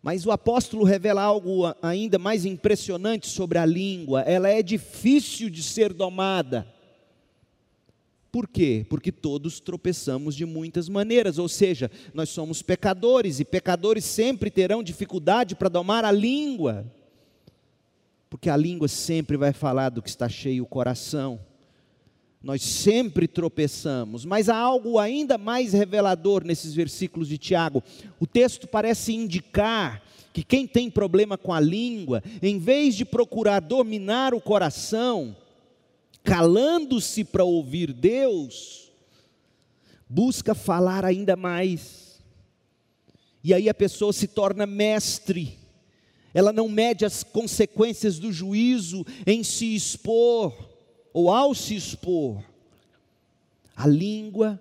Mas 0.08 0.26
o 0.26 0.32
apóstolo 0.32 0.86
revela 0.86 1.22
algo 1.22 1.64
ainda 1.82 2.18
mais 2.18 2.46
impressionante 2.46 3.28
sobre 3.28 3.58
a 3.58 3.66
língua, 3.66 4.22
ela 4.22 4.48
é 4.48 4.64
difícil 4.64 5.50
de 5.50 5.62
ser 5.62 5.92
domada. 5.92 6.66
Por 8.32 8.48
quê? 8.48 8.86
Porque 8.90 9.12
todos 9.12 9.60
tropeçamos 9.60 10.34
de 10.34 10.46
muitas 10.46 10.88
maneiras, 10.88 11.38
ou 11.38 11.50
seja, 11.50 11.92
nós 12.14 12.30
somos 12.30 12.62
pecadores 12.62 13.42
e 13.42 13.44
pecadores 13.44 14.06
sempre 14.06 14.50
terão 14.50 14.82
dificuldade 14.82 15.58
para 15.58 15.68
domar 15.68 16.06
a 16.06 16.12
língua 16.14 16.90
porque 18.30 18.50
a 18.50 18.58
língua 18.58 18.88
sempre 18.88 19.38
vai 19.38 19.52
falar 19.52 19.90
do 19.90 20.02
que 20.02 20.10
está 20.10 20.28
cheio 20.28 20.64
o 20.64 20.68
coração. 20.68 21.40
Nós 22.48 22.62
sempre 22.62 23.28
tropeçamos, 23.28 24.24
mas 24.24 24.48
há 24.48 24.56
algo 24.56 24.98
ainda 24.98 25.38
mais 25.38 25.74
revelador 25.74 26.46
nesses 26.46 26.74
versículos 26.74 27.28
de 27.28 27.38
Tiago. 27.38 27.84
O 28.22 28.26
texto 28.26 28.66
parece 28.66 29.14
indicar 29.14 30.02
que 30.32 30.46
quem 30.46 30.66
tem 30.66 30.90
problema 30.90 31.38
com 31.38 31.54
a 31.54 31.60
língua, 31.60 32.24
em 32.42 32.58
vez 32.58 32.96
de 32.96 33.04
procurar 33.04 33.60
dominar 33.60 34.34
o 34.34 34.40
coração, 34.40 35.36
calando-se 36.24 37.26
para 37.26 37.44
ouvir 37.44 37.92
Deus, 37.92 38.94
busca 40.08 40.56
falar 40.56 41.04
ainda 41.04 41.36
mais. 41.36 42.22
E 43.44 43.54
aí 43.54 43.68
a 43.68 43.74
pessoa 43.74 44.14
se 44.14 44.26
torna 44.26 44.66
mestre 44.66 45.60
ela 46.38 46.54
não 46.54 46.70
mede 46.70 47.04
as 47.04 47.24
consequências 47.24 48.20
do 48.20 48.32
juízo 48.32 49.04
em 49.26 49.44
se 49.44 49.74
expor 49.74 50.67
ou 51.18 51.32
ao 51.32 51.56
se 51.56 51.76
expor. 51.76 52.44
A 53.76 53.88
língua 53.88 54.60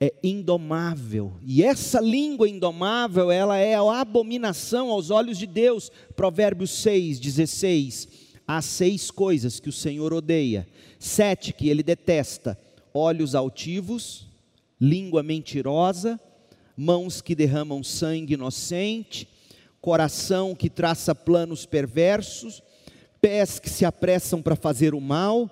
é 0.00 0.12
indomável, 0.20 1.34
e 1.44 1.62
essa 1.62 2.00
língua 2.00 2.48
indomável, 2.48 3.30
ela 3.30 3.56
é 3.56 3.76
a 3.76 4.00
abominação 4.00 4.90
aos 4.90 5.10
olhos 5.10 5.38
de 5.38 5.46
Deus. 5.46 5.92
Provérbios 6.16 6.72
6, 6.72 7.20
16. 7.20 8.08
Há 8.48 8.60
seis 8.60 9.12
coisas 9.12 9.60
que 9.60 9.68
o 9.68 9.72
Senhor 9.72 10.12
odeia, 10.12 10.66
sete 10.98 11.52
que 11.52 11.68
ele 11.68 11.84
detesta: 11.84 12.58
olhos 12.92 13.36
altivos, 13.36 14.26
língua 14.80 15.22
mentirosa, 15.22 16.18
mãos 16.76 17.20
que 17.20 17.36
derramam 17.36 17.84
sangue 17.84 18.34
inocente, 18.34 19.28
coração 19.80 20.52
que 20.52 20.68
traça 20.68 21.14
planos 21.14 21.64
perversos, 21.64 22.60
pés 23.20 23.60
que 23.60 23.70
se 23.70 23.84
apressam 23.84 24.42
para 24.42 24.56
fazer 24.56 24.92
o 24.92 25.00
mal, 25.00 25.48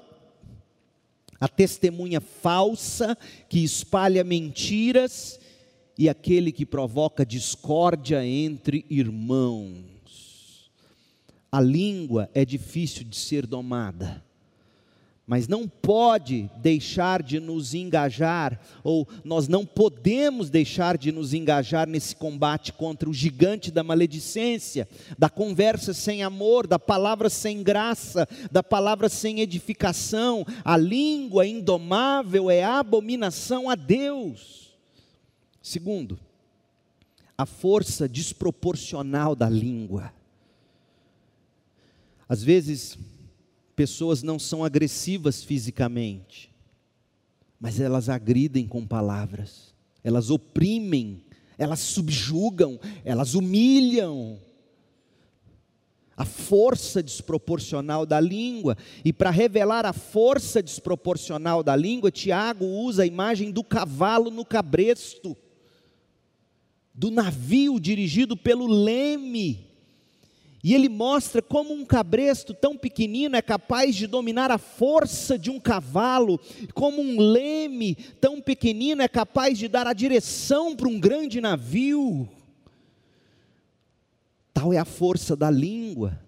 a 1.40 1.48
testemunha 1.48 2.20
falsa 2.20 3.16
que 3.48 3.62
espalha 3.62 4.24
mentiras 4.24 5.38
e 5.96 6.08
aquele 6.08 6.50
que 6.52 6.66
provoca 6.66 7.24
discórdia 7.24 8.24
entre 8.24 8.84
irmãos. 8.90 10.70
A 11.50 11.60
língua 11.60 12.28
é 12.34 12.44
difícil 12.44 13.04
de 13.04 13.16
ser 13.16 13.46
domada 13.46 14.24
mas 15.26 15.48
não 15.48 15.66
pode 15.66 16.50
deixar 16.56 17.22
de 17.22 17.40
nos 17.40 17.72
engajar, 17.72 18.60
ou 18.82 19.08
nós 19.24 19.48
não 19.48 19.64
podemos 19.64 20.50
deixar 20.50 20.98
de 20.98 21.10
nos 21.10 21.32
engajar 21.32 21.88
nesse 21.88 22.14
combate 22.14 22.72
contra 22.74 23.08
o 23.08 23.14
gigante 23.14 23.70
da 23.70 23.82
maledicência, 23.82 24.86
da 25.18 25.30
conversa 25.30 25.94
sem 25.94 26.22
amor, 26.22 26.66
da 26.66 26.78
palavra 26.78 27.30
sem 27.30 27.62
graça, 27.62 28.28
da 28.52 28.62
palavra 28.62 29.08
sem 29.08 29.40
edificação. 29.40 30.44
A 30.62 30.76
língua 30.76 31.46
indomável 31.46 32.50
é 32.50 32.62
abominação 32.62 33.70
a 33.70 33.74
Deus. 33.74 34.76
Segundo, 35.62 36.20
a 37.36 37.46
força 37.46 38.06
desproporcional 38.06 39.34
da 39.34 39.48
língua. 39.48 40.12
Às 42.28 42.42
vezes, 42.42 42.98
pessoas 43.74 44.22
não 44.22 44.38
são 44.38 44.64
agressivas 44.64 45.42
fisicamente, 45.42 46.50
mas 47.60 47.80
elas 47.80 48.08
agridem 48.08 48.66
com 48.66 48.86
palavras, 48.86 49.74
elas 50.02 50.30
oprimem, 50.30 51.24
elas 51.58 51.80
subjugam, 51.80 52.78
elas 53.04 53.34
humilham. 53.34 54.40
A 56.16 56.24
força 56.24 57.02
desproporcional 57.02 58.06
da 58.06 58.20
língua, 58.20 58.76
e 59.04 59.12
para 59.12 59.30
revelar 59.30 59.84
a 59.84 59.92
força 59.92 60.62
desproporcional 60.62 61.60
da 61.60 61.74
língua, 61.74 62.10
Tiago 62.10 62.64
usa 62.64 63.02
a 63.02 63.06
imagem 63.06 63.50
do 63.50 63.64
cavalo 63.64 64.30
no 64.30 64.44
cabresto, 64.44 65.36
do 66.94 67.10
navio 67.10 67.80
dirigido 67.80 68.36
pelo 68.36 68.68
leme, 68.68 69.73
e 70.64 70.72
ele 70.72 70.88
mostra 70.88 71.42
como 71.42 71.74
um 71.74 71.84
cabresto 71.84 72.54
tão 72.54 72.74
pequenino 72.74 73.36
é 73.36 73.42
capaz 73.42 73.94
de 73.94 74.06
dominar 74.06 74.50
a 74.50 74.56
força 74.56 75.38
de 75.38 75.50
um 75.50 75.60
cavalo, 75.60 76.40
como 76.72 77.02
um 77.02 77.20
leme 77.20 77.94
tão 78.18 78.40
pequenino 78.40 79.02
é 79.02 79.08
capaz 79.08 79.58
de 79.58 79.68
dar 79.68 79.86
a 79.86 79.92
direção 79.92 80.74
para 80.74 80.88
um 80.88 80.98
grande 80.98 81.38
navio. 81.38 82.26
Tal 84.54 84.72
é 84.72 84.78
a 84.78 84.86
força 84.86 85.36
da 85.36 85.50
língua. 85.50 86.18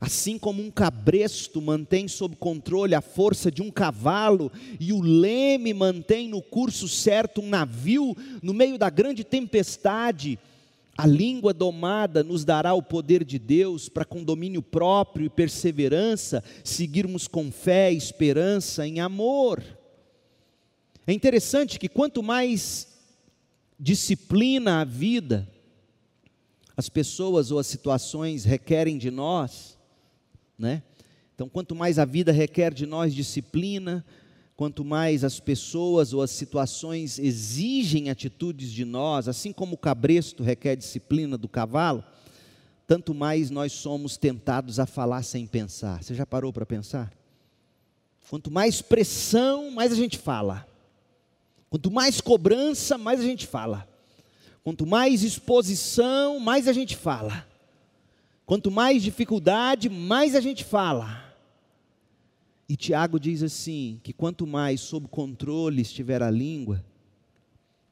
Assim 0.00 0.38
como 0.38 0.62
um 0.62 0.70
cabresto 0.70 1.60
mantém 1.60 2.08
sob 2.08 2.36
controle 2.36 2.94
a 2.94 3.02
força 3.02 3.50
de 3.50 3.60
um 3.60 3.70
cavalo 3.70 4.50
e 4.80 4.90
o 4.90 5.02
leme 5.02 5.74
mantém 5.74 6.26
no 6.26 6.40
curso 6.40 6.88
certo 6.88 7.42
um 7.42 7.48
navio 7.50 8.16
no 8.42 8.54
meio 8.54 8.78
da 8.78 8.88
grande 8.88 9.22
tempestade, 9.22 10.38
a 10.96 11.06
língua 11.06 11.54
domada 11.54 12.22
nos 12.22 12.44
dará 12.44 12.74
o 12.74 12.82
poder 12.82 13.24
de 13.24 13.38
Deus 13.38 13.88
para, 13.88 14.04
com 14.04 14.22
domínio 14.22 14.62
próprio 14.62 15.26
e 15.26 15.30
perseverança, 15.30 16.44
seguirmos 16.62 17.26
com 17.26 17.50
fé, 17.50 17.92
esperança, 17.92 18.86
em 18.86 19.00
amor. 19.00 19.62
É 21.06 21.12
interessante 21.12 21.78
que 21.78 21.88
quanto 21.88 22.22
mais 22.22 22.88
disciplina 23.78 24.80
a 24.80 24.84
vida, 24.84 25.48
as 26.76 26.88
pessoas 26.88 27.50
ou 27.50 27.58
as 27.58 27.66
situações 27.66 28.44
requerem 28.44 28.98
de 28.98 29.10
nós, 29.10 29.78
né? 30.58 30.82
Então, 31.34 31.48
quanto 31.48 31.74
mais 31.74 31.98
a 31.98 32.04
vida 32.04 32.30
requer 32.32 32.74
de 32.74 32.84
nós 32.84 33.14
disciplina, 33.14 34.04
quanto 34.60 34.84
mais 34.84 35.24
as 35.24 35.40
pessoas 35.40 36.12
ou 36.12 36.20
as 36.20 36.30
situações 36.30 37.18
exigem 37.18 38.10
atitudes 38.10 38.70
de 38.70 38.84
nós, 38.84 39.26
assim 39.26 39.54
como 39.54 39.72
o 39.74 39.78
cabresto 39.78 40.42
requer 40.42 40.76
disciplina 40.76 41.38
do 41.38 41.48
cavalo, 41.48 42.04
tanto 42.86 43.14
mais 43.14 43.48
nós 43.48 43.72
somos 43.72 44.18
tentados 44.18 44.78
a 44.78 44.84
falar 44.84 45.22
sem 45.22 45.46
pensar. 45.46 46.02
Você 46.02 46.14
já 46.14 46.26
parou 46.26 46.52
para 46.52 46.66
pensar? 46.66 47.10
Quanto 48.28 48.50
mais 48.50 48.82
pressão, 48.82 49.70
mais 49.70 49.92
a 49.92 49.96
gente 49.96 50.18
fala. 50.18 50.68
Quanto 51.70 51.90
mais 51.90 52.20
cobrança, 52.20 52.98
mais 52.98 53.18
a 53.18 53.24
gente 53.24 53.46
fala. 53.46 53.88
Quanto 54.62 54.84
mais 54.84 55.22
exposição, 55.22 56.38
mais 56.38 56.68
a 56.68 56.74
gente 56.74 56.98
fala. 56.98 57.46
Quanto 58.44 58.70
mais 58.70 59.02
dificuldade, 59.02 59.88
mais 59.88 60.34
a 60.34 60.40
gente 60.42 60.64
fala. 60.64 61.29
E 62.70 62.76
Tiago 62.76 63.18
diz 63.18 63.42
assim: 63.42 63.98
que 64.00 64.12
quanto 64.12 64.46
mais 64.46 64.80
sob 64.80 65.08
controle 65.08 65.82
estiver 65.82 66.22
a 66.22 66.30
língua, 66.30 66.84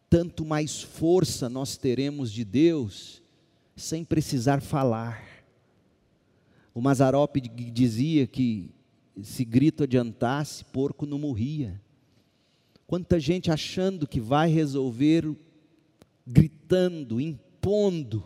tanto 0.09 0.45
mais 0.45 0.81
força 0.81 1.49
nós 1.49 1.77
teremos 1.77 2.31
de 2.31 2.45
Deus, 2.45 3.21
sem 3.75 4.05
precisar 4.05 4.63
falar. 4.63 5.21
O 6.73 6.81
Mazarope 6.81 7.41
dizia 7.41 8.25
que 8.25 8.71
se 9.21 9.45
grito 9.45 9.83
adiantasse, 9.83 10.65
porco 10.67 11.05
não 11.05 11.19
morria. 11.19 11.83
Quanta 12.87 13.19
gente 13.19 13.51
achando 13.51 14.07
que 14.07 14.21
vai 14.21 14.49
resolver, 14.49 15.29
gritando, 16.25 17.21
impondo. 17.21 18.25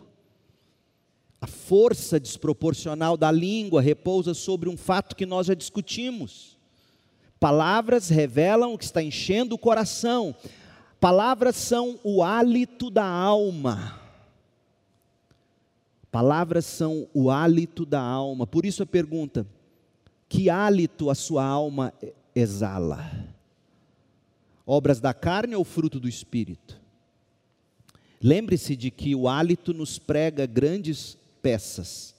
A 1.43 1.45
força 1.45 2.17
desproporcional 2.21 3.17
da 3.17 3.29
língua 3.29 3.81
repousa 3.81 4.33
sobre 4.33 4.69
um 4.69 4.77
fato 4.77 5.13
que 5.13 5.25
nós 5.25 5.47
já 5.47 5.53
discutimos. 5.53 6.57
Palavras 7.37 8.07
revelam 8.07 8.73
o 8.73 8.77
que 8.77 8.85
está 8.85 9.03
enchendo 9.03 9.53
o 9.53 9.57
coração. 9.57 10.33
Palavras 11.01 11.57
são 11.57 11.99
o 12.01 12.23
hálito 12.23 12.89
da 12.89 13.05
alma. 13.05 13.99
Palavras 16.09 16.65
são 16.65 17.09
o 17.13 17.29
hálito 17.29 17.85
da 17.85 17.99
alma. 17.99 18.47
Por 18.47 18.65
isso 18.65 18.81
a 18.81 18.85
pergunta: 18.85 19.45
que 20.29 20.49
hálito 20.49 21.09
a 21.09 21.15
sua 21.15 21.43
alma 21.43 21.93
exala? 22.33 23.27
Obras 24.65 25.01
da 25.01 25.13
carne 25.13 25.57
ou 25.57 25.65
fruto 25.65 25.99
do 25.99 26.07
espírito? 26.07 26.79
Lembre-se 28.21 28.77
de 28.77 28.89
que 28.89 29.13
o 29.13 29.27
hálito 29.27 29.73
nos 29.73 29.99
prega 29.99 30.45
grandes 30.45 31.21
peças. 31.43 32.15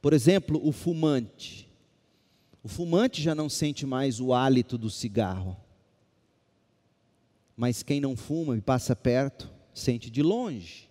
Por 0.00 0.14
exemplo, 0.14 0.58
o 0.64 0.72
fumante. 0.72 1.68
O 2.62 2.68
fumante 2.68 3.20
já 3.20 3.34
não 3.34 3.50
sente 3.50 3.84
mais 3.84 4.20
o 4.20 4.32
hálito 4.32 4.78
do 4.78 4.88
cigarro. 4.88 5.54
Mas 7.54 7.82
quem 7.82 8.00
não 8.00 8.16
fuma 8.16 8.56
e 8.56 8.62
passa 8.62 8.96
perto, 8.96 9.52
sente 9.74 10.08
de 10.08 10.22
longe. 10.22 10.88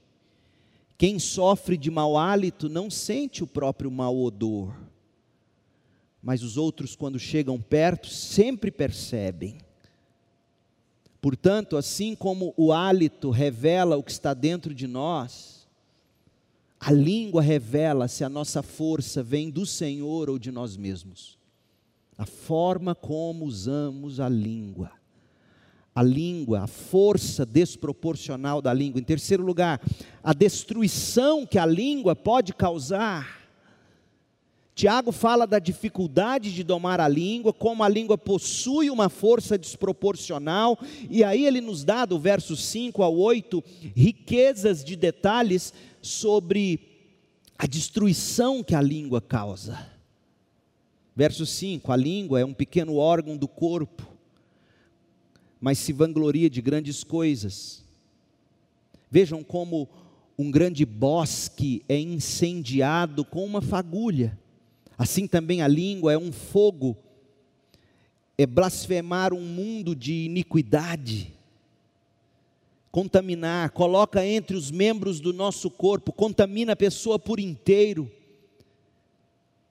Quem 0.96 1.18
sofre 1.18 1.76
de 1.76 1.90
mau 1.90 2.16
hálito 2.16 2.70
não 2.70 2.92
sente 2.92 3.44
o 3.44 3.48
próprio 3.48 3.90
mau 3.90 4.16
odor 4.22 4.72
mas 6.22 6.44
os 6.44 6.56
outros, 6.56 6.96
quando 6.96 7.18
chegam 7.18 7.60
perto, 7.60 8.08
sempre 8.08 8.70
percebem. 8.70 9.58
Portanto, 11.20 11.78
assim 11.78 12.16
como 12.16 12.54
o 12.56 12.72
hálito 12.72 13.32
revela 13.32 13.98
o 13.98 14.04
que 14.04 14.12
está 14.12 14.34
dentro 14.34 14.74
de 14.74 14.86
nós, 14.86 15.51
a 16.84 16.92
língua 16.92 17.44
revela 17.44 18.08
se 18.08 18.24
a 18.24 18.30
nossa 18.30 18.64
força 18.64 19.22
vem 19.22 19.52
do 19.52 19.68
Senhor 19.68 20.32
ou 20.32 20.40
de 20.40 20.52
nós 20.52 20.76
mesmos. 20.76 21.38
A 22.18 22.26
forma 22.26 22.96
como 22.96 23.46
usamos 23.46 24.20
a 24.20 24.28
língua. 24.28 24.92
A 25.94 26.02
língua, 26.02 26.62
a 26.62 26.68
força 26.68 27.46
desproporcional 27.46 28.64
da 28.64 28.74
língua. 28.74 29.00
Em 29.00 29.04
terceiro 29.04 29.44
lugar, 29.44 29.80
a 30.24 30.34
destruição 30.34 31.46
que 31.46 31.60
a 31.60 31.68
língua 31.68 32.16
pode 32.16 32.52
causar 32.52 33.41
Tiago 34.74 35.12
fala 35.12 35.46
da 35.46 35.60
dificuldade 35.60 36.54
de 36.54 36.64
domar 36.64 37.00
a 37.00 37.08
língua, 37.08 37.52
como 37.52 37.84
a 37.84 37.90
língua 37.90 38.18
possui 38.18 38.90
uma 38.90 39.10
força 39.10 39.58
desproporcional, 39.58 40.80
e 41.10 41.24
aí 41.24 41.46
ele 41.46 41.60
nos 41.60 41.84
dá, 41.84 42.06
do 42.06 42.18
verso 42.18 42.56
5 42.56 43.04
ao 43.04 43.16
8, 43.16 43.64
riquezas 43.96 44.84
de 44.84 44.96
detalhes 44.96 45.74
sobre 46.02 46.80
a 47.58 47.68
destruição 47.68 48.64
que 48.64 48.74
a 48.74 48.82
língua 48.82 49.22
causa. 49.22 49.88
Verso 51.16 51.46
5: 51.46 51.92
A 51.92 51.96
língua 51.96 52.40
é 52.40 52.46
um 52.46 52.54
pequeno 52.54 52.96
órgão 52.96 53.38
do 53.38 53.48
corpo, 53.48 54.08
mas 55.60 55.78
se 55.78 55.94
vangloria 55.94 56.50
de 56.50 56.62
grandes 56.62 57.04
coisas. 57.04 57.84
Vejam 59.12 59.44
como 59.44 59.90
um 60.38 60.50
grande 60.50 60.86
bosque 60.86 61.84
é 61.88 62.00
incendiado 62.00 63.24
com 63.24 63.46
uma 63.46 63.62
fagulha. 63.62 64.40
Assim 64.98 65.28
também 65.28 65.62
a 65.62 65.68
língua 65.68 66.14
é 66.14 66.18
um 66.18 66.32
fogo, 66.32 66.98
é 68.38 68.46
blasfemar 68.46 69.34
um 69.34 69.42
mundo 69.42 69.96
de 69.96 70.26
iniquidade, 70.26 71.34
contaminar, 72.92 73.72
coloca 73.72 74.26
entre 74.26 74.56
os 74.56 74.70
membros 74.70 75.20
do 75.20 75.32
nosso 75.32 75.70
corpo, 75.72 76.12
contamina 76.12 76.74
a 76.74 76.76
pessoa 76.76 77.18
por 77.18 77.40
inteiro 77.40 78.12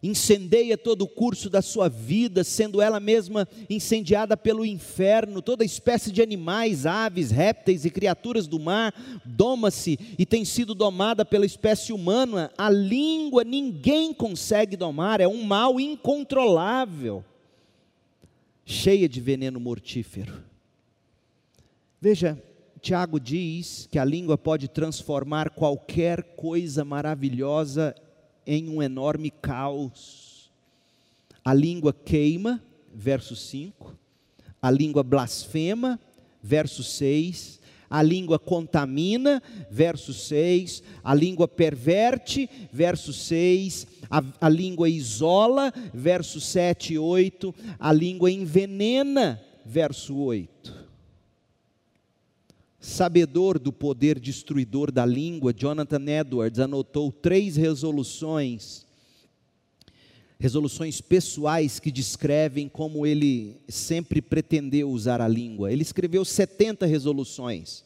incendeia 0.03 0.78
todo 0.78 1.03
o 1.03 1.09
curso 1.09 1.51
da 1.51 1.61
sua 1.61 1.88
vida, 1.88 2.42
sendo 2.42 2.80
ela 2.80 2.98
mesma 2.98 3.46
incendiada 3.68 4.36
pelo 4.36 4.64
inferno, 4.64 5.42
toda 5.42 5.64
espécie 5.64 6.11
de 6.11 6.22
animais, 6.22 6.86
aves, 6.86 7.30
répteis 7.30 7.84
e 7.84 7.90
criaturas 7.90 8.46
do 8.46 8.59
mar, 8.59 8.94
doma-se 9.24 9.98
e 10.18 10.24
tem 10.24 10.44
sido 10.44 10.74
domada 10.74 11.24
pela 11.24 11.44
espécie 11.44 11.92
humana. 11.92 12.51
A 12.57 12.70
língua 12.70 13.44
ninguém 13.44 14.14
consegue 14.14 14.76
domar, 14.76 15.20
é 15.20 15.28
um 15.28 15.42
mal 15.42 15.78
incontrolável, 15.78 17.24
cheia 18.64 19.09
de 19.09 19.20
veneno 19.20 19.61
mortífero. 19.61 20.42
Veja, 22.01 22.42
Tiago 22.80 23.20
diz 23.20 23.86
que 23.90 23.98
a 23.98 24.05
língua 24.05 24.38
pode 24.38 24.66
transformar 24.66 25.51
qualquer 25.51 26.22
coisa 26.22 26.82
maravilhosa 26.82 27.94
em 28.47 28.68
um 28.68 28.82
enorme 28.82 29.30
caos. 29.30 30.51
A 31.45 31.55
língua 31.55 31.93
queima, 31.93 32.62
verso 32.95 33.34
5. 33.34 33.97
A 34.61 34.70
língua 34.70 35.03
blasfema, 35.03 35.99
verso 36.43 36.82
6. 36.82 37.61
A 37.88 38.03
língua 38.03 38.38
contamina, 38.38 39.43
verso 39.70 40.12
6. 40.12 40.82
A 41.03 41.14
língua 41.14 41.49
perverte, 41.49 42.49
verso 42.72 43.12
6. 43.12 43.86
A, 44.11 44.22
a 44.41 44.49
língua 44.49 44.88
isola, 44.88 45.72
verso 45.93 46.41
7 46.41 46.95
e 46.95 46.99
8. 46.99 47.55
A 47.78 47.93
língua 47.93 48.30
envenena, 48.30 49.41
verso 49.64 50.16
8 50.16 50.80
sabedor 52.81 53.59
do 53.59 53.70
poder 53.70 54.18
destruidor 54.18 54.91
da 54.91 55.05
língua, 55.05 55.53
Jonathan 55.53 56.03
Edwards 56.07 56.59
anotou 56.59 57.12
três 57.12 57.55
resoluções, 57.57 58.87
resoluções 60.39 61.03
pessoais 61.03 61.78
que 61.78 61.93
descrevem 61.93 62.68
como 62.68 63.07
ele 63.07 63.61
sempre 63.68 64.22
pretendeu 64.22 64.91
usar 64.91 65.20
a 65.20 65.28
língua. 65.28 65.70
Ele 65.70 65.83
escreveu 65.83 66.24
70 66.24 66.87
resoluções. 66.87 67.85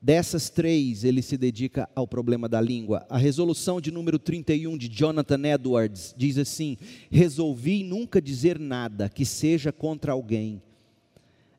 Dessas 0.00 0.48
três, 0.48 1.04
ele 1.04 1.20
se 1.20 1.36
dedica 1.36 1.88
ao 1.94 2.06
problema 2.06 2.48
da 2.48 2.60
língua. 2.60 3.04
A 3.10 3.18
resolução 3.18 3.80
de 3.80 3.90
número 3.90 4.18
31 4.18 4.78
de 4.78 4.88
Jonathan 4.88 5.42
Edwards 5.48 6.14
diz 6.16 6.38
assim: 6.38 6.78
Resolvi 7.10 7.82
nunca 7.82 8.22
dizer 8.22 8.58
nada 8.58 9.08
que 9.08 9.24
seja 9.24 9.72
contra 9.72 10.12
alguém 10.12 10.62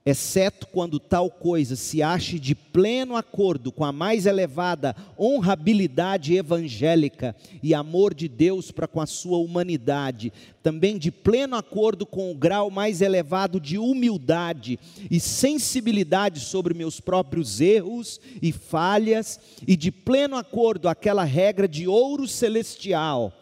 exceto 0.09 0.67
quando 0.67 1.01
tal 1.01 1.29
coisa 1.29 1.75
se 1.75 2.01
ache 2.01 2.39
de 2.39 2.55
pleno 2.55 3.17
acordo 3.17 3.73
com 3.73 3.83
a 3.83 3.91
mais 3.91 4.25
elevada 4.25 4.95
honrabilidade 5.19 6.33
evangélica 6.33 7.35
e 7.61 7.73
amor 7.73 8.13
de 8.13 8.29
Deus 8.29 8.71
para 8.71 8.87
com 8.87 9.01
a 9.01 9.05
sua 9.05 9.37
humanidade, 9.37 10.31
também 10.63 10.97
de 10.97 11.11
pleno 11.11 11.57
acordo 11.57 12.05
com 12.05 12.31
o 12.31 12.35
grau 12.35 12.71
mais 12.71 13.01
elevado 13.01 13.59
de 13.59 13.77
humildade 13.77 14.79
e 15.11 15.19
sensibilidade 15.19 16.39
sobre 16.39 16.73
meus 16.73 17.01
próprios 17.01 17.59
erros 17.59 18.21
e 18.41 18.53
falhas, 18.53 19.37
e 19.67 19.75
de 19.75 19.91
pleno 19.91 20.37
acordo 20.37 20.87
aquela 20.87 21.25
regra 21.25 21.67
de 21.67 21.85
ouro 21.85 22.29
celestial 22.29 23.33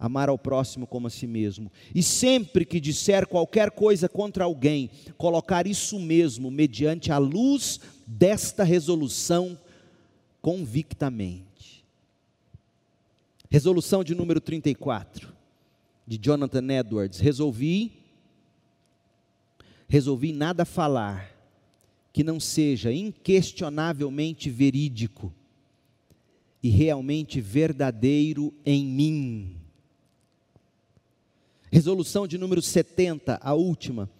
amar 0.00 0.30
ao 0.30 0.38
próximo 0.38 0.86
como 0.86 1.06
a 1.06 1.10
si 1.10 1.26
mesmo. 1.26 1.70
E 1.94 2.02
sempre 2.02 2.64
que 2.64 2.80
disser 2.80 3.26
qualquer 3.26 3.70
coisa 3.70 4.08
contra 4.08 4.44
alguém, 4.44 4.90
colocar 5.18 5.66
isso 5.66 6.00
mesmo 6.00 6.50
mediante 6.50 7.12
a 7.12 7.18
luz 7.18 7.78
desta 8.06 8.64
resolução 8.64 9.58
convictamente. 10.40 11.84
Resolução 13.50 14.02
de 14.02 14.14
número 14.14 14.40
34, 14.40 15.28
de 16.06 16.16
Jonathan 16.16 16.66
Edwards. 16.72 17.20
Resolvi, 17.20 17.92
resolvi 19.86 20.32
nada 20.32 20.64
falar 20.64 21.36
que 22.12 22.24
não 22.24 22.40
seja 22.40 22.92
inquestionavelmente 22.92 24.48
verídico 24.48 25.32
e 26.62 26.70
realmente 26.70 27.40
verdadeiro 27.40 28.54
em 28.64 28.84
mim. 28.84 29.59
Resolução 31.70 32.26
de 32.26 32.36
número 32.36 32.60
70, 32.60 33.38
a 33.40 33.54
última. 33.54 34.10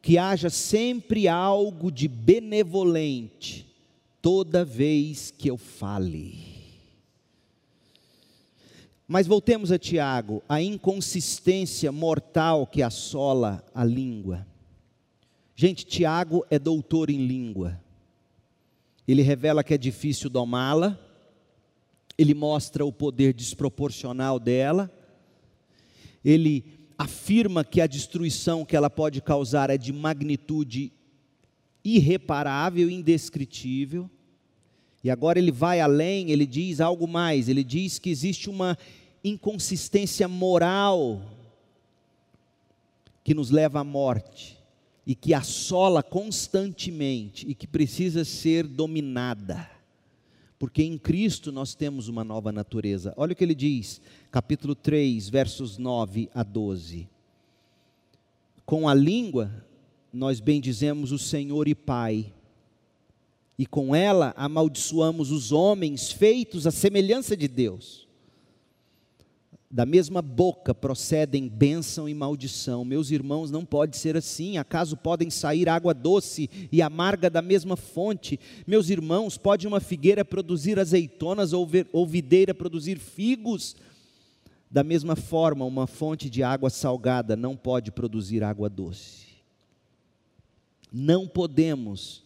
Que 0.00 0.16
haja 0.16 0.48
sempre 0.48 1.28
algo 1.28 1.92
de 1.92 2.08
benevolente 2.08 3.66
toda 4.22 4.64
vez 4.64 5.30
que 5.30 5.50
eu 5.50 5.58
fale. 5.58 6.60
Mas 9.06 9.26
voltemos 9.26 9.72
a 9.72 9.78
Tiago, 9.78 10.42
a 10.48 10.62
inconsistência 10.62 11.90
mortal 11.90 12.66
que 12.66 12.80
assola 12.80 13.62
a 13.74 13.84
língua. 13.84 14.46
Gente, 15.54 15.84
Tiago 15.84 16.46
é 16.48 16.58
doutor 16.58 17.10
em 17.10 17.26
língua. 17.26 17.78
Ele 19.06 19.20
revela 19.20 19.64
que 19.64 19.74
é 19.74 19.78
difícil 19.78 20.30
domá-la, 20.30 20.98
ele 22.16 22.32
mostra 22.32 22.86
o 22.86 22.92
poder 22.92 23.34
desproporcional 23.34 24.38
dela, 24.38 24.90
ele 26.24 26.64
afirma 26.98 27.64
que 27.64 27.80
a 27.80 27.86
destruição 27.86 28.64
que 28.64 28.76
ela 28.76 28.90
pode 28.90 29.20
causar 29.22 29.70
é 29.70 29.78
de 29.78 29.92
magnitude 29.92 30.92
irreparável, 31.84 32.90
indescritível. 32.90 34.10
E 35.02 35.10
agora 35.10 35.38
ele 35.38 35.50
vai 35.50 35.80
além, 35.80 36.30
ele 36.30 36.46
diz 36.46 36.80
algo 36.80 37.08
mais, 37.08 37.48
ele 37.48 37.64
diz 37.64 37.98
que 37.98 38.10
existe 38.10 38.50
uma 38.50 38.76
inconsistência 39.24 40.28
moral 40.28 41.22
que 43.24 43.32
nos 43.32 43.50
leva 43.50 43.80
à 43.80 43.84
morte 43.84 44.58
e 45.06 45.14
que 45.14 45.32
assola 45.32 46.02
constantemente 46.02 47.48
e 47.48 47.54
que 47.54 47.66
precisa 47.66 48.24
ser 48.24 48.66
dominada. 48.66 49.79
Porque 50.60 50.82
em 50.82 50.98
Cristo 50.98 51.50
nós 51.50 51.74
temos 51.74 52.06
uma 52.06 52.22
nova 52.22 52.52
natureza. 52.52 53.14
Olha 53.16 53.32
o 53.32 53.34
que 53.34 53.42
ele 53.42 53.54
diz, 53.54 53.98
capítulo 54.30 54.74
3, 54.74 55.26
versos 55.30 55.78
9 55.78 56.28
a 56.34 56.42
12. 56.42 57.08
Com 58.66 58.86
a 58.86 58.92
língua 58.92 59.50
nós 60.12 60.38
bendizemos 60.38 61.12
o 61.12 61.18
Senhor 61.18 61.66
e 61.66 61.74
Pai, 61.74 62.30
e 63.58 63.64
com 63.64 63.94
ela 63.94 64.34
amaldiçoamos 64.36 65.30
os 65.30 65.50
homens 65.50 66.12
feitos 66.12 66.66
à 66.66 66.70
semelhança 66.70 67.34
de 67.34 67.48
Deus. 67.48 68.06
Da 69.72 69.86
mesma 69.86 70.20
boca 70.20 70.74
procedem 70.74 71.48
bênção 71.48 72.08
e 72.08 72.14
maldição. 72.14 72.84
Meus 72.84 73.12
irmãos, 73.12 73.52
não 73.52 73.64
pode 73.64 73.96
ser 73.96 74.16
assim. 74.16 74.58
Acaso 74.58 74.96
podem 74.96 75.30
sair 75.30 75.68
água 75.68 75.94
doce 75.94 76.50
e 76.72 76.82
amarga 76.82 77.30
da 77.30 77.40
mesma 77.40 77.76
fonte? 77.76 78.40
Meus 78.66 78.90
irmãos, 78.90 79.38
pode 79.38 79.68
uma 79.68 79.78
figueira 79.78 80.24
produzir 80.24 80.76
azeitonas 80.80 81.52
ou, 81.52 81.68
ou 81.92 82.04
videira 82.04 82.52
produzir 82.52 82.98
figos? 82.98 83.76
Da 84.68 84.82
mesma 84.82 85.14
forma, 85.14 85.64
uma 85.64 85.86
fonte 85.86 86.28
de 86.28 86.42
água 86.42 86.68
salgada 86.68 87.36
não 87.36 87.56
pode 87.56 87.92
produzir 87.92 88.42
água 88.42 88.68
doce. 88.68 89.26
Não 90.92 91.28
podemos, 91.28 92.24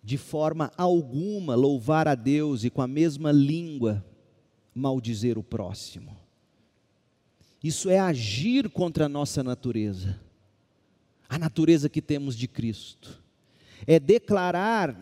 de 0.00 0.16
forma 0.16 0.70
alguma, 0.76 1.56
louvar 1.56 2.06
a 2.06 2.14
Deus 2.14 2.62
e 2.62 2.70
com 2.70 2.82
a 2.82 2.86
mesma 2.86 3.32
língua 3.32 4.04
maldizer 4.72 5.36
o 5.36 5.42
próximo. 5.42 6.25
Isso 7.66 7.90
é 7.90 7.98
agir 7.98 8.70
contra 8.70 9.06
a 9.06 9.08
nossa 9.08 9.42
natureza, 9.42 10.20
a 11.28 11.36
natureza 11.36 11.88
que 11.88 12.00
temos 12.00 12.36
de 12.36 12.46
Cristo. 12.46 13.20
É 13.84 13.98
declarar 13.98 14.96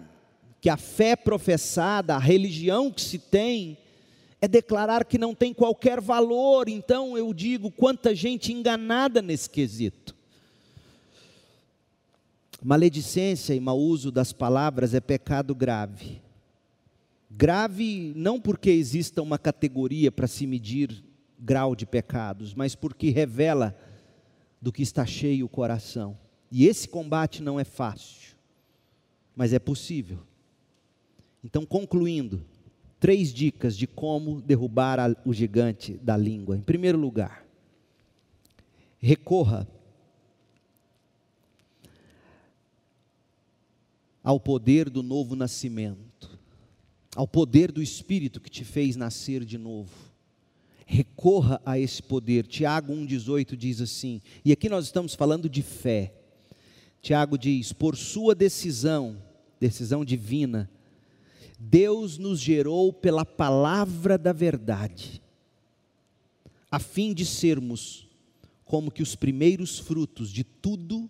que 0.63 0.71
a 0.71 0.79
fé 0.79 1.15
professada, 1.15 2.15
a 2.15 2.19
religião 2.19 2.91
que 2.91 3.03
se 3.03 3.19
tem, 3.19 3.77
é 4.41 4.49
declarar 4.49 5.05
que 5.05 5.19
não 5.19 5.35
tem 5.35 5.53
qualquer 5.53 6.01
valor. 6.01 6.67
Então 6.67 7.19
eu 7.19 7.35
digo, 7.35 7.71
quanta 7.71 8.15
gente 8.15 8.51
enganada 8.51 9.21
nesse 9.21 9.51
quesito. 9.51 10.17
Maledicência 12.63 13.53
e 13.53 13.61
mau 13.61 13.79
uso 13.79 14.11
das 14.11 14.33
palavras 14.33 14.95
é 14.95 15.01
pecado 15.01 15.55
grave. 15.55 16.23
Grave 17.31 18.15
não 18.17 18.41
porque 18.41 18.71
exista 18.71 19.21
uma 19.21 19.39
categoria 19.39 20.11
para 20.11 20.27
se 20.27 20.47
medir 20.47 21.05
grau 21.45 21.77
de 21.77 21.85
pecados, 21.85 22.55
mas 22.55 22.75
porque 22.75 23.11
revela 23.11 23.79
do 24.61 24.73
que 24.73 24.83
está 24.83 25.05
cheio 25.05 25.45
o 25.45 25.49
coração. 25.49 26.19
E 26.51 26.67
esse 26.67 26.89
combate 26.89 27.43
não 27.43 27.61
é 27.61 27.65
fácil, 27.65 28.35
mas 29.37 29.53
é 29.53 29.59
possível. 29.59 30.21
Então, 31.43 31.67
concluindo, 31.67 32.43
três 32.99 33.33
dicas 33.33 33.77
de 33.77 33.87
como 33.87 34.41
derrubar 34.41 34.99
a, 34.99 35.15
o 35.27 35.35
gigante 35.35 35.93
da 35.99 36.17
língua. 36.17 36.57
Em 36.57 36.63
primeiro 36.63 36.97
lugar, 36.97 37.45
recorra 38.99 39.69
ao 44.23 44.41
poder 44.41 44.89
do 44.89 45.03
novo 45.03 45.37
nascimento, 45.37 46.39
ao 47.15 47.29
poder 47.29 47.71
do 47.71 47.83
Espírito 47.83 48.41
que 48.41 48.49
te 48.49 48.65
fez 48.65 48.97
nascer 48.97 49.45
de 49.45 49.59
novo 49.59 50.14
recorra 50.87 51.61
a 51.65 51.79
esse 51.79 52.03
poder. 52.03 52.47
Tiago 52.47 52.93
1,18 52.93 53.57
diz 53.57 53.81
assim, 53.81 54.21
e 54.45 54.53
aqui 54.53 54.69
nós 54.69 54.85
estamos 54.85 55.15
falando 55.15 55.49
de 55.49 55.63
fé. 55.63 56.15
Tiago 57.01 57.37
diz: 57.37 57.73
por 57.73 57.97
sua 57.97 58.35
decisão, 58.35 59.23
decisão 59.61 60.05
divina, 60.05 60.71
Deus 61.59 62.19
nos 62.19 62.41
gerou 62.41 62.93
pela 62.93 63.25
palavra 63.25 64.17
da 64.17 64.33
verdade, 64.33 65.23
a 66.71 66.79
fim 66.79 67.13
de 67.13 67.25
sermos 67.25 68.09
como 68.65 68.91
que 68.91 69.03
os 69.03 69.15
primeiros 69.15 69.79
frutos 69.79 70.31
de 70.31 70.43
tudo 70.45 71.09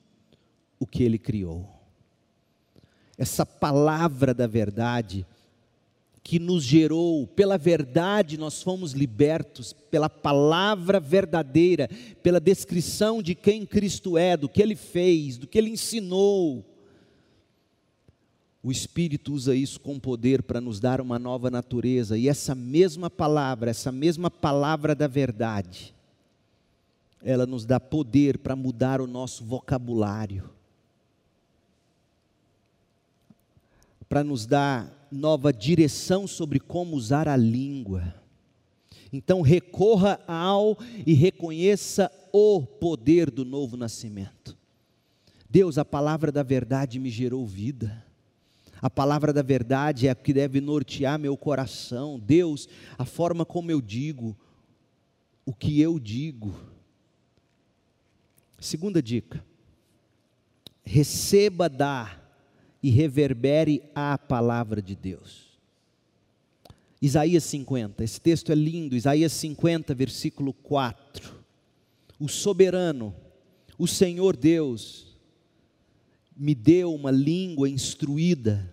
o 0.79 0.87
que 0.87 1.03
Ele 1.03 1.19
criou. 1.19 1.71
Essa 3.17 3.47
palavra 3.47 4.35
da 4.35 4.47
verdade 4.47 5.25
que 6.25 6.39
nos 6.39 6.65
gerou, 6.65 7.27
pela 7.27 7.59
verdade 7.59 8.39
nós 8.39 8.63
fomos 8.63 8.93
libertos, 8.93 9.75
pela 9.75 10.09
palavra 10.09 10.99
verdadeira, 10.99 11.87
pela 12.23 12.41
descrição 12.41 13.23
de 13.23 13.35
quem 13.35 13.67
Cristo 13.67 14.17
é, 14.17 14.35
do 14.35 14.49
que 14.49 14.63
ele 14.63 14.75
fez, 14.75 15.37
do 15.37 15.47
que 15.47 15.59
ele 15.59 15.69
ensinou. 15.69 16.65
O 18.63 18.73
Espírito 18.73 19.35
usa 19.35 19.55
isso 19.55 19.79
com 19.79 20.01
poder 20.01 20.43
para 20.43 20.63
nos 20.63 20.81
dar 20.81 20.99
uma 20.99 21.19
nova 21.19 21.51
natureza, 21.51 22.17
e 22.17 22.27
essa 22.27 22.55
mesma 22.55 23.11
palavra, 23.11 23.71
essa 23.71 23.93
mesma 23.93 24.31
palavra 24.31 24.95
da 24.95 25.07
verdade, 25.07 25.95
ela 27.23 27.45
nos 27.45 27.67
dá 27.67 27.79
poder 27.79 28.39
para 28.39 28.57
mudar 28.57 29.03
o 29.03 29.07
nosso 29.07 29.45
vocabulário, 29.45 30.49
para 34.09 34.25
nos 34.25 34.47
dar 34.47 35.04
nova 35.15 35.53
direção 35.53 36.27
sobre 36.27 36.61
como 36.61 36.97
usar 36.97 37.29
a 37.29 37.37
língua. 37.37 38.15
Então 39.13 39.41
recorra 39.41 40.21
ao 40.27 40.77
e 41.07 41.15
reconheça 41.15 42.11
o 42.33 42.61
poder 42.61 43.31
do 43.31 43.45
novo 43.45 43.77
nascimento. 43.77 44.57
Deus, 45.49 45.79
a 45.79 45.85
palavra 45.85 46.33
da 46.33 46.43
verdade 46.43 46.99
me 46.99 47.11
gerou 47.11 47.47
vida. 47.47 48.05
A 48.83 48.91
palavra 48.91 49.33
da 49.33 49.41
verdade 49.41 50.09
é 50.09 50.11
a 50.11 50.15
que 50.15 50.33
deve 50.33 50.61
nortear 50.61 51.19
meu 51.19 51.37
coração. 51.37 52.19
Deus, 52.19 52.69
a 52.99 53.05
forma 53.05 53.45
como 53.45 53.71
eu 53.71 53.81
digo, 53.81 54.37
o 55.47 55.55
que 55.55 55.81
eu 55.81 55.99
digo. 56.01 56.55
Segunda 58.59 59.01
dica: 59.01 59.45
receba 60.85 61.69
da 61.69 62.24
e 62.85 62.91
reverbere 62.91 63.83
a 63.95 64.19
palavra 64.19 64.83
de 64.83 64.95
Deus. 64.95 65.59
Isaías 67.01 67.43
50, 67.45 68.05
esse 68.05 68.21
texto 68.21 68.53
é 68.53 68.55
lindo, 68.55 68.95
Isaías 68.95 69.33
50, 69.33 69.95
versículo 69.95 70.53
4. 70.53 71.35
O 72.21 72.29
soberano, 72.29 73.17
o 73.79 73.87
Senhor 73.87 74.37
Deus, 74.37 75.17
me 76.37 76.55
deu 76.55 76.95
uma 76.95 77.11
língua 77.11 77.71
instruída 77.71 78.71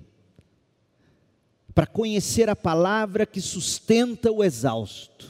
para 1.74 1.88
conhecer 1.88 2.50
a 2.50 2.56
palavra 2.56 3.26
que 3.26 3.40
sustenta 3.40 4.30
o 4.30 4.44
exausto. 4.44 5.26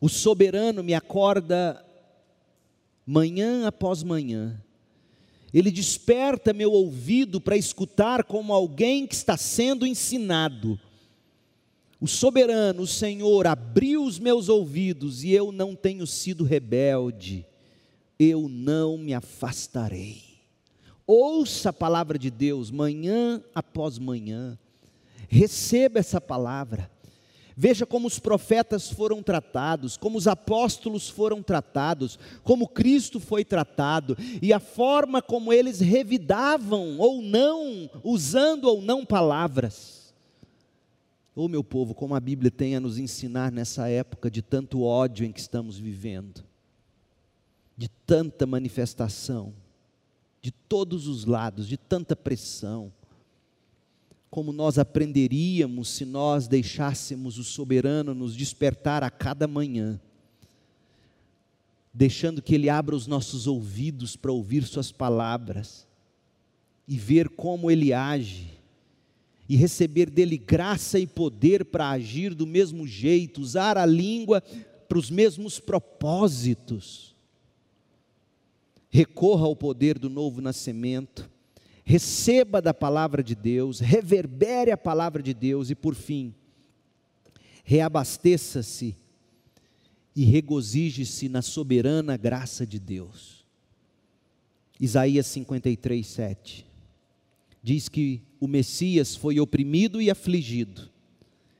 O 0.00 0.08
soberano 0.08 0.82
me 0.82 0.94
acorda 0.94 1.84
manhã 3.06 3.66
após 3.66 4.02
manhã 4.02 4.64
ele 5.52 5.70
desperta 5.70 6.52
meu 6.52 6.72
ouvido 6.72 7.40
para 7.40 7.56
escutar 7.56 8.24
como 8.24 8.52
alguém 8.52 9.06
que 9.06 9.14
está 9.14 9.36
sendo 9.36 9.86
ensinado. 9.86 10.78
O 12.00 12.06
soberano, 12.06 12.82
o 12.82 12.86
Senhor, 12.86 13.46
abriu 13.46 14.04
os 14.04 14.18
meus 14.18 14.48
ouvidos 14.48 15.24
e 15.24 15.32
eu 15.32 15.50
não 15.50 15.74
tenho 15.74 16.06
sido 16.06 16.44
rebelde, 16.44 17.46
eu 18.18 18.48
não 18.48 18.98
me 18.98 19.14
afastarei. 19.14 20.22
Ouça 21.06 21.70
a 21.70 21.72
palavra 21.72 22.18
de 22.18 22.30
Deus 22.30 22.70
manhã 22.70 23.42
após 23.54 23.98
manhã, 23.98 24.58
receba 25.28 25.98
essa 25.98 26.20
palavra. 26.20 26.90
Veja 27.58 27.86
como 27.86 28.06
os 28.06 28.18
profetas 28.18 28.90
foram 28.90 29.22
tratados, 29.22 29.96
como 29.96 30.18
os 30.18 30.28
apóstolos 30.28 31.08
foram 31.08 31.42
tratados, 31.42 32.18
como 32.44 32.68
Cristo 32.68 33.18
foi 33.18 33.46
tratado 33.46 34.14
e 34.42 34.52
a 34.52 34.60
forma 34.60 35.22
como 35.22 35.50
eles 35.54 35.80
revidavam 35.80 36.98
ou 36.98 37.22
não, 37.22 37.88
usando 38.04 38.66
ou 38.66 38.82
não 38.82 39.06
palavras. 39.06 40.14
Oh, 41.34 41.48
meu 41.48 41.64
povo, 41.64 41.94
como 41.94 42.14
a 42.14 42.20
Bíblia 42.20 42.50
tem 42.50 42.76
a 42.76 42.80
nos 42.80 42.98
ensinar 42.98 43.50
nessa 43.50 43.88
época 43.88 44.30
de 44.30 44.42
tanto 44.42 44.82
ódio 44.82 45.24
em 45.24 45.32
que 45.32 45.40
estamos 45.40 45.78
vivendo, 45.78 46.44
de 47.74 47.88
tanta 47.88 48.44
manifestação, 48.44 49.54
de 50.42 50.50
todos 50.50 51.06
os 51.06 51.24
lados, 51.24 51.66
de 51.66 51.78
tanta 51.78 52.14
pressão 52.14 52.92
como 54.30 54.52
nós 54.52 54.78
aprenderíamos 54.78 55.88
se 55.88 56.04
nós 56.04 56.48
deixássemos 56.48 57.38
o 57.38 57.44
soberano 57.44 58.14
nos 58.14 58.34
despertar 58.34 59.02
a 59.02 59.10
cada 59.10 59.46
manhã, 59.46 60.00
deixando 61.92 62.42
que 62.42 62.54
Ele 62.54 62.68
abra 62.68 62.94
os 62.94 63.06
nossos 63.06 63.46
ouvidos 63.46 64.16
para 64.16 64.32
ouvir 64.32 64.64
Suas 64.64 64.92
palavras 64.92 65.86
e 66.86 66.96
ver 66.96 67.28
como 67.28 67.70
Ele 67.70 67.92
age, 67.92 68.50
e 69.48 69.56
receber 69.56 70.10
dele 70.10 70.36
graça 70.36 70.98
e 70.98 71.06
poder 71.06 71.64
para 71.64 71.90
agir 71.90 72.34
do 72.34 72.46
mesmo 72.46 72.86
jeito, 72.86 73.40
usar 73.40 73.78
a 73.78 73.86
língua 73.86 74.42
para 74.88 74.98
os 74.98 75.08
mesmos 75.08 75.60
propósitos. 75.60 77.14
Recorra 78.88 79.46
ao 79.46 79.54
poder 79.54 80.00
do 80.00 80.10
novo 80.10 80.40
nascimento 80.40 81.30
receba 81.86 82.60
da 82.60 82.74
palavra 82.74 83.22
de 83.22 83.36
Deus, 83.36 83.78
reverbere 83.78 84.72
a 84.72 84.76
palavra 84.76 85.22
de 85.22 85.32
Deus 85.32 85.70
e, 85.70 85.74
por 85.76 85.94
fim, 85.94 86.34
reabasteça-se 87.62 88.96
e 90.14 90.24
regozije-se 90.24 91.28
na 91.28 91.42
soberana 91.42 92.16
graça 92.16 92.66
de 92.66 92.80
Deus. 92.80 93.46
Isaías 94.80 95.28
53, 95.28 96.04
7 96.04 96.66
diz 97.62 97.88
que 97.88 98.22
o 98.38 98.46
Messias 98.46 99.16
foi 99.16 99.40
oprimido 99.40 100.00
e 100.00 100.08
afligido, 100.08 100.88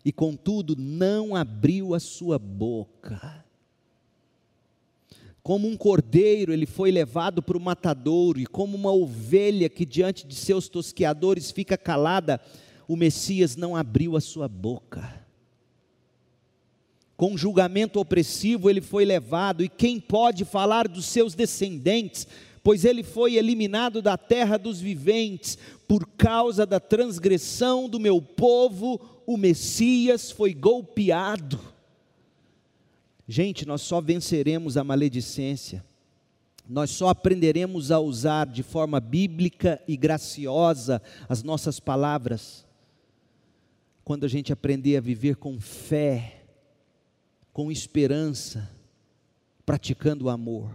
e 0.05 0.12
contudo 0.12 0.77
não 0.77 1.35
abriu 1.35 1.95
a 1.95 2.01
sua 2.01 2.39
boca. 2.39 3.45
Como 5.47 5.68
um 5.68 5.76
cordeiro, 5.76 6.53
ele 6.53 6.66
foi 6.66 6.90
levado 6.90 7.40
para 7.40 7.57
o 7.57 7.61
matadouro, 7.61 8.40
e 8.40 8.47
como 8.47 8.76
uma 8.76 8.90
ovelha 8.90 9.68
que 9.68 9.86
diante 9.86 10.26
de 10.26 10.34
seus 10.34 10.68
tosqueadores 10.68 11.53
fica 11.53 11.78
calada, 11.78 12.40
o 12.88 12.97
Messias 12.97 13.55
não 13.55 13.76
abriu 13.76 14.16
a 14.16 14.20
sua 14.20 14.49
boca. 14.49 15.24
Com 17.16 17.36
julgamento 17.36 18.01
opressivo 18.01 18.68
ele 18.68 18.80
foi 18.80 19.05
levado, 19.05 19.62
e 19.62 19.68
quem 19.68 20.01
pode 20.01 20.44
falar 20.44 20.88
dos 20.88 21.07
seus 21.07 21.32
descendentes? 21.32 22.26
Pois 22.61 22.84
ele 22.84 23.05
foi 23.05 23.36
eliminado 23.36 24.03
da 24.03 24.18
terra 24.18 24.57
dos 24.57 24.80
viventes, 24.80 25.57
por 25.86 26.09
causa 26.18 26.66
da 26.66 26.80
transgressão 26.80 27.88
do 27.88 28.01
meu 28.01 28.20
povo, 28.20 29.01
o 29.24 29.36
Messias 29.36 30.28
foi 30.28 30.53
golpeado 30.53 31.76
Gente, 33.29 33.66
nós 33.66 33.83
só 33.83 34.01
venceremos 34.01 34.77
a 34.77 34.85
maledicência, 34.85 35.85
nós 36.68 36.91
só 36.91 37.09
aprenderemos 37.09 37.91
a 37.91 37.99
usar 37.99 38.47
de 38.47 38.62
forma 38.62 39.01
bíblica 39.01 39.81
e 39.87 39.97
graciosa 39.97 41.03
as 41.29 41.43
nossas 41.43 41.81
palavras, 41.81 42.64
quando 44.05 44.24
a 44.24 44.29
gente 44.29 44.53
aprender 44.53 44.97
a 44.97 45.01
viver 45.01 45.37
com 45.37 45.61
fé, 45.61 46.45
com 47.53 47.72
esperança, 47.72 48.70
praticando 49.64 50.27
o 50.27 50.31
amor. 50.31 50.70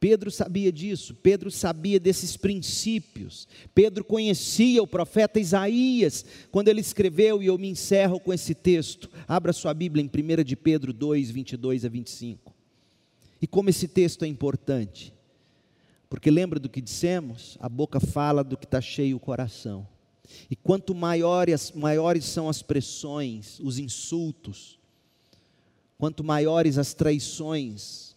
Pedro 0.00 0.30
sabia 0.30 0.70
disso, 0.70 1.14
Pedro 1.14 1.50
sabia 1.50 1.98
desses 1.98 2.36
princípios. 2.36 3.48
Pedro 3.74 4.04
conhecia 4.04 4.82
o 4.82 4.86
profeta 4.86 5.40
Isaías 5.40 6.24
quando 6.50 6.68
ele 6.68 6.80
escreveu, 6.80 7.42
e 7.42 7.46
eu 7.46 7.58
me 7.58 7.68
encerro 7.68 8.20
com 8.20 8.32
esse 8.32 8.54
texto. 8.54 9.10
Abra 9.26 9.52
sua 9.52 9.74
Bíblia 9.74 10.04
em 10.04 10.06
1 10.06 10.44
de 10.44 10.54
Pedro 10.54 10.92
2, 10.92 11.30
22 11.30 11.84
a 11.84 11.88
25. 11.88 12.54
E 13.42 13.46
como 13.46 13.70
esse 13.70 13.88
texto 13.88 14.24
é 14.24 14.28
importante, 14.28 15.12
porque 16.08 16.30
lembra 16.30 16.58
do 16.58 16.68
que 16.68 16.80
dissemos? 16.80 17.56
A 17.60 17.68
boca 17.68 18.00
fala 18.00 18.42
do 18.42 18.56
que 18.56 18.64
está 18.64 18.80
cheio 18.80 19.16
o 19.16 19.20
coração. 19.20 19.86
E 20.50 20.56
quanto 20.56 20.94
maiores, 20.94 21.72
maiores 21.72 22.24
são 22.24 22.48
as 22.48 22.62
pressões, 22.62 23.58
os 23.60 23.78
insultos, 23.78 24.78
quanto 25.96 26.22
maiores 26.22 26.78
as 26.78 26.94
traições, 26.94 28.07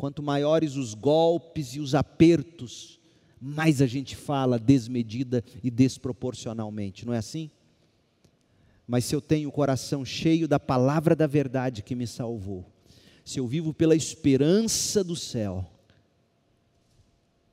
Quanto 0.00 0.22
maiores 0.22 0.76
os 0.76 0.94
golpes 0.94 1.74
e 1.74 1.78
os 1.78 1.94
apertos, 1.94 2.98
mais 3.38 3.82
a 3.82 3.86
gente 3.86 4.16
fala 4.16 4.58
desmedida 4.58 5.44
e 5.62 5.70
desproporcionalmente, 5.70 7.04
não 7.04 7.12
é 7.12 7.18
assim? 7.18 7.50
Mas 8.88 9.04
se 9.04 9.14
eu 9.14 9.20
tenho 9.20 9.50
o 9.50 9.52
coração 9.52 10.02
cheio 10.02 10.48
da 10.48 10.58
palavra 10.58 11.14
da 11.14 11.26
verdade 11.26 11.82
que 11.82 11.94
me 11.94 12.06
salvou, 12.06 12.64
se 13.22 13.40
eu 13.40 13.46
vivo 13.46 13.74
pela 13.74 13.94
esperança 13.94 15.04
do 15.04 15.14
céu, 15.14 15.70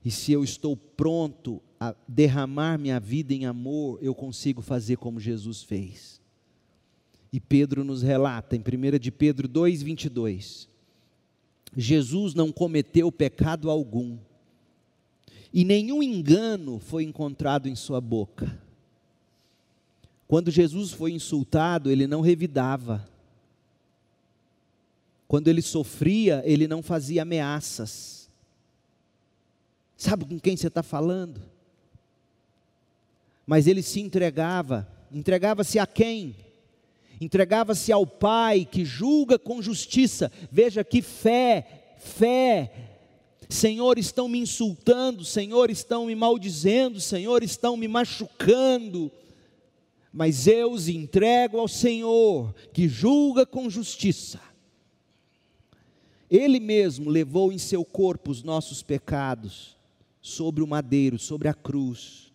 e 0.02 0.10
se 0.10 0.32
eu 0.32 0.42
estou 0.42 0.74
pronto 0.74 1.60
a 1.78 1.94
derramar 2.08 2.78
minha 2.78 2.98
vida 2.98 3.34
em 3.34 3.44
amor, 3.44 3.98
eu 4.00 4.14
consigo 4.14 4.62
fazer 4.62 4.96
como 4.96 5.20
Jesus 5.20 5.62
fez. 5.62 6.18
E 7.30 7.38
Pedro 7.40 7.84
nos 7.84 8.00
relata 8.00 8.56
em 8.56 8.60
1 8.60 8.98
de 8.98 9.12
Pedro 9.12 9.46
2:22, 9.46 10.66
Jesus 11.76 12.34
não 12.34 12.50
cometeu 12.50 13.10
pecado 13.12 13.70
algum, 13.70 14.18
e 15.52 15.64
nenhum 15.64 16.02
engano 16.02 16.78
foi 16.78 17.04
encontrado 17.04 17.68
em 17.68 17.74
sua 17.74 18.00
boca. 18.00 18.60
Quando 20.26 20.50
Jesus 20.50 20.92
foi 20.92 21.12
insultado, 21.12 21.90
ele 21.90 22.06
não 22.06 22.20
revidava. 22.20 23.08
Quando 25.26 25.48
ele 25.48 25.62
sofria, 25.62 26.42
ele 26.44 26.68
não 26.68 26.82
fazia 26.82 27.22
ameaças. 27.22 28.28
Sabe 29.96 30.26
com 30.26 30.38
quem 30.38 30.56
você 30.56 30.68
está 30.68 30.82
falando? 30.82 31.40
Mas 33.46 33.66
ele 33.66 33.82
se 33.82 34.00
entregava. 34.00 34.86
Entregava-se 35.10 35.78
a 35.78 35.86
quem? 35.86 36.36
Entregava-se 37.20 37.92
ao 37.92 38.06
Pai 38.06 38.64
que 38.64 38.84
julga 38.84 39.38
com 39.38 39.62
justiça. 39.62 40.30
Veja 40.50 40.84
que 40.84 41.02
fé, 41.02 41.96
fé. 41.98 42.72
Senhor, 43.48 43.98
estão 43.98 44.28
me 44.28 44.38
insultando, 44.38 45.24
Senhor, 45.24 45.70
estão 45.70 46.06
me 46.06 46.14
maldizendo, 46.14 47.00
Senhor, 47.00 47.42
estão 47.42 47.76
me 47.76 47.88
machucando. 47.88 49.10
Mas 50.12 50.46
eu 50.46 50.72
os 50.72 50.88
entrego 50.88 51.58
ao 51.58 51.68
Senhor, 51.68 52.54
que 52.72 52.88
julga 52.88 53.46
com 53.46 53.70
justiça. 53.70 54.40
Ele 56.30 56.60
mesmo 56.60 57.08
levou 57.08 57.50
em 57.50 57.58
seu 57.58 57.84
corpo 57.84 58.30
os 58.30 58.42
nossos 58.42 58.82
pecados, 58.82 59.76
sobre 60.20 60.62
o 60.62 60.66
madeiro, 60.66 61.18
sobre 61.18 61.48
a 61.48 61.54
cruz 61.54 62.27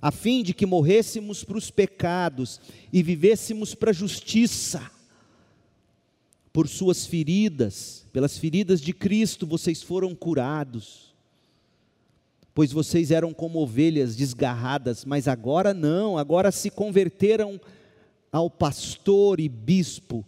a 0.00 0.10
fim 0.10 0.42
de 0.42 0.54
que 0.54 0.66
morrêssemos 0.66 1.44
para 1.44 1.58
os 1.58 1.70
pecados 1.70 2.60
e 2.92 3.02
vivêssemos 3.02 3.74
para 3.74 3.90
a 3.90 3.94
justiça. 3.94 4.90
Por 6.52 6.68
suas 6.68 7.06
feridas, 7.06 8.06
pelas 8.12 8.38
feridas 8.38 8.80
de 8.80 8.92
Cristo, 8.92 9.46
vocês 9.46 9.82
foram 9.82 10.14
curados. 10.14 11.14
Pois 12.54 12.72
vocês 12.72 13.10
eram 13.10 13.32
como 13.32 13.60
ovelhas 13.60 14.16
desgarradas, 14.16 15.04
mas 15.04 15.28
agora 15.28 15.72
não, 15.72 16.18
agora 16.18 16.50
se 16.50 16.70
converteram 16.70 17.60
ao 18.32 18.50
pastor 18.50 19.38
e 19.38 19.48
bispo 19.48 20.24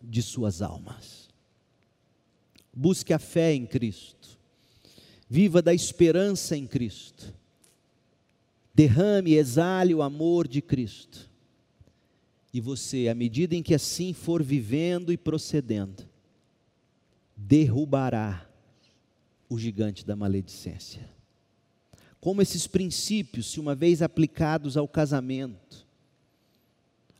de 0.00 0.22
suas 0.22 0.60
almas. 0.60 1.28
Busque 2.74 3.12
a 3.12 3.18
fé 3.18 3.54
em 3.54 3.66
Cristo, 3.66 4.38
viva 5.28 5.62
da 5.62 5.72
esperança 5.72 6.56
em 6.56 6.66
Cristo 6.66 7.32
derrame, 8.74 9.34
exale 9.34 9.94
o 9.94 10.02
amor 10.02 10.48
de 10.48 10.62
Cristo. 10.62 11.30
E 12.52 12.60
você, 12.60 13.08
à 13.08 13.14
medida 13.14 13.54
em 13.54 13.62
que 13.62 13.74
assim 13.74 14.12
for 14.12 14.42
vivendo 14.42 15.12
e 15.12 15.16
procedendo, 15.16 16.06
derrubará 17.36 18.48
o 19.48 19.58
gigante 19.58 20.04
da 20.04 20.14
maledicência. 20.14 21.08
Como 22.20 22.40
esses 22.40 22.66
princípios, 22.66 23.50
se 23.50 23.58
uma 23.58 23.74
vez 23.74 24.00
aplicados 24.02 24.76
ao 24.76 24.86
casamento, 24.86 25.86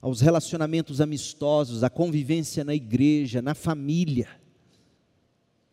aos 0.01 0.21
relacionamentos 0.21 1.01
amistosos, 1.01 1.83
à 1.83 1.91
convivência 1.91 2.65
na 2.65 2.75
igreja, 2.75 3.41
na 3.41 3.55
família, 3.55 4.29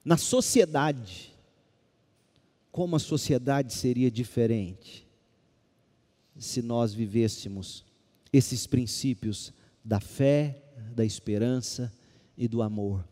na 0.06 0.18
sociedade. 0.18 1.34
Como 2.72 2.96
a 2.96 3.00
sociedade 3.00 3.74
seria 3.74 4.10
diferente 4.10 5.09
se 6.40 6.62
nós 6.62 6.94
vivêssemos 6.94 7.84
esses 8.32 8.66
princípios 8.66 9.54
da 9.84 10.00
fé, 10.00 10.64
da 10.96 11.06
esperança 11.06 11.92
e 12.38 12.48
do 12.48 12.62
amor. 12.62 13.06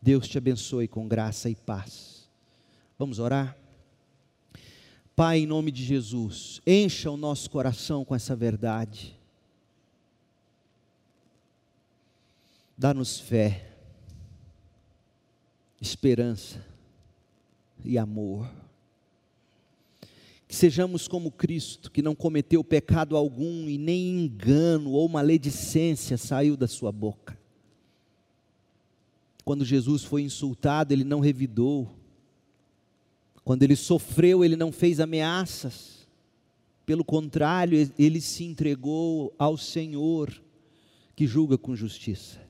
Deus 0.00 0.28
te 0.28 0.36
abençoe 0.36 0.86
com 0.86 1.08
graça 1.08 1.48
e 1.48 1.54
paz. 1.54 2.28
Vamos 2.98 3.18
orar? 3.18 3.56
Pai, 5.16 5.38
em 5.38 5.46
nome 5.46 5.70
de 5.70 5.84
Jesus, 5.84 6.60
encha 6.66 7.10
o 7.10 7.16
nosso 7.16 7.48
coração 7.48 8.04
com 8.04 8.14
essa 8.14 8.36
verdade. 8.36 9.18
Dá-nos 12.76 13.20
fé, 13.20 13.70
esperança 15.80 16.64
e 17.84 17.96
amor. 17.96 18.50
Que 20.46 20.54
sejamos 20.54 21.08
como 21.08 21.30
Cristo, 21.30 21.90
que 21.90 22.02
não 22.02 22.14
cometeu 22.14 22.62
pecado 22.62 23.16
algum 23.16 23.68
e 23.68 23.78
nem 23.78 24.24
engano 24.24 24.90
ou 24.90 25.08
maledicência 25.08 26.16
saiu 26.16 26.56
da 26.56 26.68
sua 26.68 26.92
boca. 26.92 27.38
Quando 29.44 29.64
Jesus 29.64 30.04
foi 30.04 30.22
insultado, 30.22 30.92
ele 30.92 31.04
não 31.04 31.20
revidou 31.20 31.90
quando 33.44 33.62
ele 33.62 33.76
sofreu, 33.76 34.42
ele 34.42 34.56
não 34.56 34.72
fez 34.72 34.98
ameaças. 34.98 36.08
Pelo 36.86 37.04
contrário, 37.04 37.92
ele 37.98 38.20
se 38.20 38.44
entregou 38.44 39.34
ao 39.38 39.58
Senhor, 39.58 40.42
que 41.14 41.26
julga 41.26 41.58
com 41.58 41.76
justiça. 41.76 42.40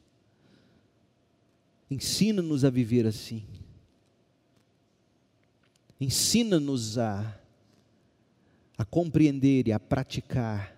Ensina-nos 1.90 2.64
a 2.64 2.70
viver 2.70 3.07
assim. 3.07 3.45
Ensina-nos 6.01 6.97
a, 6.97 7.40
a 8.76 8.84
compreender 8.84 9.68
e 9.68 9.72
a 9.72 9.80
praticar 9.80 10.74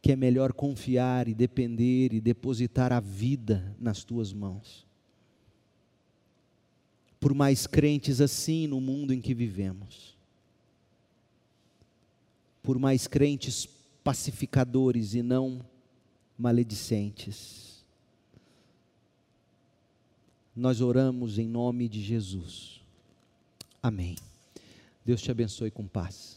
que 0.00 0.12
é 0.12 0.16
melhor 0.16 0.52
confiar 0.52 1.26
e 1.26 1.34
depender 1.34 2.12
e 2.12 2.20
depositar 2.20 2.92
a 2.92 3.00
vida 3.00 3.74
nas 3.78 4.04
tuas 4.04 4.32
mãos 4.32 4.86
por 7.26 7.34
mais 7.34 7.66
crentes 7.66 8.20
assim 8.20 8.66
no 8.66 8.80
mundo 8.80 9.12
em 9.12 9.20
que 9.20 9.34
vivemos, 9.34 10.16
por 12.62 12.78
mais 12.78 13.06
crentes 13.06 13.66
pacificadores 14.04 15.14
e 15.14 15.22
não 15.22 15.64
maledicentes. 16.38 17.84
Nós 20.54 20.80
oramos 20.80 21.38
em 21.38 21.48
nome 21.48 21.88
de 21.88 22.00
Jesus. 22.00 22.80
Amém. 23.82 24.16
Deus 25.06 25.22
te 25.22 25.30
abençoe 25.30 25.70
com 25.70 25.86
paz. 25.86 26.35